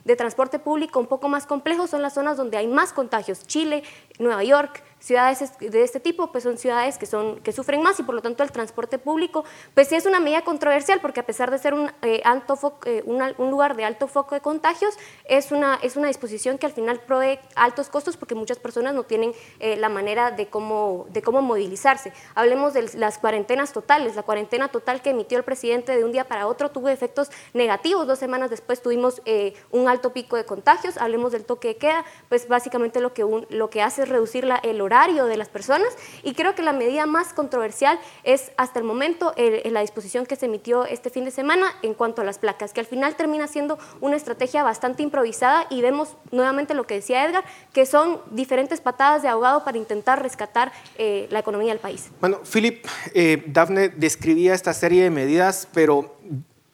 de 0.04 0.16
transporte 0.16 0.59
público 0.59 0.98
un 1.00 1.07
poco 1.07 1.28
más 1.28 1.46
complejos 1.46 1.90
son 1.90 2.02
las 2.02 2.14
zonas 2.14 2.36
donde 2.36 2.59
hay 2.59 2.66
más 2.66 2.92
contagios. 2.92 3.46
Chile, 3.46 3.84
Nueva 4.18 4.44
York, 4.44 4.82
ciudades 5.07 5.57
de 5.61 5.84
este 5.84 6.00
tipo, 6.00 6.32
pues 6.32 6.42
son 6.42 6.59
ciudades 6.59 6.98
que, 6.98 7.07
son, 7.07 7.38
que 7.38 7.52
sufren 7.52 7.80
más 7.80 8.00
y 8.00 8.02
por 8.02 8.16
lo 8.16 8.22
tanto 8.22 8.42
el 8.42 8.50
transporte 8.50 8.98
público, 8.98 9.44
pues 9.72 9.86
sí 9.86 9.94
es 9.94 10.04
una 10.04 10.18
medida 10.18 10.42
controversial 10.42 11.00
porque 11.00 11.20
a 11.20 11.26
pesar 11.26 11.52
de 11.52 11.59
ser 11.59 11.74
un, 11.74 11.92
eh, 12.02 12.20
alto 12.24 12.59
eh, 12.86 13.04
un, 13.07 13.50
lugar 13.50 13.76
de 13.76 13.84
alto 13.84 14.09
foco 14.09 14.34
de 14.34 14.40
contagios, 14.40 14.98
es 15.24 15.52
una, 15.52 15.78
es 15.80 15.94
una 15.94 16.09
disposición 16.09 16.59
que 16.59 16.66
al 16.66 16.72
final 16.72 16.98
provee 16.98 17.38
altos 17.54 17.88
costos 17.88 18.16
porque 18.16 18.34
muchas 18.34 18.59
personas 18.59 18.94
no 18.94 19.04
tienen 19.04 19.32
eh, 19.61 19.76
la 19.76 19.88
manera 19.88 20.32
de 20.32 20.48
cómo, 20.48 21.07
de 21.11 21.22
cómo 21.22 21.40
movilizarse. 21.40 22.12
Hablemos 22.34 22.74
de 22.74 22.90
las 22.96 23.18
cuarentenas 23.18 23.72
totales. 23.72 24.16
La 24.16 24.24
cuarentena 24.24 24.68
total 24.68 25.02
que 25.02 25.11
emitió 25.11 25.38
el 25.38 25.44
presidente 25.44 25.96
de 25.96 26.04
un 26.04 26.11
día 26.11 26.26
para 26.26 26.48
otro 26.48 26.72
tuvo 26.72 26.88
efectos 26.88 27.30
negativos. 27.54 28.09
Dos 28.09 28.18
semanas 28.18 28.50
después 28.50 28.82
tuvimos 28.82 29.22
un 29.70 29.88
alto 29.88 30.12
pico 30.12 30.34
de 30.34 30.44
contagios. 30.44 30.96
Hablemos 30.96 31.30
del 31.30 31.44
toque 31.44 31.68
de 31.68 31.76
queda, 31.76 32.04
pues 32.28 32.48
básicamente 32.48 33.00
lo 33.00 33.14
que, 33.14 33.24
lo 33.50 33.70
que 33.70 33.82
hace 33.82 34.02
es 34.02 34.09
reducir 34.09 34.44
la, 34.44 34.57
el 34.57 34.80
horario 34.80 34.95
de 34.97 35.36
las 35.36 35.51
personas 35.51 35.88
y 36.22 36.32
creo 36.32 36.55
que 36.55 36.62
la 36.62 36.72
medida 36.72 37.05
más 37.05 37.34
controversial 37.34 37.99
es 38.24 38.51
hasta 38.57 38.78
el 38.78 38.84
momento 38.86 39.34
la 39.36 39.82
disposición 39.82 40.24
que 40.24 40.36
se 40.36 40.47
emitió 40.47 40.86
este 40.86 41.11
fin 41.11 41.26
de 41.26 41.30
semana 41.30 41.66
en 41.82 41.92
cuanto 41.92 42.22
a 42.22 42.24
las 42.24 42.38
placas, 42.38 42.72
que 42.72 42.80
al 42.80 42.86
final 42.86 43.14
termina 43.14 43.47
siendo 43.47 43.78
una 44.01 44.16
estrategia 44.16 44.62
bastante 44.62 45.03
improvisada 45.03 45.66
y 45.68 45.82
vemos 45.82 46.16
nuevamente 46.32 46.72
lo 46.72 46.86
que 46.86 46.94
decía 46.94 47.26
Edgar, 47.26 47.44
que 47.74 47.84
son 47.84 48.22
diferentes 48.30 48.80
patadas 48.80 49.22
de 49.22 49.28
ahogado 49.28 49.64
para 49.64 49.76
intentar 49.76 50.22
rescatar 50.22 50.72
eh, 50.97 51.28
la 51.30 51.40
economía 51.40 51.72
del 51.72 51.78
país. 51.78 52.09
Bueno, 52.18 52.40
Philip, 52.51 52.86
eh, 53.12 53.44
Dafne 53.47 53.90
describía 53.90 54.55
esta 54.55 54.72
serie 54.72 55.03
de 55.03 55.11
medidas, 55.11 55.68
pero 55.74 56.16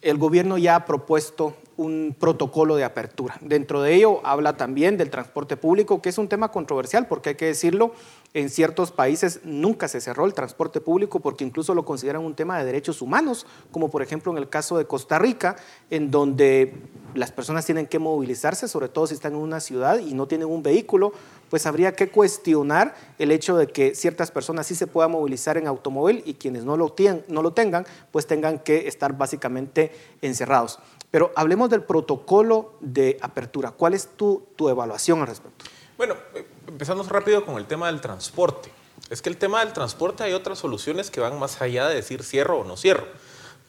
el 0.01 0.17
gobierno 0.17 0.57
ya 0.57 0.77
ha 0.77 0.85
propuesto 0.85 1.57
un 1.77 2.15
protocolo 2.19 2.75
de 2.75 2.83
apertura. 2.83 3.37
Dentro 3.41 3.81
de 3.81 3.95
ello 3.95 4.21
habla 4.23 4.57
también 4.57 4.97
del 4.97 5.09
transporte 5.09 5.57
público, 5.57 6.01
que 6.01 6.09
es 6.09 6.17
un 6.17 6.27
tema 6.27 6.51
controversial, 6.51 7.07
porque 7.07 7.29
hay 7.29 7.35
que 7.35 7.45
decirlo, 7.45 7.93
en 8.33 8.49
ciertos 8.49 8.91
países 8.91 9.41
nunca 9.43 9.87
se 9.87 10.01
cerró 10.01 10.25
el 10.25 10.33
transporte 10.33 10.81
público 10.81 11.19
porque 11.19 11.43
incluso 11.43 11.75
lo 11.75 11.85
consideran 11.85 12.23
un 12.23 12.33
tema 12.33 12.57
de 12.57 12.65
derechos 12.65 13.01
humanos, 13.01 13.45
como 13.71 13.91
por 13.91 14.01
ejemplo 14.01 14.31
en 14.31 14.39
el 14.39 14.49
caso 14.49 14.77
de 14.77 14.85
Costa 14.85 15.19
Rica, 15.19 15.55
en 15.91 16.09
donde 16.09 16.73
las 17.13 17.31
personas 17.31 17.65
tienen 17.65 17.85
que 17.85 17.99
movilizarse, 17.99 18.67
sobre 18.67 18.89
todo 18.89 19.05
si 19.05 19.13
están 19.13 19.33
en 19.33 19.39
una 19.39 19.59
ciudad 19.59 19.99
y 19.99 20.15
no 20.15 20.27
tienen 20.27 20.47
un 20.47 20.63
vehículo, 20.63 21.13
pues 21.51 21.67
habría 21.67 21.93
que 21.93 22.09
cuestionar 22.09 22.95
el 23.19 23.31
hecho 23.31 23.55
de 23.55 23.67
que 23.67 23.93
ciertas 23.93 24.31
personas 24.31 24.65
sí 24.65 24.73
se 24.73 24.87
puedan 24.87 25.11
movilizar 25.11 25.55
en 25.57 25.67
automóvil 25.67 26.23
y 26.25 26.33
quienes 26.33 26.65
no 26.65 26.75
lo, 26.75 26.95
no 27.27 27.43
lo 27.43 27.53
tengan, 27.53 27.85
pues 28.11 28.25
tengan 28.25 28.57
que 28.57 28.87
estar 28.87 29.15
básicamente 29.15 29.91
encerrados. 30.23 30.79
Pero 31.13 31.31
hablemos 31.35 31.69
del 31.69 31.83
protocolo 31.83 32.73
de 32.79 33.19
apertura. 33.21 33.69
¿Cuál 33.69 33.93
es 33.93 34.17
tu, 34.17 34.47
tu 34.55 34.67
evaluación 34.67 35.21
al 35.21 35.27
respecto? 35.27 35.65
Bueno, 35.95 36.15
eh, 36.33 36.43
empezamos 36.67 37.07
rápido 37.07 37.45
con 37.45 37.57
el 37.57 37.67
tema 37.67 37.85
del 37.85 38.01
transporte. 38.01 38.71
Es 39.11 39.21
que 39.21 39.29
el 39.29 39.37
tema 39.37 39.59
del 39.59 39.73
transporte 39.73 40.23
hay 40.23 40.33
otras 40.33 40.57
soluciones 40.57 41.11
que 41.11 41.19
van 41.19 41.37
más 41.37 41.61
allá 41.61 41.87
de 41.87 41.93
decir 41.93 42.23
cierro 42.23 42.61
o 42.61 42.63
no 42.63 42.77
cierro. 42.77 43.05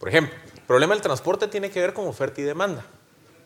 Por 0.01 0.09
ejemplo, 0.09 0.35
el 0.55 0.63
problema 0.63 0.95
del 0.95 1.03
transporte 1.03 1.47
tiene 1.47 1.71
que 1.71 1.83
ver 1.83 1.93
con 1.93 2.07
oferta 2.07 2.41
y 2.41 2.45
demanda. 2.45 2.83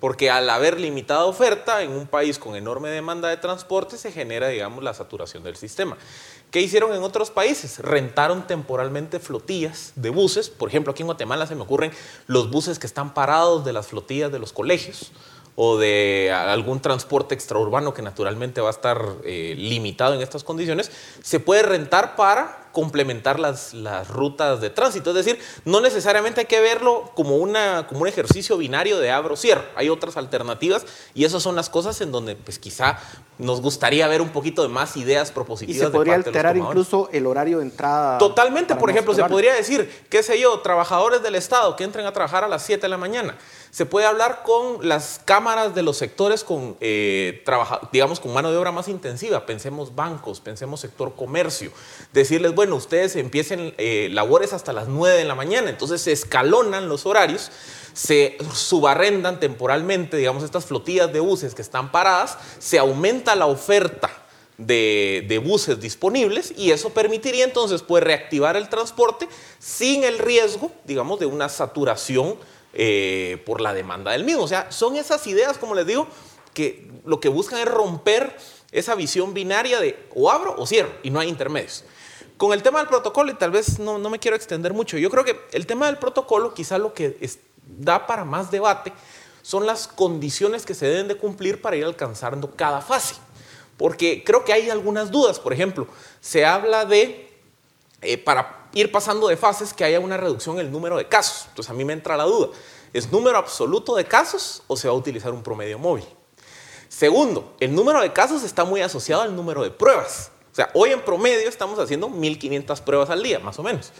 Porque 0.01 0.30
al 0.30 0.49
haber 0.49 0.78
limitada 0.78 1.24
oferta 1.24 1.82
en 1.82 1.90
un 1.90 2.07
país 2.07 2.38
con 2.38 2.55
enorme 2.55 2.88
demanda 2.88 3.28
de 3.28 3.36
transporte 3.36 3.96
se 3.96 4.12
genera, 4.12 4.49
digamos, 4.49 4.84
la 4.84 4.94
saturación 4.94 5.42
del 5.42 5.57
sistema. 5.57 5.96
¿Qué 6.51 6.61
hicieron 6.61 6.94
en 6.94 7.03
otros 7.03 7.30
países? 7.30 7.78
Rentaron 7.80 8.46
temporalmente 8.46 9.18
flotillas 9.18 9.92
de 9.96 10.11
buses. 10.11 10.49
Por 10.49 10.68
ejemplo, 10.68 10.92
aquí 10.92 11.03
en 11.03 11.09
Guatemala 11.09 11.46
se 11.46 11.55
me 11.55 11.62
ocurren 11.62 11.90
los 12.26 12.51
buses 12.51 12.78
que 12.78 12.86
están 12.86 13.12
parados 13.12 13.64
de 13.64 13.72
las 13.72 13.88
flotillas 13.88 14.32
de 14.32 14.38
los 14.38 14.53
colegios 14.53 15.12
o 15.61 15.76
de 15.76 16.30
algún 16.32 16.78
transporte 16.78 17.34
extraurbano 17.34 17.92
que 17.92 18.00
naturalmente 18.00 18.61
va 18.61 18.68
a 18.68 18.70
estar 18.70 19.16
eh, 19.24 19.56
limitado 19.59 20.14
en 20.14 20.22
estas 20.22 20.44
condiciones, 20.44 20.92
se 21.20 21.40
puede 21.40 21.64
rentar 21.64 22.14
para 22.14 22.68
complementar 22.70 23.40
las, 23.40 23.74
las, 23.74 24.06
rutas 24.06 24.61
de 24.61 24.70
tránsito. 24.70 25.11
Es 25.11 25.16
decir, 25.16 25.40
no 25.64 25.80
necesariamente 25.80 26.42
hay 26.42 26.46
que 26.46 26.61
verlo 26.61 27.11
como, 27.16 27.38
una, 27.38 27.88
como 27.88 28.02
un 28.02 28.06
ejercicio 28.06 28.56
binario 28.56 29.00
de 29.00 29.11
abro-cierro. 29.11 29.64
Hay 29.74 29.88
otras 29.88 30.16
alternativas 30.16 30.86
y 31.12 31.24
esas 31.24 31.42
son 31.42 31.56
las 31.56 31.68
cosas 31.68 32.00
en 32.02 32.12
donde 32.12 32.36
pues 32.36 32.61
quizá 32.61 33.00
nos 33.38 33.61
gustaría 33.61 34.06
ver 34.06 34.22
un 34.22 34.28
poquito 34.28 34.62
de 34.62 34.68
más 34.68 34.96
ideas 34.96 35.32
propositivas. 35.32 35.82
Y 35.82 35.84
se 35.86 35.90
podría 35.90 36.14
alterar 36.14 36.56
incluso 36.56 37.09
el 37.12 37.26
horario 37.26 37.59
de 37.59 37.64
entrada. 37.64 38.18
Totalmente, 38.18 38.76
por 38.76 38.90
ejemplo, 38.90 39.12
se 39.12 39.24
podría 39.24 39.54
decir, 39.54 40.06
qué 40.09 40.22
sé 40.22 40.38
yo, 40.38 40.61
trabajadores 40.61 41.20
del 41.20 41.34
Estado 41.34 41.74
que 41.74 41.82
entren 41.82 42.06
a 42.06 42.12
trabajar 42.12 42.44
a 42.44 42.48
las 42.48 42.62
7 42.62 42.82
de 42.82 42.88
la 42.88 42.98
mañana 42.98 43.36
se 43.70 43.86
puede 43.86 44.06
hablar 44.06 44.42
con 44.44 44.88
las 44.88 45.20
cámaras 45.24 45.74
de 45.74 45.82
los 45.82 45.96
sectores 45.96 46.42
con, 46.42 46.76
eh, 46.80 47.44
digamos, 47.92 48.18
con 48.18 48.32
mano 48.32 48.50
de 48.50 48.56
obra 48.56 48.72
más 48.72 48.88
intensiva. 48.88 49.46
Pensemos 49.46 49.94
bancos, 49.94 50.40
pensemos 50.40 50.80
sector 50.80 51.14
comercio. 51.14 51.70
Decirles, 52.12 52.54
bueno, 52.54 52.76
ustedes 52.76 53.16
empiecen 53.16 53.74
eh, 53.76 54.08
labores 54.10 54.52
hasta 54.52 54.72
las 54.72 54.88
9 54.88 55.18
de 55.18 55.24
la 55.24 55.34
mañana. 55.34 55.68
Entonces 55.68 56.00
se 56.00 56.12
escalonan 56.12 56.88
los 56.88 57.04
horarios, 57.04 57.50
se 57.92 58.38
subarrendan 58.54 59.38
temporalmente, 59.38 60.16
digamos, 60.16 60.42
estas 60.44 60.64
flotillas 60.64 61.12
de 61.12 61.20
buses 61.20 61.54
que 61.54 61.62
están 61.62 61.92
paradas, 61.92 62.38
se 62.58 62.78
aumenta 62.78 63.36
la 63.36 63.46
oferta 63.46 64.10
de, 64.56 65.24
de, 65.28 65.38
buses 65.38 65.80
disponibles 65.80 66.52
y 66.56 66.72
eso 66.72 66.90
permitiría 66.90 67.44
entonces 67.44 67.82
pues, 67.82 68.02
reactivar 68.02 68.56
el 68.56 68.68
transporte 68.68 69.28
sin 69.60 70.02
el 70.02 70.18
riesgo, 70.18 70.72
digamos, 70.84 71.20
de 71.20 71.26
una 71.26 71.48
saturación 71.48 72.36
eh, 72.72 73.42
por 73.46 73.60
la 73.60 73.72
demanda 73.72 74.12
del 74.12 74.24
mismo. 74.24 74.42
O 74.42 74.48
sea, 74.48 74.70
son 74.70 74.96
esas 74.96 75.26
ideas, 75.26 75.58
como 75.58 75.74
les 75.74 75.86
digo, 75.86 76.06
que 76.54 76.90
lo 77.04 77.20
que 77.20 77.28
buscan 77.28 77.60
es 77.60 77.66
romper 77.66 78.36
esa 78.72 78.94
visión 78.94 79.32
binaria 79.32 79.80
de 79.80 79.98
o 80.14 80.30
abro 80.30 80.54
o 80.58 80.66
cierro 80.66 80.90
y 81.02 81.10
no 81.10 81.20
hay 81.20 81.28
intermedios. 81.28 81.84
Con 82.36 82.52
el 82.52 82.62
tema 82.62 82.78
del 82.78 82.88
protocolo, 82.88 83.32
y 83.32 83.34
tal 83.34 83.50
vez 83.50 83.78
no, 83.78 83.98
me 83.98 84.18
quiero 84.18 84.36
extender 84.36 84.72
mucho, 84.72 84.96
yo 84.96 85.10
creo 85.10 85.24
que 85.24 85.40
el 85.52 85.66
tema 85.66 85.86
del 85.86 85.98
protocolo 85.98 86.54
quizá 86.54 86.78
lo 86.78 86.94
que 86.94 87.16
da 87.66 88.06
para 88.06 88.24
más 88.24 88.50
debate 88.50 88.92
son 89.42 89.66
las 89.66 89.88
condiciones 89.88 90.64
que 90.64 90.74
se 90.74 90.86
deben 90.86 91.08
de 91.08 91.16
cumplir 91.16 91.60
para 91.60 91.76
ir 91.76 91.84
alcanzando 91.84 92.54
cada 92.54 92.80
fase. 92.80 93.16
Porque 93.76 94.22
creo 94.24 94.44
que 94.44 94.52
hay 94.52 94.68
algunas 94.70 95.10
dudas. 95.10 95.38
Por 95.40 95.52
ejemplo, 95.52 95.86
se 96.20 96.44
habla 96.44 96.84
de, 96.84 97.32
eh, 98.02 98.18
para 98.18 98.67
ir 98.72 98.92
pasando 98.92 99.28
de 99.28 99.36
fases 99.36 99.72
que 99.72 99.84
haya 99.84 100.00
una 100.00 100.16
reducción 100.16 100.58
en 100.58 100.66
el 100.66 100.72
número 100.72 100.96
de 100.96 101.08
casos. 101.08 101.46
Entonces 101.48 101.70
a 101.70 101.74
mí 101.74 101.84
me 101.84 101.92
entra 101.92 102.16
la 102.16 102.24
duda, 102.24 102.48
¿es 102.92 103.10
número 103.10 103.38
absoluto 103.38 103.94
de 103.94 104.04
casos 104.04 104.62
o 104.66 104.76
se 104.76 104.88
va 104.88 104.94
a 104.94 104.96
utilizar 104.96 105.32
un 105.32 105.42
promedio 105.42 105.78
móvil? 105.78 106.04
Segundo, 106.88 107.54
el 107.60 107.74
número 107.74 108.00
de 108.00 108.12
casos 108.12 108.42
está 108.42 108.64
muy 108.64 108.80
asociado 108.80 109.22
al 109.22 109.36
número 109.36 109.62
de 109.62 109.70
pruebas. 109.70 110.30
O 110.50 110.54
sea, 110.54 110.70
hoy 110.74 110.90
en 110.90 111.02
promedio 111.02 111.48
estamos 111.48 111.78
haciendo 111.78 112.08
1.500 112.08 112.80
pruebas 112.80 113.10
al 113.10 113.22
día, 113.22 113.38
más 113.38 113.58
o 113.58 113.62
menos. 113.62 113.92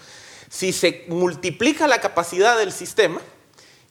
Si 0.49 0.73
se 0.73 1.05
multiplica 1.09 1.87
la 1.87 2.01
capacidad 2.01 2.57
del 2.57 2.73
sistema 2.73 3.21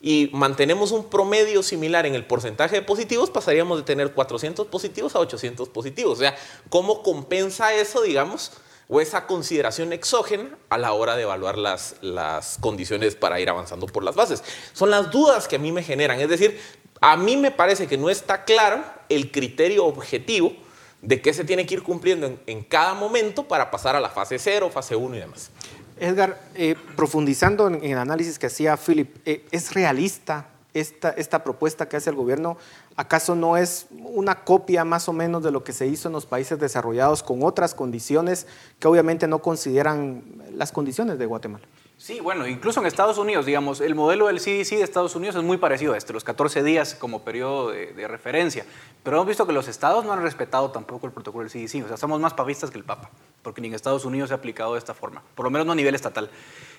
y 0.01 0.29
mantenemos 0.33 0.91
un 0.91 1.05
promedio 1.05 1.63
similar 1.63 2.05
en 2.05 2.15
el 2.15 2.25
porcentaje 2.25 2.75
de 2.75 2.81
positivos, 2.81 3.29
pasaríamos 3.29 3.77
de 3.77 3.83
tener 3.83 4.13
400 4.13 4.67
positivos 4.67 5.15
a 5.15 5.19
800 5.19 5.69
positivos. 5.69 6.17
O 6.17 6.21
sea, 6.21 6.35
¿cómo 6.69 7.03
compensa 7.03 7.73
eso, 7.73 8.01
digamos, 8.01 8.51
o 8.89 9.01
esa 9.01 9.27
consideración 9.27 9.93
exógena 9.93 10.49
a 10.69 10.77
la 10.77 10.93
hora 10.93 11.15
de 11.15 11.23
evaluar 11.23 11.57
las, 11.57 11.95
las 12.01 12.57
condiciones 12.59 13.15
para 13.15 13.39
ir 13.39 13.49
avanzando 13.49 13.87
por 13.87 14.03
las 14.03 14.15
bases? 14.15 14.43
Son 14.73 14.89
las 14.89 15.11
dudas 15.11 15.47
que 15.47 15.57
a 15.57 15.59
mí 15.59 15.71
me 15.71 15.83
generan. 15.83 16.19
Es 16.19 16.29
decir, 16.29 16.59
a 17.01 17.17
mí 17.17 17.37
me 17.37 17.51
parece 17.51 17.87
que 17.87 17.97
no 17.97 18.09
está 18.09 18.43
claro 18.43 18.83
el 19.09 19.31
criterio 19.31 19.85
objetivo 19.85 20.53
de 21.01 21.21
qué 21.21 21.33
se 21.33 21.43
tiene 21.43 21.65
que 21.65 21.75
ir 21.75 21.83
cumpliendo 21.83 22.39
en, 22.45 22.63
cada 22.63 22.93
momento 22.93 23.47
para 23.47 23.69
pasar 23.69 23.95
a 23.95 23.99
la 23.99 24.09
fase 24.09 24.39
0, 24.39 24.69
fase 24.71 24.95
1 24.95 25.15
y 25.15 25.19
demás. 25.19 25.51
Edgar, 25.99 26.39
eh, 26.55 26.75
profundizando 26.95 27.67
en, 27.67 27.83
el 27.83 27.97
análisis 27.97 28.39
que 28.39 28.47
hacía 28.47 28.77
Philip, 28.77 29.15
eh, 29.25 29.45
¿es 29.51 29.73
realista 29.73 30.49
esta, 30.79 31.09
esta 31.09 31.43
propuesta 31.43 31.87
que 31.87 31.97
hace 31.97 32.09
el 32.09 32.15
gobierno? 32.15 32.57
¿Acaso 32.95 33.35
no 33.35 33.57
es 33.57 33.87
una 33.91 34.43
copia 34.43 34.83
más 34.83 35.07
o 35.09 35.13
menos 35.13 35.43
de 35.43 35.51
lo 35.51 35.63
que 35.63 35.73
se 35.73 35.87
hizo 35.87 36.09
en 36.09 36.13
los 36.13 36.25
países 36.25 36.59
desarrollados 36.59 37.23
con 37.23 37.43
otras 37.43 37.73
condiciones 37.75 38.47
que 38.79 38.87
obviamente 38.87 39.27
no 39.27 39.39
consideran 39.39 40.23
las 40.53 40.71
condiciones 40.71 41.19
de 41.19 41.25
Guatemala? 41.25 41.65
Sí, 41.97 42.19
bueno, 42.19 42.45
incluso 42.45 42.79
en 42.79 42.85
Estados 42.85 43.17
Unidos, 43.17 43.47
digamos, 43.47 43.81
el 43.81 43.95
modelo 43.95 44.27
del 44.27 44.37
CDC 44.37 44.77
de 44.77 44.83
Estados 44.83 45.15
Unidos 45.15 45.35
es 45.35 45.41
muy 45.41 45.57
parecido 45.57 45.93
a 45.93 45.97
este, 45.97 46.13
los 46.13 46.23
14 46.23 46.61
días 46.61 46.93
como 46.93 47.23
periodo 47.23 47.71
de, 47.71 48.07
referencia. 48.07 48.67
Pero 49.01 49.17
hemos 49.17 49.27
visto 49.27 49.47
que 49.47 49.53
los 49.53 49.67
estados 49.67 50.05
no 50.05 50.13
han 50.13 50.21
respetado 50.21 50.69
tampoco 50.69 51.07
el 51.07 51.11
protocolo 51.11 51.43
del 51.43 51.51
CDC, 51.51 51.85
o 51.85 51.87
sea, 51.87 51.97
somos 51.97 52.19
más 52.21 52.35
pavistas 52.35 52.69
que 52.69 52.77
el 52.77 52.83
Papa, 52.83 53.09
porque 53.41 53.61
ni 53.61 53.69
en 53.69 53.73
Estados 53.73 54.05
Unidos 54.05 54.29
se 54.29 54.35
ha 54.35 54.37
aplicado 54.37 54.73
de 54.73 54.79
esta 54.79 54.93
forma, 54.93 55.23
por 55.33 55.45
lo 55.45 55.49
menos 55.49 55.65
no 55.65 55.71
a 55.71 55.75
nivel 55.75 55.95
estatal. 55.95 56.29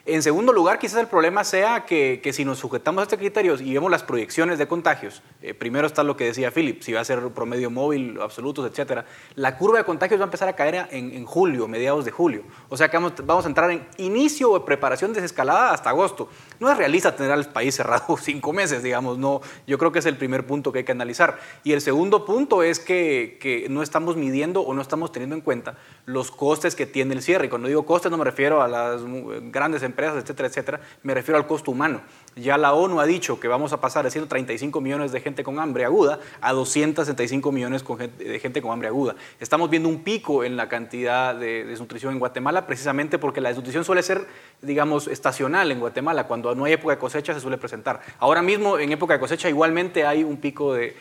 En 0.06 0.22
segundo 0.22 0.52
lugar, 0.52 0.78
quizás 0.78 1.00
el 1.00 1.06
problema 1.06 1.44
sea 1.44 1.84
que, 1.84 2.20
si 2.32 2.44
nos 2.44 2.58
sujetamos 2.58 3.00
a 3.00 3.02
estos 3.02 3.18
criterios 3.18 3.60
y 3.60 3.74
vemos 3.74 3.90
las 3.90 4.02
proyecciones 4.02 4.58
de 4.58 4.66
contagios, 4.66 5.22
eh, 5.42 5.52
primero 5.52 5.86
está 5.86 6.02
lo 6.02 6.16
que 6.16 6.24
decía 6.24 6.50
Philip, 6.50 6.80
si 6.80 6.94
va 6.94 7.00
a 7.00 7.04
ser 7.04 7.20
promedio 7.28 7.70
móvil, 7.70 8.18
absolutos, 8.20 8.70
etcétera, 8.70 9.04
la 9.34 9.58
curva 9.58 9.78
de 9.78 9.84
contagios 9.84 10.18
va 10.18 10.24
a 10.24 10.28
empezar 10.28 10.48
a 10.48 10.54
caer 10.54 10.88
en, 10.90 11.24
julio, 11.26 11.68
mediados 11.68 12.06
de 12.06 12.10
julio. 12.10 12.42
O 12.70 12.76
sea 12.76 12.88
que 12.88 12.96
vamos, 12.96 13.12
vamos, 13.24 13.44
a 13.44 13.48
entrar 13.48 13.70
en 13.70 13.86
inicio 13.98 14.54
de 14.54 14.60
preparación 14.60 15.12
desescalada 15.12 15.72
hasta 15.72 15.90
agosto. 15.90 16.30
No 16.58 16.70
es 16.70 16.78
realista 16.78 17.14
tener 17.14 17.32
al 17.32 17.44
país 17.52 17.74
cerrado 17.74 18.16
cinco 18.20 18.52
meses, 18.54 18.82
digamos, 18.82 19.18
no. 19.18 19.42
Yo 19.66 19.76
creo 19.76 19.92
que 19.92 19.98
es 19.98 20.06
el 20.06 20.16
primer 20.16 20.46
punto 20.46 20.72
que 20.72 20.78
hay 20.78 20.84
que 20.84 20.92
analizar. 20.92 21.38
Y 21.64 21.72
el 21.72 21.82
segundo 21.82 22.24
punto 22.24 22.62
es 22.62 22.80
que, 22.80 23.36
que 23.40 23.66
no 23.68 23.82
estamos 23.82 24.16
midiendo 24.16 24.62
o 24.62 24.72
no 24.72 24.80
estamos 24.80 25.12
teniendo 25.12 25.36
en 25.36 25.42
cuenta 25.42 25.76
los 26.06 26.30
costes 26.30 26.74
que 26.74 26.86
tiene 26.86 27.14
el 27.14 27.22
cierre. 27.22 27.46
Y 27.46 27.48
cuando 27.50 27.68
digo 27.68 27.84
costes 27.84 28.10
no 28.10 28.16
me 28.16 28.24
refiero 28.24 28.62
a 28.62 28.68
las 28.68 29.02
grandes 29.50 29.82
empresas 29.82 29.97
empresas, 29.98 30.22
etcétera, 30.22 30.48
etcétera, 30.48 30.80
me 31.02 31.12
refiero 31.12 31.38
al 31.38 31.46
costo 31.46 31.72
humano. 31.72 32.00
Ya 32.36 32.56
la 32.56 32.72
ONU 32.72 33.00
ha 33.00 33.06
dicho 33.06 33.40
que 33.40 33.48
vamos 33.48 33.72
a 33.72 33.80
pasar 33.80 34.04
de 34.04 34.12
135 34.12 34.80
millones 34.80 35.10
de 35.10 35.20
gente 35.20 35.42
con 35.42 35.58
hambre 35.58 35.84
aguda 35.84 36.20
a 36.40 36.52
265 36.52 37.50
millones 37.50 37.84
de 37.84 38.38
gente 38.38 38.62
con 38.62 38.70
hambre 38.70 38.86
aguda. 38.86 39.16
Estamos 39.40 39.68
viendo 39.70 39.88
un 39.88 40.04
pico 40.04 40.44
en 40.44 40.56
la 40.56 40.68
cantidad 40.68 41.34
de 41.34 41.64
desnutrición 41.64 42.12
en 42.12 42.20
Guatemala 42.20 42.64
precisamente 42.66 43.18
porque 43.18 43.40
la 43.40 43.48
desnutrición 43.48 43.84
suele 43.84 44.04
ser, 44.04 44.24
digamos, 44.62 45.08
estacional 45.08 45.72
en 45.72 45.80
Guatemala. 45.80 46.28
Cuando 46.28 46.54
no 46.54 46.64
hay 46.64 46.74
época 46.74 46.94
de 46.94 47.00
cosecha 47.00 47.34
se 47.34 47.40
suele 47.40 47.58
presentar. 47.58 48.00
Ahora 48.20 48.40
mismo, 48.40 48.78
en 48.78 48.92
época 48.92 49.14
de 49.14 49.20
cosecha, 49.20 49.48
igualmente 49.48 50.06
hay 50.06 50.22
un 50.22 50.36
pico 50.36 50.74
de, 50.74 50.94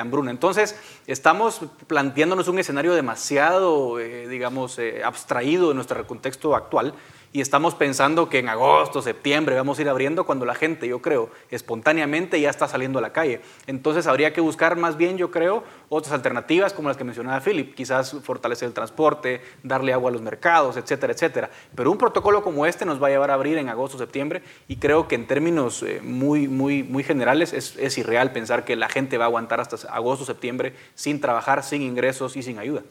hambruna. 0.00 0.32
Entonces, 0.32 0.76
estamos 1.06 1.60
planteándonos 1.86 2.48
un 2.48 2.58
escenario 2.58 2.92
demasiado, 2.94 4.00
eh, 4.00 4.26
digamos, 4.26 4.80
eh, 4.80 5.02
abstraído 5.04 5.68
de 5.68 5.74
nuestro 5.76 6.04
contexto 6.08 6.56
actual 6.56 6.94
y 7.32 7.40
estamos 7.40 7.74
pensando 7.74 8.28
que 8.28 8.38
en 8.38 8.50
agosto, 8.50 9.00
septiembre 9.00 9.56
vamos 9.56 9.78
a 9.78 9.82
ir 9.82 9.88
abriendo 9.88 10.24
cuando 10.26 10.44
la 10.44 10.54
gente, 10.54 10.86
yo 10.86 11.00
creo, 11.00 11.30
espontáneamente 11.50 12.38
ya 12.38 12.50
está 12.50 12.68
saliendo 12.68 12.98
a 12.98 13.02
la 13.02 13.12
calle. 13.12 13.40
Entonces 13.66 14.06
habría 14.06 14.34
que 14.34 14.42
buscar 14.42 14.76
más 14.76 14.98
bien, 14.98 15.16
yo 15.16 15.30
creo, 15.30 15.64
otras 15.88 16.12
alternativas 16.12 16.74
como 16.74 16.88
las 16.88 16.98
que 16.98 17.04
mencionaba 17.04 17.40
Philip, 17.40 17.74
quizás 17.74 18.14
fortalecer 18.22 18.68
el 18.68 18.74
transporte, 18.74 19.40
darle 19.62 19.94
agua 19.94 20.10
a 20.10 20.12
los 20.12 20.20
mercados, 20.20 20.76
etcétera, 20.76 21.14
etcétera. 21.14 21.50
Pero 21.74 21.90
un 21.90 21.96
protocolo 21.96 22.42
como 22.42 22.66
este 22.66 22.84
nos 22.84 23.02
va 23.02 23.06
a 23.06 23.10
llevar 23.10 23.30
a 23.30 23.34
abrir 23.34 23.56
en 23.56 23.70
agosto, 23.70 23.96
septiembre 23.96 24.42
y 24.68 24.76
creo 24.76 25.08
que 25.08 25.14
en 25.14 25.26
términos 25.26 25.82
eh, 25.82 26.00
muy, 26.02 26.48
muy, 26.48 26.82
muy 26.82 27.02
generales 27.02 27.54
es, 27.54 27.76
es 27.78 27.96
irreal 27.96 28.32
pensar 28.32 28.66
que 28.66 28.76
la 28.76 28.90
gente 28.90 29.16
va 29.16 29.24
a 29.24 29.28
aguantar 29.28 29.58
hasta 29.60 29.76
agosto, 29.88 30.26
septiembre 30.26 30.74
sin 30.94 31.20
trabajar, 31.20 31.62
sin 31.62 31.80
ingresos 31.80 32.36
y 32.36 32.42
sin 32.42 32.58
ayuda. 32.58 32.82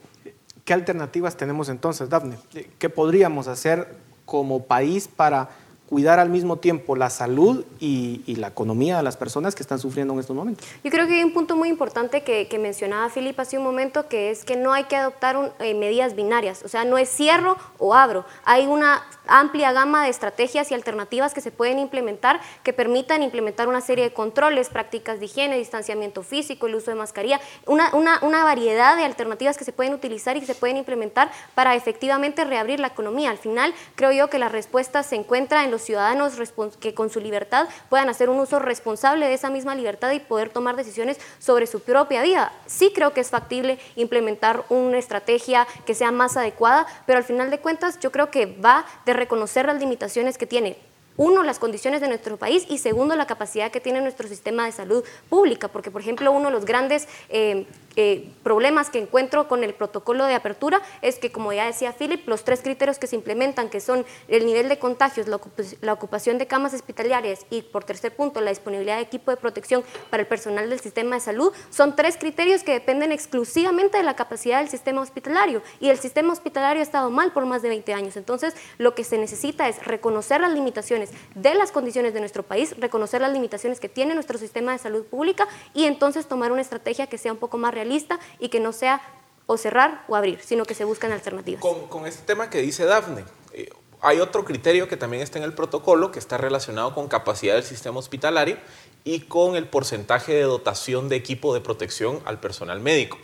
¿Qué 0.65 0.73
alternativas 0.73 1.37
tenemos 1.37 1.69
entonces, 1.69 2.09
Dafne? 2.09 2.37
¿Qué 2.79 2.89
podríamos 2.89 3.47
hacer 3.47 3.87
como 4.31 4.63
país 4.63 5.09
para 5.09 5.49
cuidar 5.91 6.19
al 6.19 6.29
mismo 6.29 6.55
tiempo 6.55 6.95
la 6.95 7.09
salud 7.09 7.65
y, 7.77 8.23
la 8.37 8.47
economía 8.47 8.95
de 8.95 9.03
las 9.03 9.17
personas 9.17 9.55
que 9.55 9.61
están 9.61 9.77
sufriendo 9.77 10.13
en 10.13 10.21
estos 10.21 10.33
momentos. 10.33 10.65
Yo 10.85 10.89
creo 10.89 11.05
que 11.05 11.15
hay 11.15 11.23
un 11.23 11.33
punto 11.33 11.57
muy 11.57 11.67
importante 11.67 12.23
que, 12.23 12.59
mencionaba 12.59 13.09
Filip 13.09 13.37
hace 13.37 13.57
un 13.57 13.65
momento, 13.65 14.07
que 14.07 14.31
es 14.31 14.45
que 14.45 14.55
no 14.55 14.71
hay 14.71 14.85
que 14.85 14.95
adoptar 14.95 15.53
eh, 15.59 15.73
medidas 15.73 16.15
binarias, 16.15 16.63
o 16.63 16.69
sea, 16.69 16.85
no 16.85 16.97
es 16.97 17.09
cierro 17.09 17.57
o 17.77 17.93
abro, 17.93 18.23
hay 18.45 18.67
una 18.67 19.03
amplia 19.27 19.73
gama 19.73 20.03
de 20.03 20.09
estrategias 20.09 20.71
y 20.71 20.75
alternativas 20.75 21.33
que 21.33 21.41
se 21.41 21.51
pueden 21.51 21.79
implementar 21.79 22.39
que 22.63 22.73
permitan 22.73 23.21
implementar 23.21 23.67
una 23.67 23.81
serie 23.81 24.05
de 24.05 24.13
controles, 24.13 24.69
prácticas 24.69 25.19
de 25.19 25.25
higiene, 25.25 25.57
distanciamiento 25.57 26.23
físico, 26.23 26.67
el 26.67 26.75
uso 26.75 26.91
de 26.91 26.95
mascarilla, 26.95 27.41
una, 27.65 27.91
una, 27.93 28.43
variedad 28.43 28.95
de 28.97 29.03
alternativas 29.03 29.57
que 29.57 29.65
se 29.65 29.73
pueden 29.73 29.93
utilizar 29.93 30.37
y 30.37 30.39
que 30.39 30.45
se 30.45 30.55
pueden 30.55 30.77
implementar 30.77 31.31
para 31.53 31.75
efectivamente 31.75 32.43
reabrir 32.45 32.79
la 32.79 32.87
economía. 32.87 33.29
Al 33.29 33.37
final, 33.37 33.73
creo 33.95 34.11
yo 34.11 34.29
que 34.29 34.39
la 34.39 34.49
respuesta 34.49 35.03
se 35.03 35.15
encuentra 35.15 35.63
en 35.63 35.71
los 35.71 35.80
ciudadanos 35.83 36.33
que 36.79 36.93
con 36.93 37.09
su 37.09 37.19
libertad 37.19 37.67
puedan 37.89 38.09
hacer 38.09 38.29
un 38.29 38.39
uso 38.39 38.59
responsable 38.59 39.27
de 39.27 39.33
esa 39.33 39.49
misma 39.49 39.75
libertad 39.75 40.11
y 40.11 40.19
poder 40.19 40.49
tomar 40.49 40.75
decisiones 40.75 41.19
sobre 41.39 41.67
su 41.67 41.81
propia 41.81 42.21
vida. 42.21 42.51
Sí 42.65 42.91
creo 42.93 43.13
que 43.13 43.21
es 43.21 43.29
factible 43.29 43.79
implementar 43.95 44.63
una 44.69 44.97
estrategia 44.97 45.67
que 45.85 45.95
sea 45.95 46.11
más 46.11 46.37
adecuada, 46.37 46.85
pero 47.05 47.17
al 47.17 47.23
final 47.23 47.49
de 47.49 47.59
cuentas 47.59 47.99
yo 47.99 48.11
creo 48.11 48.31
que 48.31 48.45
va 48.45 48.85
de 49.05 49.13
reconocer 49.13 49.65
las 49.65 49.79
limitaciones 49.79 50.37
que 50.37 50.47
tiene 50.47 50.77
uno, 51.17 51.43
las 51.43 51.59
condiciones 51.59 52.01
de 52.01 52.07
nuestro 52.07 52.37
país 52.37 52.65
y 52.69 52.77
segundo, 52.77 53.15
la 53.15 53.27
capacidad 53.27 53.71
que 53.71 53.79
tiene 53.79 54.01
nuestro 54.01 54.27
sistema 54.27 54.65
de 54.65 54.71
salud 54.71 55.03
pública, 55.29 55.67
porque 55.67 55.91
por 55.91 56.01
ejemplo 56.01 56.31
uno 56.31 56.45
de 56.45 56.51
los 56.51 56.65
grandes 56.65 57.07
eh, 57.29 57.65
eh, 57.97 58.29
problemas 58.43 58.89
que 58.89 58.99
encuentro 58.99 59.49
con 59.49 59.63
el 59.63 59.73
protocolo 59.73 60.25
de 60.25 60.35
apertura 60.35 60.81
es 61.01 61.19
que, 61.19 61.31
como 61.31 61.51
ya 61.51 61.65
decía 61.65 61.91
Philip, 61.91 62.25
los 62.27 62.43
tres 62.43 62.61
criterios 62.61 62.97
que 62.97 63.07
se 63.07 63.15
implementan, 63.15 63.69
que 63.69 63.81
son 63.81 64.05
el 64.29 64.45
nivel 64.45 64.69
de 64.69 64.79
contagios, 64.79 65.27
la, 65.27 65.93
ocupación 65.93 66.37
de 66.37 66.47
camas 66.47 66.73
hospitalarias 66.73 67.45
y, 67.49 67.63
por 67.63 67.83
tercer 67.83 68.15
punto, 68.15 68.39
la 68.39 68.49
disponibilidad 68.49 68.95
de 68.95 69.01
equipo 69.01 69.31
de 69.31 69.37
protección 69.37 69.83
para 70.09 70.21
el 70.21 70.27
personal 70.27 70.69
del 70.69 70.79
sistema 70.79 71.15
de 71.15 71.21
salud, 71.21 71.51
son 71.69 71.95
tres 71.95 72.17
criterios 72.17 72.63
que 72.63 72.71
dependen 72.71 73.11
exclusivamente 73.11 73.97
de 73.97 74.03
la 74.03 74.15
capacidad 74.15 74.59
del 74.59 74.69
sistema 74.69 75.01
hospitalario. 75.01 75.61
Y 75.79 75.89
el 75.89 75.99
sistema 75.99 76.31
hospitalario 76.31 76.79
ha 76.79 76.83
estado 76.83 77.09
mal 77.09 77.33
por 77.33 77.45
más 77.45 77.61
de 77.61 77.69
20 77.69 77.93
años. 77.93 78.15
Entonces, 78.15 78.55
lo 78.77 78.95
que 78.95 79.03
se 79.03 79.17
necesita 79.17 79.67
es 79.67 79.83
reconocer 79.83 80.39
las 80.39 80.53
limitaciones 80.53 81.00
de 81.35 81.55
las 81.55 81.71
condiciones 81.71 82.13
de 82.13 82.19
nuestro 82.19 82.43
país, 82.43 82.75
reconocer 82.77 83.21
las 83.21 83.33
limitaciones 83.33 83.79
que 83.79 83.89
tiene 83.89 84.13
nuestro 84.13 84.37
sistema 84.37 84.71
de 84.71 84.77
salud 84.77 85.03
pública 85.05 85.47
y 85.73 85.85
entonces 85.85 86.27
tomar 86.27 86.51
una 86.51 86.61
estrategia 86.61 87.07
que 87.07 87.17
sea 87.17 87.31
un 87.31 87.39
poco 87.39 87.57
más 87.57 87.71
lista 87.85 88.19
y 88.39 88.49
que 88.49 88.59
no 88.59 88.73
sea 88.73 89.01
o 89.47 89.57
cerrar 89.57 90.05
o 90.07 90.15
abrir, 90.15 90.39
sino 90.41 90.65
que 90.65 90.73
se 90.73 90.85
buscan 90.85 91.11
alternativas. 91.11 91.61
Con, 91.61 92.05
este 92.05 92.23
tema 92.23 92.49
que 92.49 92.61
dice 92.61 92.85
Dafne, 92.85 93.23
eh, 93.53 93.69
hay 94.01 94.19
otro 94.19 94.45
criterio 94.45 94.87
que 94.87 94.97
también 94.97 95.23
está 95.23 95.39
en 95.39 95.45
el 95.45 95.53
protocolo 95.53 96.11
que 96.11 96.19
está 96.19 96.37
relacionado 96.37 96.93
con 96.93 97.07
capacidad 97.07 97.55
del 97.55 97.63
sistema 97.63 97.99
hospitalario 97.99 98.57
y 99.03 99.21
con 99.21 99.55
el 99.55 99.67
porcentaje 99.67 100.33
de 100.33 100.43
dotación 100.43 101.09
de 101.09 101.15
equipo 101.15 101.53
de 101.53 101.61
protección 101.61 102.21
al 102.25 102.39
personal 102.39 102.79
médico. 102.79 103.17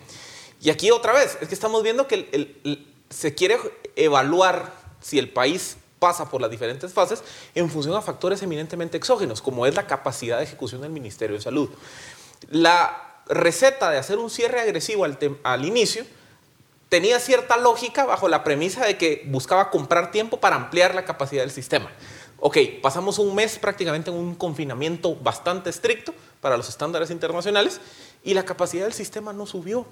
Y 0.61 0.69
aquí 0.69 0.91
otra 0.91 1.13
vez, 1.13 1.38
es 1.41 1.47
que 1.47 1.53
estamos 1.53 1.84
viendo 1.84 2.07
que 2.07 2.88
se 3.09 3.36
quiere 3.36 3.57
evaluar 3.95 4.73
si 5.01 5.19
el 5.19 5.30
país 5.30 5.78
pasa 6.00 6.30
por 6.30 6.41
las 6.41 6.52
diferentes 6.52 6.93
fases 6.93 7.24
en 7.56 7.70
función 7.70 7.95
a 7.95 8.02
factores 8.02 8.41
eminentemente 8.41 8.98
exógenos, 8.98 9.41
como 9.41 9.66
es 9.66 9.76
la 9.76 9.88
capacidad 9.88 10.38
de 10.38 10.43
ejecución 10.43 10.82
del 10.82 10.91
Ministerio 10.91 11.36
de 11.36 11.41
Salud. 11.41 11.70
La 12.50 13.22
receta 13.28 13.89
de 13.89 13.98
hacer 13.98 14.18
un 14.18 14.30
cierre 14.30 14.60
agresivo 14.60 15.06
al, 15.06 15.66
inicio 15.66 16.06
tenía 16.89 17.20
cierta 17.20 17.58
lógica 17.58 18.06
bajo 18.06 18.30
la 18.30 18.43
premisa 18.43 18.86
de 18.86 18.98
que 18.98 19.24
buscaba 19.28 19.70
comprar 19.70 20.12
tiempo 20.12 20.39
para 20.39 20.56
ampliar 20.56 20.95
la 20.95 21.06
capacidad 21.06 21.41
del 21.41 21.52
sistema. 21.52 21.91
Ok, 22.39 22.58
pasamos 22.82 23.18
un 23.18 23.34
mes 23.34 23.58
prácticamente 23.58 24.12
en 24.12 24.18
un 24.18 24.36
confinamiento 24.36 25.16
bastante 25.16 25.70
estricto 25.70 26.14
para 26.39 26.56
los 26.56 26.70
estándares 26.70 27.10
internacionales 27.10 27.82
y 28.24 28.36
la 28.36 28.45
capacidad 28.45 28.84
del 28.84 28.93
sistema 28.93 29.34
no 29.34 29.48
subió. 29.48 29.88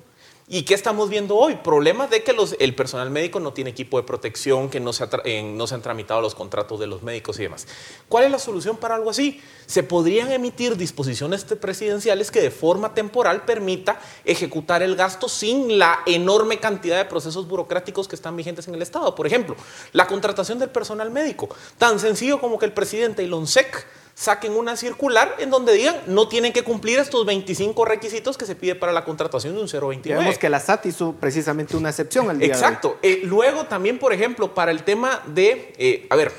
¿Y 0.47 0.61
qué 0.61 0.75
estamos 0.75 1.09
viendo 1.09 1.35
hoy? 1.37 1.55
Problemas 1.55 2.11
de 2.11 2.21
que 2.21 2.35
el 2.59 2.75
personal 2.75 3.09
médico 3.09 3.39
no 3.39 3.51
tiene 3.51 3.71
equipo 3.71 3.97
de 3.97 4.03
protección, 4.03 4.69
que 4.69 4.79
no 4.79 4.93
se, 4.93 5.03
han 5.03 5.81
tramitado 5.81 6.21
los 6.21 6.35
contratos 6.35 6.79
de 6.79 6.85
los 6.85 7.01
médicos 7.01 7.39
y 7.39 7.43
demás. 7.43 7.67
¿Cuál 8.07 8.25
es 8.25 8.31
la 8.31 8.37
solución 8.37 8.77
para 8.77 8.93
algo 8.93 9.09
así? 9.09 9.41
Se 9.65 9.81
podrían 9.81 10.31
emitir 10.31 10.77
disposiciones 10.77 11.45
presidenciales 11.45 12.29
que 12.29 12.41
de 12.41 12.51
forma 12.51 12.93
temporal 12.93 13.43
permita 13.43 13.99
ejecutar 14.23 14.83
el 14.83 14.95
gasto 14.95 15.27
sin 15.27 15.79
la 15.79 16.01
enorme 16.05 16.59
cantidad 16.59 16.97
de 16.97 17.05
procesos 17.05 17.47
burocráticos 17.47 18.07
que 18.07 18.15
están 18.15 18.37
vigentes 18.37 18.67
en 18.67 18.75
el 18.75 18.83
Estado. 18.83 19.15
Por 19.15 19.25
ejemplo, 19.25 19.55
la 19.93 20.05
contratación 20.05 20.59
del 20.59 20.69
personal 20.69 21.09
médico. 21.09 21.49
Tan 21.79 21.99
sencillo 21.99 22.39
como 22.39 22.59
que 22.59 22.67
el 22.67 22.73
presidente 22.73 23.23
y 23.23 23.25
el 23.25 23.33
ONSEC 23.33 23.87
saquen 24.15 24.53
una 24.53 24.77
circular 24.77 25.35
en 25.39 25.49
donde 25.49 25.73
digan 25.73 25.95
no 26.07 26.29
tienen 26.29 26.53
que 26.53 26.63
cumplir 26.63 26.99
estos 26.99 27.25
25 27.25 27.85
requisitos 27.85 28.37
que 28.37 28.45
se 28.45 28.55
pide 28.55 28.73
para 28.73 28.93
la 28.93 29.03
contratación 29.03 29.53
de 29.55 29.61
un 29.61 29.67
029. 29.67 30.23
Vemos 30.23 30.39
que 30.39 30.49
la 30.49 30.59
SAT 30.59 30.87
hizo 30.87 31.13
precisamente 31.13 31.75
una 31.75 31.89
excepción 31.89 32.31
el 32.31 32.39
día 32.39 32.47
Exacto. 32.47 32.97
De 33.01 33.09
hoy. 33.09 33.13
Eh, 33.15 33.21
luego 33.25 33.65
también, 33.65 33.99
por 33.99 34.13
ejemplo, 34.13 34.53
para 34.53 34.71
el 34.71 34.83
tema 34.83 35.21
de, 35.27 35.73
eh, 35.77 36.07
a 36.09 36.15
ver, 36.15 36.31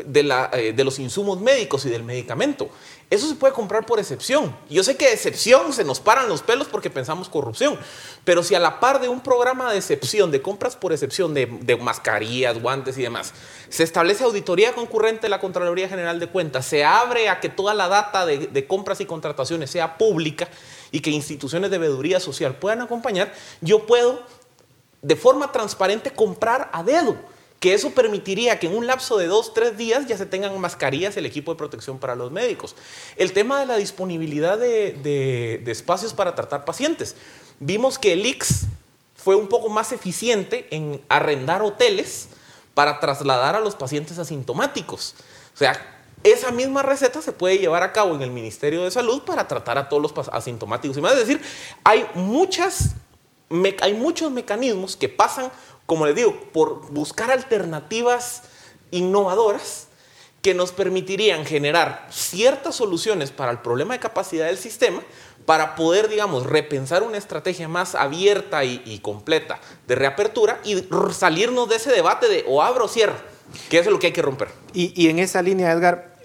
eh, 0.00 0.72
de 0.74 0.84
los 0.84 0.98
insumos 0.98 1.40
médicos 1.40 1.84
y 1.86 1.90
del 1.90 2.02
medicamento. 2.02 2.68
Eso 3.08 3.28
se 3.28 3.36
puede 3.36 3.54
comprar 3.54 3.86
por 3.86 4.00
excepción. 4.00 4.56
Yo 4.68 4.82
sé 4.82 4.96
que 4.96 5.12
excepción 5.12 5.72
se 5.72 5.84
nos 5.84 6.00
paran 6.00 6.28
los 6.28 6.42
pelos 6.42 6.66
porque 6.66 6.90
pensamos 6.90 7.28
corrupción, 7.28 7.78
pero 8.24 8.42
si 8.42 8.56
a 8.56 8.58
la 8.58 8.80
par 8.80 9.00
de 9.00 9.08
un 9.08 9.20
programa 9.20 9.70
de 9.70 9.78
excepción, 9.78 10.32
de 10.32 10.42
compras 10.42 10.74
por 10.74 10.92
excepción 10.92 11.32
de, 11.32 11.78
mascarillas, 11.80 12.60
guantes 12.60 12.98
y 12.98 13.02
demás, 13.02 13.32
se 13.68 13.84
establece 13.84 14.24
auditoría 14.24 14.74
concurrente 14.74 15.22
de 15.22 15.28
la 15.28 15.38
Contraloría 15.38 15.88
General 15.88 16.18
de 16.18 16.28
Cuentas, 16.28 16.66
se 16.66 16.84
abre 16.84 17.28
a 17.28 17.38
que 17.38 17.48
toda 17.48 17.74
la 17.74 17.86
data 17.86 18.26
de, 18.26 18.38
de 18.48 18.66
compras 18.66 19.00
y 19.00 19.06
contrataciones 19.06 19.70
sea 19.70 19.98
pública 19.98 20.48
y 20.90 20.98
que 20.98 21.10
instituciones 21.10 21.70
de 21.70 21.78
veeduría 21.78 22.18
social 22.18 22.56
puedan 22.56 22.80
acompañar, 22.80 23.32
yo 23.60 23.86
puedo 23.86 24.20
de 25.02 25.14
forma 25.14 25.52
transparente 25.52 26.10
comprar 26.10 26.70
a 26.72 26.82
dedo 26.82 27.16
que 27.60 27.74
eso 27.74 27.90
permitiría 27.90 28.58
que 28.58 28.66
en 28.66 28.76
un 28.76 28.86
lapso 28.86 29.16
de 29.16 29.26
dos, 29.26 29.54
tres 29.54 29.76
días 29.76 30.06
ya 30.06 30.16
se 30.16 30.26
tengan 30.26 30.58
mascarillas 30.60 31.16
el 31.16 31.26
equipo 31.26 31.52
de 31.52 31.58
protección 31.58 31.98
para 31.98 32.14
los 32.14 32.30
médicos. 32.30 32.76
El 33.16 33.32
tema 33.32 33.60
de 33.60 33.66
la 33.66 33.76
disponibilidad 33.76 34.58
de, 34.58 34.92
de, 34.92 35.62
de 35.64 35.72
espacios 35.72 36.12
para 36.12 36.34
tratar 36.34 36.64
pacientes. 36.64 37.16
Vimos 37.58 37.98
que 37.98 38.12
el 38.12 38.26
IX 38.26 38.66
fue 39.14 39.34
un 39.34 39.48
poco 39.48 39.68
más 39.68 39.92
eficiente 39.92 40.68
en 40.70 41.02
arrendar 41.08 41.62
hoteles 41.62 42.28
para 42.74 43.00
trasladar 43.00 43.56
a 43.56 43.60
los 43.60 43.74
pacientes 43.74 44.18
asintomáticos. 44.18 45.14
O 45.54 45.56
sea, 45.56 45.96
esa 46.22 46.50
misma 46.50 46.82
receta 46.82 47.22
se 47.22 47.32
puede 47.32 47.58
llevar 47.58 47.82
a 47.82 47.92
cabo 47.92 48.14
en 48.14 48.22
el 48.22 48.30
Ministerio 48.30 48.84
de 48.84 48.90
Salud 48.90 49.22
para 49.22 49.48
tratar 49.48 49.78
a 49.78 49.88
todos 49.88 50.02
los 50.02 50.28
asintomáticos. 50.28 50.96
Y 50.96 51.00
más, 51.00 51.12
es 51.12 51.20
decir, 51.20 51.40
hay, 51.84 52.06
muchas, 52.14 52.90
hay 53.80 53.94
muchos 53.94 54.30
mecanismos 54.30 54.96
que 54.96 55.08
pasan 55.08 55.50
como 55.86 56.06
les 56.06 56.14
digo, 56.14 56.38
por 56.52 56.90
buscar 56.90 57.30
alternativas 57.30 58.42
innovadoras 58.90 59.88
que 60.42 60.54
nos 60.54 60.70
permitirían 60.72 61.44
generar 61.44 62.06
ciertas 62.10 62.76
soluciones 62.76 63.30
para 63.30 63.50
el 63.50 63.58
problema 63.58 63.94
de 63.94 64.00
capacidad 64.00 64.46
del 64.46 64.58
sistema 64.58 65.02
para 65.44 65.74
poder, 65.74 66.08
digamos, 66.08 66.46
repensar 66.46 67.02
una 67.02 67.18
estrategia 67.18 67.68
más 67.68 67.94
abierta 67.94 68.64
y, 68.64 68.82
y 68.84 68.98
completa 68.98 69.60
de 69.86 69.94
reapertura 69.94 70.60
y 70.64 70.86
salirnos 71.12 71.68
de 71.68 71.76
ese 71.76 71.90
debate 71.90 72.28
de 72.28 72.44
o 72.48 72.62
abro 72.62 72.84
o 72.84 72.88
cierro, 72.88 73.16
que 73.68 73.78
eso 73.78 73.88
es 73.88 73.92
lo 73.92 73.98
que 73.98 74.08
hay 74.08 74.12
que 74.12 74.22
romper. 74.22 74.48
Y, 74.72 74.92
y 75.00 75.08
en 75.08 75.18
esa 75.18 75.42
línea, 75.42 75.72
Edgar, 75.72 76.16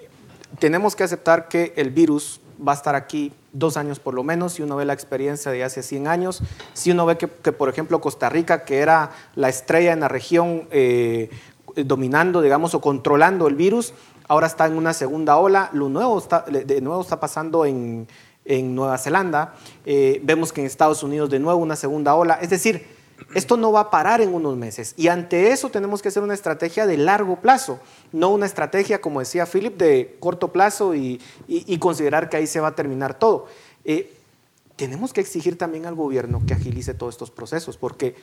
tenemos 0.59 0.95
que 0.95 1.03
aceptar 1.03 1.47
que 1.47 1.73
el 1.75 1.91
virus 1.91 2.41
va 2.67 2.73
a 2.73 2.75
estar 2.75 2.95
aquí 2.95 3.33
dos 3.53 3.77
años 3.77 3.99
por 3.99 4.13
lo 4.13 4.23
menos, 4.23 4.53
si 4.53 4.63
uno 4.63 4.75
ve 4.75 4.85
la 4.85 4.93
experiencia 4.93 5.51
de 5.51 5.63
hace 5.63 5.83
100 5.83 6.07
años, 6.07 6.41
si 6.73 6.91
uno 6.91 7.05
ve 7.05 7.17
que, 7.17 7.27
por 7.27 7.69
ejemplo, 7.69 8.01
Costa 8.01 8.29
Rica, 8.29 8.63
que 8.63 8.79
era 8.79 9.11
la 9.35 9.49
estrella 9.49 9.93
en 9.93 9.99
la 9.99 10.07
región 10.07 10.67
eh, 10.71 11.29
dominando, 11.75 12.41
digamos, 12.41 12.73
o 12.73 12.81
controlando 12.81 13.47
el 13.47 13.55
virus, 13.55 13.93
ahora 14.27 14.47
está 14.47 14.65
en 14.65 14.77
una 14.77 14.93
segunda 14.93 15.37
ola, 15.37 15.69
lo 15.73 15.89
nuevo 15.89 16.17
está, 16.17 16.41
de 16.41 16.81
nuevo 16.81 17.01
está 17.01 17.19
pasando 17.19 17.65
en, 17.65 18.07
en 18.45 18.75
Nueva 18.75 18.97
Zelanda, 18.97 19.55
eh, 19.85 20.21
vemos 20.23 20.53
que 20.53 20.61
en 20.61 20.67
Estados 20.67 21.03
Unidos 21.03 21.29
de 21.29 21.39
nuevo 21.39 21.59
una 21.59 21.75
segunda 21.75 22.15
ola, 22.15 22.39
es 22.41 22.49
decir, 22.49 23.00
esto 23.33 23.57
no 23.57 23.71
va 23.71 23.81
a 23.81 23.89
parar 23.89 24.21
en 24.21 24.33
unos 24.33 24.57
meses 24.57 24.93
y 24.97 25.07
ante 25.07 25.51
eso 25.51 25.69
tenemos 25.69 26.01
que 26.01 26.09
hacer 26.09 26.23
una 26.23 26.33
estrategia 26.33 26.85
de 26.85 26.97
largo 26.97 27.41
plazo, 27.41 27.79
no 28.11 28.29
una 28.29 28.45
estrategia, 28.45 29.01
como 29.01 29.19
decía 29.19 29.45
Philip, 29.45 29.77
de 29.77 30.17
corto 30.19 30.51
plazo 30.51 30.95
y, 30.95 31.21
y, 31.47 31.77
considerar 31.77 32.29
que 32.29 32.37
ahí 32.37 32.47
se 32.47 32.59
va 32.59 32.69
a 32.69 32.75
terminar 32.75 33.17
todo. 33.17 33.47
Eh, 33.85 34.13
tenemos 34.75 35.13
que 35.13 35.21
exigir 35.21 35.57
también 35.57 35.85
al 35.85 35.95
gobierno 35.95 36.41
que 36.45 36.53
agilice 36.53 36.93
todos 36.93 37.15
estos 37.15 37.31
procesos 37.31 37.77
porque 37.77 38.15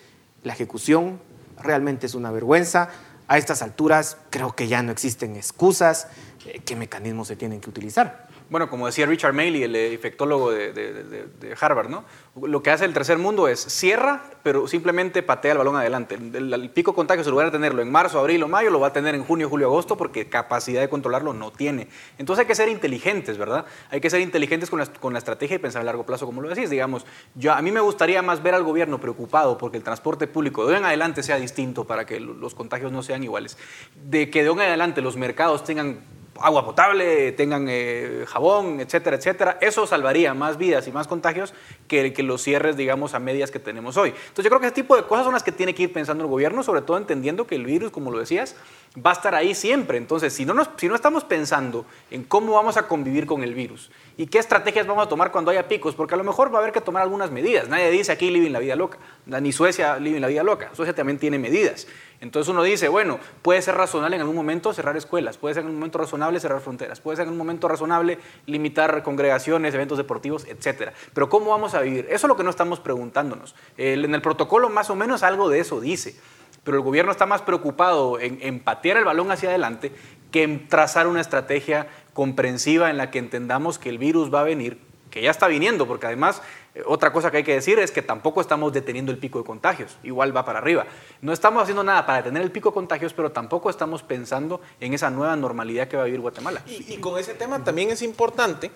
la 0.42 0.53
ejecución 0.53 1.20
realmente 1.62 2.07
es 2.07 2.14
una 2.14 2.30
vergüenza. 2.30 2.90
A 3.28 3.36
estas 3.36 3.62
alturas 3.62 4.16
creo 4.30 4.55
que 4.55 4.68
ya 4.68 4.82
no 4.82 4.90
existen 4.90 5.36
excusas. 5.36 6.09
Eh, 6.46 6.61
¿Qué 6.64 6.76
mecanismos 6.76 7.28
se 7.28 7.36
tienen 7.36 7.61
que 7.61 7.70
utilizar? 7.70 8.27
Bueno, 8.51 8.70
como 8.70 8.86
decía 8.86 9.05
Richard 9.05 9.34
Maley, 9.34 9.64
el 9.64 9.76
infectólogo 9.92 10.51
de, 10.51 11.55
Harvard, 11.61 11.90
¿no? 11.90 12.05
Lo 12.40 12.62
que 12.62 12.70
hace 12.70 12.86
el 12.86 12.94
tercer 12.94 13.18
mundo 13.18 13.46
es 13.46 13.61
cierra, 13.61 14.22
pero 14.42 14.66
simplemente 14.66 15.22
patea 15.22 15.53
el 15.53 15.59
balón 15.59 15.76
adelante. 15.76 16.14
El, 16.14 16.55
el 16.55 16.70
pico 16.70 16.94
contagio, 16.94 17.22
en 17.22 17.30
lugar 17.30 17.49
de 17.49 17.53
tenerlo 17.53 17.82
en 17.82 17.90
marzo, 17.90 18.18
abril 18.18 18.42
o 18.42 18.49
mayo, 18.49 18.70
lo 18.70 18.80
va 18.80 18.88
a 18.88 18.92
tener 18.94 19.14
en 19.14 19.22
junio, 19.22 19.51
julio, 19.51 19.66
agosto, 19.66 19.99
porque 19.99 20.30
capacidad 20.30 20.80
de 20.80 20.88
controlarlo 20.88 21.34
no 21.34 21.51
tiene. 21.51 21.88
Entonces 22.16 22.44
hay 22.44 22.46
que 22.46 22.55
ser 22.55 22.70
inteligentes, 22.70 23.36
¿verdad? 23.36 23.66
Hay 23.90 24.01
que 24.01 24.09
ser 24.09 24.22
inteligentes 24.22 24.70
con 24.70 24.78
la, 24.78 24.86
con 24.86 25.12
la 25.12 25.18
estrategia 25.18 25.57
y 25.57 25.59
pensar 25.59 25.82
a 25.82 25.84
largo 25.84 26.07
plazo, 26.07 26.24
como 26.24 26.40
lo 26.40 26.49
decís. 26.49 26.70
Digamos, 26.70 27.05
yo, 27.34 27.53
a 27.53 27.61
mí 27.61 27.70
me 27.70 27.80
gustaría 27.80 28.22
más 28.22 28.42
ver 28.42 28.55
al 28.55 28.62
gobierno 28.62 28.99
preocupado 28.99 29.59
porque 29.59 29.76
el 29.76 29.82
transporte 29.82 30.26
público 30.26 30.64
de 30.64 30.72
hoy 30.72 30.78
en 30.78 30.86
adelante 30.86 31.22
sea 31.22 31.36
distinto 31.36 31.84
para 31.84 32.07
que 32.07 32.18
los 32.18 32.55
contagios 32.55 32.92
no 32.92 33.03
sean 33.03 33.22
iguales. 33.22 33.59
De 34.05 34.30
que 34.30 34.42
de 34.42 34.49
hoy 34.49 34.57
en 34.57 34.68
adelante 34.68 35.03
los 35.03 35.16
mercados 35.16 35.64
tengan 35.64 36.01
agua 36.41 36.64
potable, 36.64 37.32
tengan 37.32 37.66
eh, 37.68 38.24
jabón, 38.26 38.80
etcétera, 38.80 39.16
etcétera. 39.16 39.59
Eso 39.61 39.86
salvaría 39.86 40.34
más 40.34 40.59
vidas 40.59 40.86
y 40.89 40.93
más 40.93 41.07
contagios 41.07 41.55
que, 41.86 42.12
que, 42.12 42.22
los 42.22 42.43
cierres, 42.43 42.76
digamos, 42.76 43.14
a 43.14 43.18
medias 43.18 43.51
que 43.51 43.59
tenemos 43.59 43.97
hoy. 43.97 44.11
Entonces 44.11 44.45
yo 44.45 44.51
creo 44.51 44.61
que 44.61 44.66
ese 44.66 44.74
tipo 44.74 44.97
de 44.97 45.05
cosas 45.05 45.24
son 45.24 45.34
las 45.34 45.43
que 45.43 45.53
tiene 45.53 45.74
que 45.74 45.84
ir 45.84 45.93
pensando 45.93 46.24
el 46.24 46.30
gobierno, 46.30 46.62
sobre 46.62 46.82
todo 46.82 46.97
entendiendo 46.97 47.47
que 47.47 47.55
el 47.55 47.64
virus, 47.64 47.91
como 47.91 48.11
lo 48.11 48.18
decías, 48.18 48.57
va 48.97 49.11
a 49.11 49.14
estar 49.14 49.34
ahí 49.34 49.55
siempre. 49.55 49.99
Entonces, 49.99 50.32
si 50.32 50.45
no, 50.45 50.55
nos, 50.55 50.70
si 50.76 50.89
no 50.89 50.95
estamos 50.95 51.24
pensando 51.24 51.84
en 52.11 52.24
cómo 52.24 52.53
vamos 52.53 52.76
a 52.76 52.89
convivir 52.89 53.26
con 53.26 53.43
el 53.43 53.55
virus 53.55 53.91
y 54.16 54.26
qué 54.26 54.39
estrategias 54.39 54.86
vamos 54.86 55.07
a 55.07 55.09
tomar 55.09 55.30
cuando 55.30 55.51
haya 55.51 55.68
picos, 55.68 55.95
porque 55.95 56.14
a 56.14 56.18
lo 56.18 56.24
mejor 56.24 56.53
va 56.53 56.59
a 56.59 56.62
haber 56.62 56.72
que 56.72 56.80
tomar 56.80 57.03
algunas 57.03 57.30
medidas. 57.30 57.68
Nadie 57.68 57.91
dice 57.91 58.12
aquí 58.12 58.30
living 58.30 58.51
la 58.51 58.59
vida 58.59 58.76
loca, 58.76 58.99
ni 59.26 59.53
Suecia 59.53 59.99
living 59.99 60.20
la 60.20 60.28
vida 60.28 60.43
loca. 60.43 60.70
Suecia 60.74 60.95
también 60.95 61.18
tiene 61.18 61.39
medidas. 61.39 61.86
Entonces 62.20 62.50
uno 62.50 62.62
dice, 62.62 62.88
bueno, 62.88 63.20
puede 63.42 63.62
ser 63.62 63.76
razonable 63.76 64.16
en 64.16 64.22
algún 64.22 64.36
momento 64.36 64.72
cerrar 64.72 64.96
escuelas, 64.96 65.38
puede 65.38 65.54
ser 65.54 65.64
en 65.64 65.70
un 65.70 65.76
momento 65.76 65.98
razonable 65.98 66.40
cerrar 66.40 66.60
fronteras, 66.60 67.00
puede 67.00 67.16
ser 67.16 67.26
en 67.26 67.32
un 67.32 67.38
momento 67.38 67.68
razonable 67.68 68.18
limitar 68.46 69.02
congregaciones, 69.02 69.74
eventos 69.74 69.98
deportivos, 69.98 70.44
etcétera. 70.46 70.92
Pero 71.14 71.28
¿cómo 71.28 71.50
vamos 71.50 71.74
a 71.74 71.80
vivir? 71.80 72.06
Eso 72.06 72.26
es 72.26 72.28
lo 72.28 72.36
que 72.36 72.42
no 72.42 72.50
estamos 72.50 72.80
preguntándonos. 72.80 73.54
En 73.76 74.14
el 74.14 74.22
protocolo 74.22 74.68
más 74.68 74.90
o 74.90 74.96
menos 74.96 75.22
algo 75.22 75.48
de 75.48 75.60
eso 75.60 75.80
dice, 75.80 76.16
pero 76.64 76.76
el 76.76 76.82
gobierno 76.82 77.12
está 77.12 77.26
más 77.26 77.42
preocupado 77.42 78.18
en, 78.18 78.38
en 78.42 78.60
patear 78.60 78.96
el 78.96 79.04
balón 79.04 79.30
hacia 79.30 79.50
adelante 79.50 79.92
que 80.32 80.42
en 80.42 80.68
trazar 80.68 81.06
una 81.06 81.20
estrategia 81.20 81.86
comprensiva 82.12 82.90
en 82.90 82.96
la 82.96 83.10
que 83.10 83.18
entendamos 83.18 83.78
que 83.78 83.88
el 83.88 83.98
virus 83.98 84.34
va 84.34 84.40
a 84.40 84.44
venir, 84.44 84.78
que 85.10 85.22
ya 85.22 85.30
está 85.30 85.46
viniendo, 85.46 85.86
porque 85.86 86.06
además 86.06 86.42
otra 86.86 87.12
cosa 87.12 87.30
que 87.30 87.38
hay 87.38 87.44
que 87.44 87.54
decir 87.54 87.78
es 87.78 87.90
que 87.90 88.02
tampoco 88.02 88.40
estamos 88.40 88.72
deteniendo 88.72 89.12
el 89.12 89.18
pico 89.18 89.38
de 89.38 89.44
contagios, 89.44 89.96
igual 90.02 90.36
va 90.36 90.44
para 90.44 90.58
arriba. 90.58 90.86
No 91.20 91.32
estamos 91.32 91.62
haciendo 91.62 91.84
nada 91.84 92.06
para 92.06 92.18
detener 92.18 92.42
el 92.42 92.50
pico 92.50 92.70
de 92.70 92.74
contagios, 92.74 93.12
pero 93.12 93.32
tampoco 93.32 93.70
estamos 93.70 94.02
pensando 94.02 94.60
en 94.80 94.94
esa 94.94 95.10
nueva 95.10 95.36
normalidad 95.36 95.88
que 95.88 95.96
va 95.96 96.02
a 96.02 96.06
vivir 96.06 96.20
Guatemala. 96.20 96.62
Y, 96.66 96.96
con 96.98 97.18
ese 97.18 97.34
tema 97.34 97.62
también 97.64 97.90
es 97.90 98.02
importante 98.02 98.70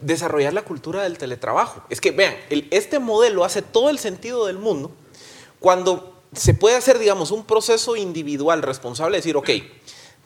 desarrollar 0.00 0.52
la 0.52 0.62
cultura 0.62 1.02
del 1.02 1.18
teletrabajo. 1.18 1.82
Es 1.88 2.00
que 2.00 2.10
vean, 2.10 2.34
este 2.70 2.98
modelo 2.98 3.44
hace 3.44 3.62
todo 3.62 3.90
el 3.90 3.98
sentido 3.98 4.46
del 4.46 4.58
mundo 4.58 4.90
cuando 5.60 6.20
se 6.32 6.54
puede 6.54 6.76
hacer, 6.76 6.98
digamos, 6.98 7.30
un 7.30 7.44
proceso 7.44 7.96
individual 7.96 8.62
responsable, 8.62 9.18
decir, 9.18 9.36
ok, 9.36 9.50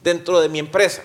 dentro 0.02 0.40
de 0.40 0.48
mi 0.48 0.58
empresa, 0.58 1.02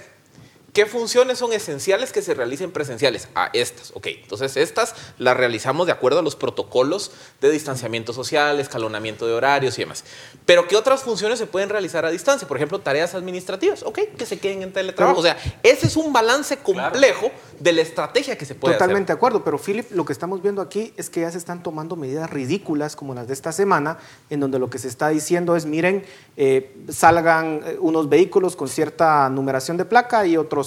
¿Qué 0.73 0.85
funciones 0.85 1.37
son 1.37 1.51
esenciales 1.51 2.13
que 2.13 2.21
se 2.21 2.33
realicen 2.33 2.71
presenciales? 2.71 3.27
Ah, 3.35 3.49
estas, 3.51 3.91
ok. 3.93 4.07
Entonces, 4.07 4.55
estas 4.55 4.95
las 5.17 5.35
realizamos 5.35 5.85
de 5.85 5.91
acuerdo 5.91 6.19
a 6.19 6.21
los 6.21 6.37
protocolos 6.37 7.11
de 7.41 7.51
distanciamiento 7.51 8.13
social, 8.13 8.57
escalonamiento 8.57 9.27
de 9.27 9.33
horarios 9.33 9.77
y 9.77 9.81
demás. 9.81 10.05
Pero, 10.45 10.69
¿qué 10.69 10.77
otras 10.77 11.03
funciones 11.03 11.39
se 11.39 11.45
pueden 11.45 11.67
realizar 11.67 12.05
a 12.05 12.09
distancia? 12.09 12.47
Por 12.47 12.55
ejemplo, 12.55 12.79
tareas 12.79 13.15
administrativas, 13.15 13.83
ok, 13.83 13.99
que 14.17 14.25
se 14.25 14.39
queden 14.39 14.61
en 14.61 14.71
teletrabajo. 14.71 15.19
O 15.19 15.23
sea, 15.23 15.37
ese 15.61 15.87
es 15.87 15.97
un 15.97 16.13
balance 16.13 16.55
complejo 16.57 17.27
claro. 17.27 17.35
de 17.59 17.73
la 17.73 17.81
estrategia 17.81 18.37
que 18.37 18.45
se 18.45 18.55
puede 18.55 18.75
Totalmente 18.75 19.11
hacer. 19.11 19.15
de 19.15 19.19
acuerdo, 19.19 19.43
pero 19.43 19.57
Philip, 19.57 19.91
lo 19.91 20.05
que 20.05 20.13
estamos 20.13 20.41
viendo 20.41 20.61
aquí 20.61 20.93
es 20.95 21.09
que 21.09 21.19
ya 21.19 21.31
se 21.31 21.37
están 21.37 21.63
tomando 21.63 21.97
medidas 21.97 22.29
ridículas 22.29 22.95
como 22.95 23.13
las 23.13 23.27
de 23.27 23.33
esta 23.33 23.51
semana, 23.51 23.97
en 24.29 24.39
donde 24.39 24.57
lo 24.57 24.69
que 24.69 24.79
se 24.79 24.87
está 24.87 25.09
diciendo 25.09 25.57
es, 25.57 25.65
miren, 25.65 26.05
eh, 26.37 26.73
salgan 26.87 27.61
unos 27.81 28.07
vehículos 28.07 28.55
con 28.55 28.69
cierta 28.69 29.27
numeración 29.29 29.75
de 29.75 29.83
placa 29.83 30.25
y 30.25 30.37
otros 30.37 30.60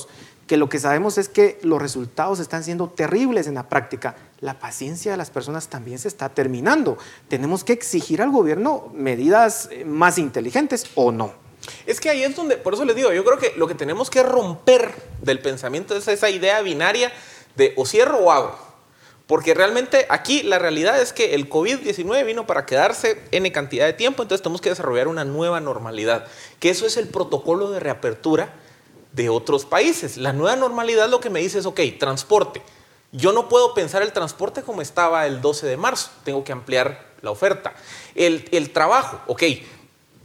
que 0.46 0.56
lo 0.56 0.68
que 0.68 0.78
sabemos 0.78 1.18
es 1.18 1.28
que 1.28 1.58
los 1.62 1.80
resultados 1.80 2.38
están 2.38 2.64
siendo 2.64 2.88
terribles 2.88 3.46
en 3.46 3.54
la 3.54 3.68
práctica. 3.68 4.14
La 4.40 4.58
paciencia 4.58 5.12
de 5.12 5.16
las 5.16 5.30
personas 5.30 5.68
también 5.68 5.98
se 5.98 6.08
está 6.08 6.28
terminando. 6.28 6.98
Tenemos 7.28 7.64
que 7.64 7.72
exigir 7.72 8.20
al 8.20 8.30
gobierno 8.30 8.90
medidas 8.94 9.68
eh, 9.70 9.84
más 9.84 10.18
inteligentes 10.18 10.86
o 10.94 11.12
no. 11.12 11.32
Es 11.86 11.98
que 11.98 12.10
ahí 12.10 12.22
es 12.22 12.36
donde, 12.36 12.58
por 12.58 12.74
eso 12.74 12.84
les 12.84 12.94
digo, 12.94 13.12
yo 13.12 13.24
creo 13.24 13.38
que 13.38 13.54
lo 13.56 13.66
que 13.66 13.74
tenemos 13.74 14.10
que 14.10 14.22
romper 14.22 14.94
del 15.22 15.40
pensamiento 15.40 15.96
es 15.96 16.06
esa 16.08 16.28
idea 16.28 16.60
binaria 16.60 17.10
de 17.56 17.72
o 17.76 17.86
cierro 17.86 18.18
o 18.18 18.30
abro. 18.30 18.58
Porque 19.26 19.54
realmente 19.54 20.06
aquí 20.10 20.42
la 20.42 20.58
realidad 20.58 21.00
es 21.00 21.14
que 21.14 21.34
el 21.34 21.48
COVID-19 21.48 22.26
vino 22.26 22.46
para 22.46 22.66
quedarse 22.66 23.22
en 23.30 23.50
cantidad 23.50 23.86
de 23.86 23.94
tiempo, 23.94 24.22
entonces 24.22 24.42
tenemos 24.42 24.60
que 24.60 24.68
desarrollar 24.68 25.08
una 25.08 25.24
nueva 25.24 25.60
normalidad, 25.60 26.26
que 26.60 26.68
eso 26.68 26.84
es 26.84 26.98
el 26.98 27.08
protocolo 27.08 27.70
de 27.70 27.80
reapertura 27.80 28.52
de 29.14 29.28
otros 29.28 29.64
países. 29.64 30.16
La 30.16 30.32
nueva 30.32 30.56
normalidad 30.56 31.08
lo 31.08 31.20
que 31.20 31.30
me 31.30 31.40
dice 31.40 31.58
es, 31.58 31.66
ok, 31.66 31.80
transporte. 31.98 32.62
Yo 33.12 33.32
no 33.32 33.48
puedo 33.48 33.74
pensar 33.74 34.02
el 34.02 34.12
transporte 34.12 34.62
como 34.62 34.82
estaba 34.82 35.26
el 35.26 35.40
12 35.40 35.66
de 35.66 35.76
marzo, 35.76 36.10
tengo 36.24 36.42
que 36.42 36.52
ampliar 36.52 37.14
la 37.22 37.30
oferta. 37.30 37.74
El, 38.14 38.48
el 38.50 38.70
trabajo, 38.70 39.20
ok, 39.28 39.42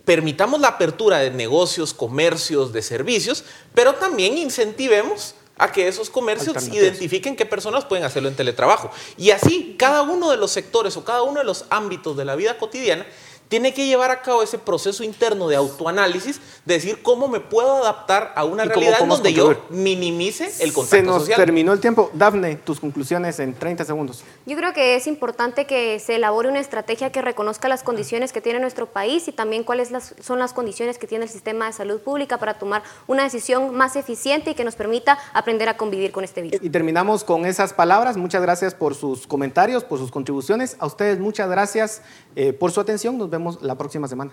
permitamos 0.06 0.60
la 0.60 0.70
apertura 0.70 1.20
de 1.20 1.30
negocios, 1.30 1.94
comercios, 1.94 2.74
de 2.74 2.82
servicios, 2.82 3.44
pero 3.76 3.94
también 3.94 4.40
incentivemos 4.40 5.36
a 5.60 5.72
que 5.72 5.88
esos 5.88 6.10
comercios 6.10 6.68
identifiquen 6.68 7.36
qué 7.36 7.46
personas 7.46 7.86
pueden 7.86 8.06
hacerlo 8.06 8.30
en 8.30 8.36
teletrabajo. 8.36 8.90
Y 9.18 9.32
así, 9.32 9.76
cada 9.78 10.02
uno 10.02 10.32
de 10.32 10.38
los 10.38 10.52
sectores 10.52 10.98
o 10.98 11.04
cada 11.04 11.22
uno 11.22 11.42
de 11.42 11.46
los 11.46 11.66
ámbitos 11.70 12.18
de 12.18 12.26
la 12.26 12.36
vida 12.36 12.58
cotidiana 12.58 13.06
tiene 13.50 13.74
que 13.74 13.86
llevar 13.88 14.12
a 14.12 14.22
cabo 14.22 14.42
ese 14.44 14.58
proceso 14.60 15.04
interno 15.04 15.48
de 15.50 15.56
autoanálisis, 15.58 16.40
de 16.66 16.76
decir 16.76 17.02
cómo 17.02 17.28
me 17.28 17.40
puedo 17.40 17.78
adaptar 17.84 18.32
a 18.36 18.46
una 18.46 18.64
realidad 18.64 19.02
en 19.02 19.10
donde 19.10 19.34
yo 19.34 19.56
minimice 19.70 20.52
el 20.64 20.72
contacto 20.72 20.96
Se 20.98 21.02
nos 21.04 21.22
social. 21.24 21.38
terminó 21.38 21.74
el 21.74 21.80
tiempo. 21.80 22.12
Dafne, 22.14 22.56
tus 22.58 22.80
conclusiones 22.80 23.40
en 23.40 23.54
30 23.56 23.86
segundos. 23.86 24.24
Yo 24.46 24.56
creo 24.56 24.72
que 24.74 24.96
es 24.96 25.08
importante 25.08 25.66
que 25.66 26.00
se 26.00 26.16
elabore 26.16 26.48
una 26.48 26.60
estrategia 26.60 27.12
que 27.12 27.22
reconozca 27.22 27.68
las 27.68 27.84
condiciones 27.84 28.32
que 28.32 28.40
tiene 28.40 28.60
nuestro 28.60 28.86
país 28.86 29.28
y 29.28 29.32
también 29.32 29.64
cuáles 29.64 29.92
las- 29.92 30.14
son 30.22 30.40
las 30.40 30.54
condiciones 30.54 30.98
que 31.00 31.08
tiene 31.08 31.26
el 31.26 31.32
sistema 31.32 31.66
de 31.66 31.74
salud 31.74 32.00
pública 32.02 32.38
para 32.38 32.60
tomar 32.60 32.84
una 33.08 33.24
decisión 33.24 33.76
más 33.76 33.96
eficiente 33.96 34.52
y 34.52 34.54
que 34.54 34.64
nos 34.64 34.76
permita 34.76 35.18
aprender 35.34 35.70
a 35.70 35.76
convivir 35.78 36.12
con 36.12 36.24
este 36.24 36.42
virus. 36.44 36.62
Y 36.64 36.70
terminamos 36.70 37.24
con 37.24 37.46
esas 37.46 37.74
palabras. 37.74 38.16
Muchas 38.16 38.42
gracias 38.44 38.76
por 38.76 38.94
sus 38.94 39.26
comentarios, 39.26 39.84
por 39.84 39.98
sus 39.98 40.12
contribuciones. 40.12 40.76
A 40.80 40.86
ustedes 40.86 41.20
muchas 41.20 41.50
gracias 41.50 42.04
eh, 42.36 42.54
por 42.54 42.72
su 42.72 42.80
atención. 42.80 43.18
Nos 43.18 43.30
la 43.62 43.76
próxima 43.76 44.08
semana. 44.08 44.32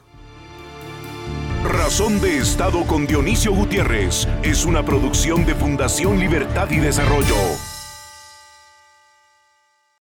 Razón 1.64 2.20
de 2.20 2.38
Estado 2.38 2.86
con 2.86 3.06
Dionisio 3.06 3.52
Gutiérrez 3.52 4.28
es 4.42 4.64
una 4.64 4.84
producción 4.84 5.44
de 5.44 5.54
Fundación 5.54 6.18
Libertad 6.18 6.70
y 6.70 6.78
Desarrollo. 6.78 7.75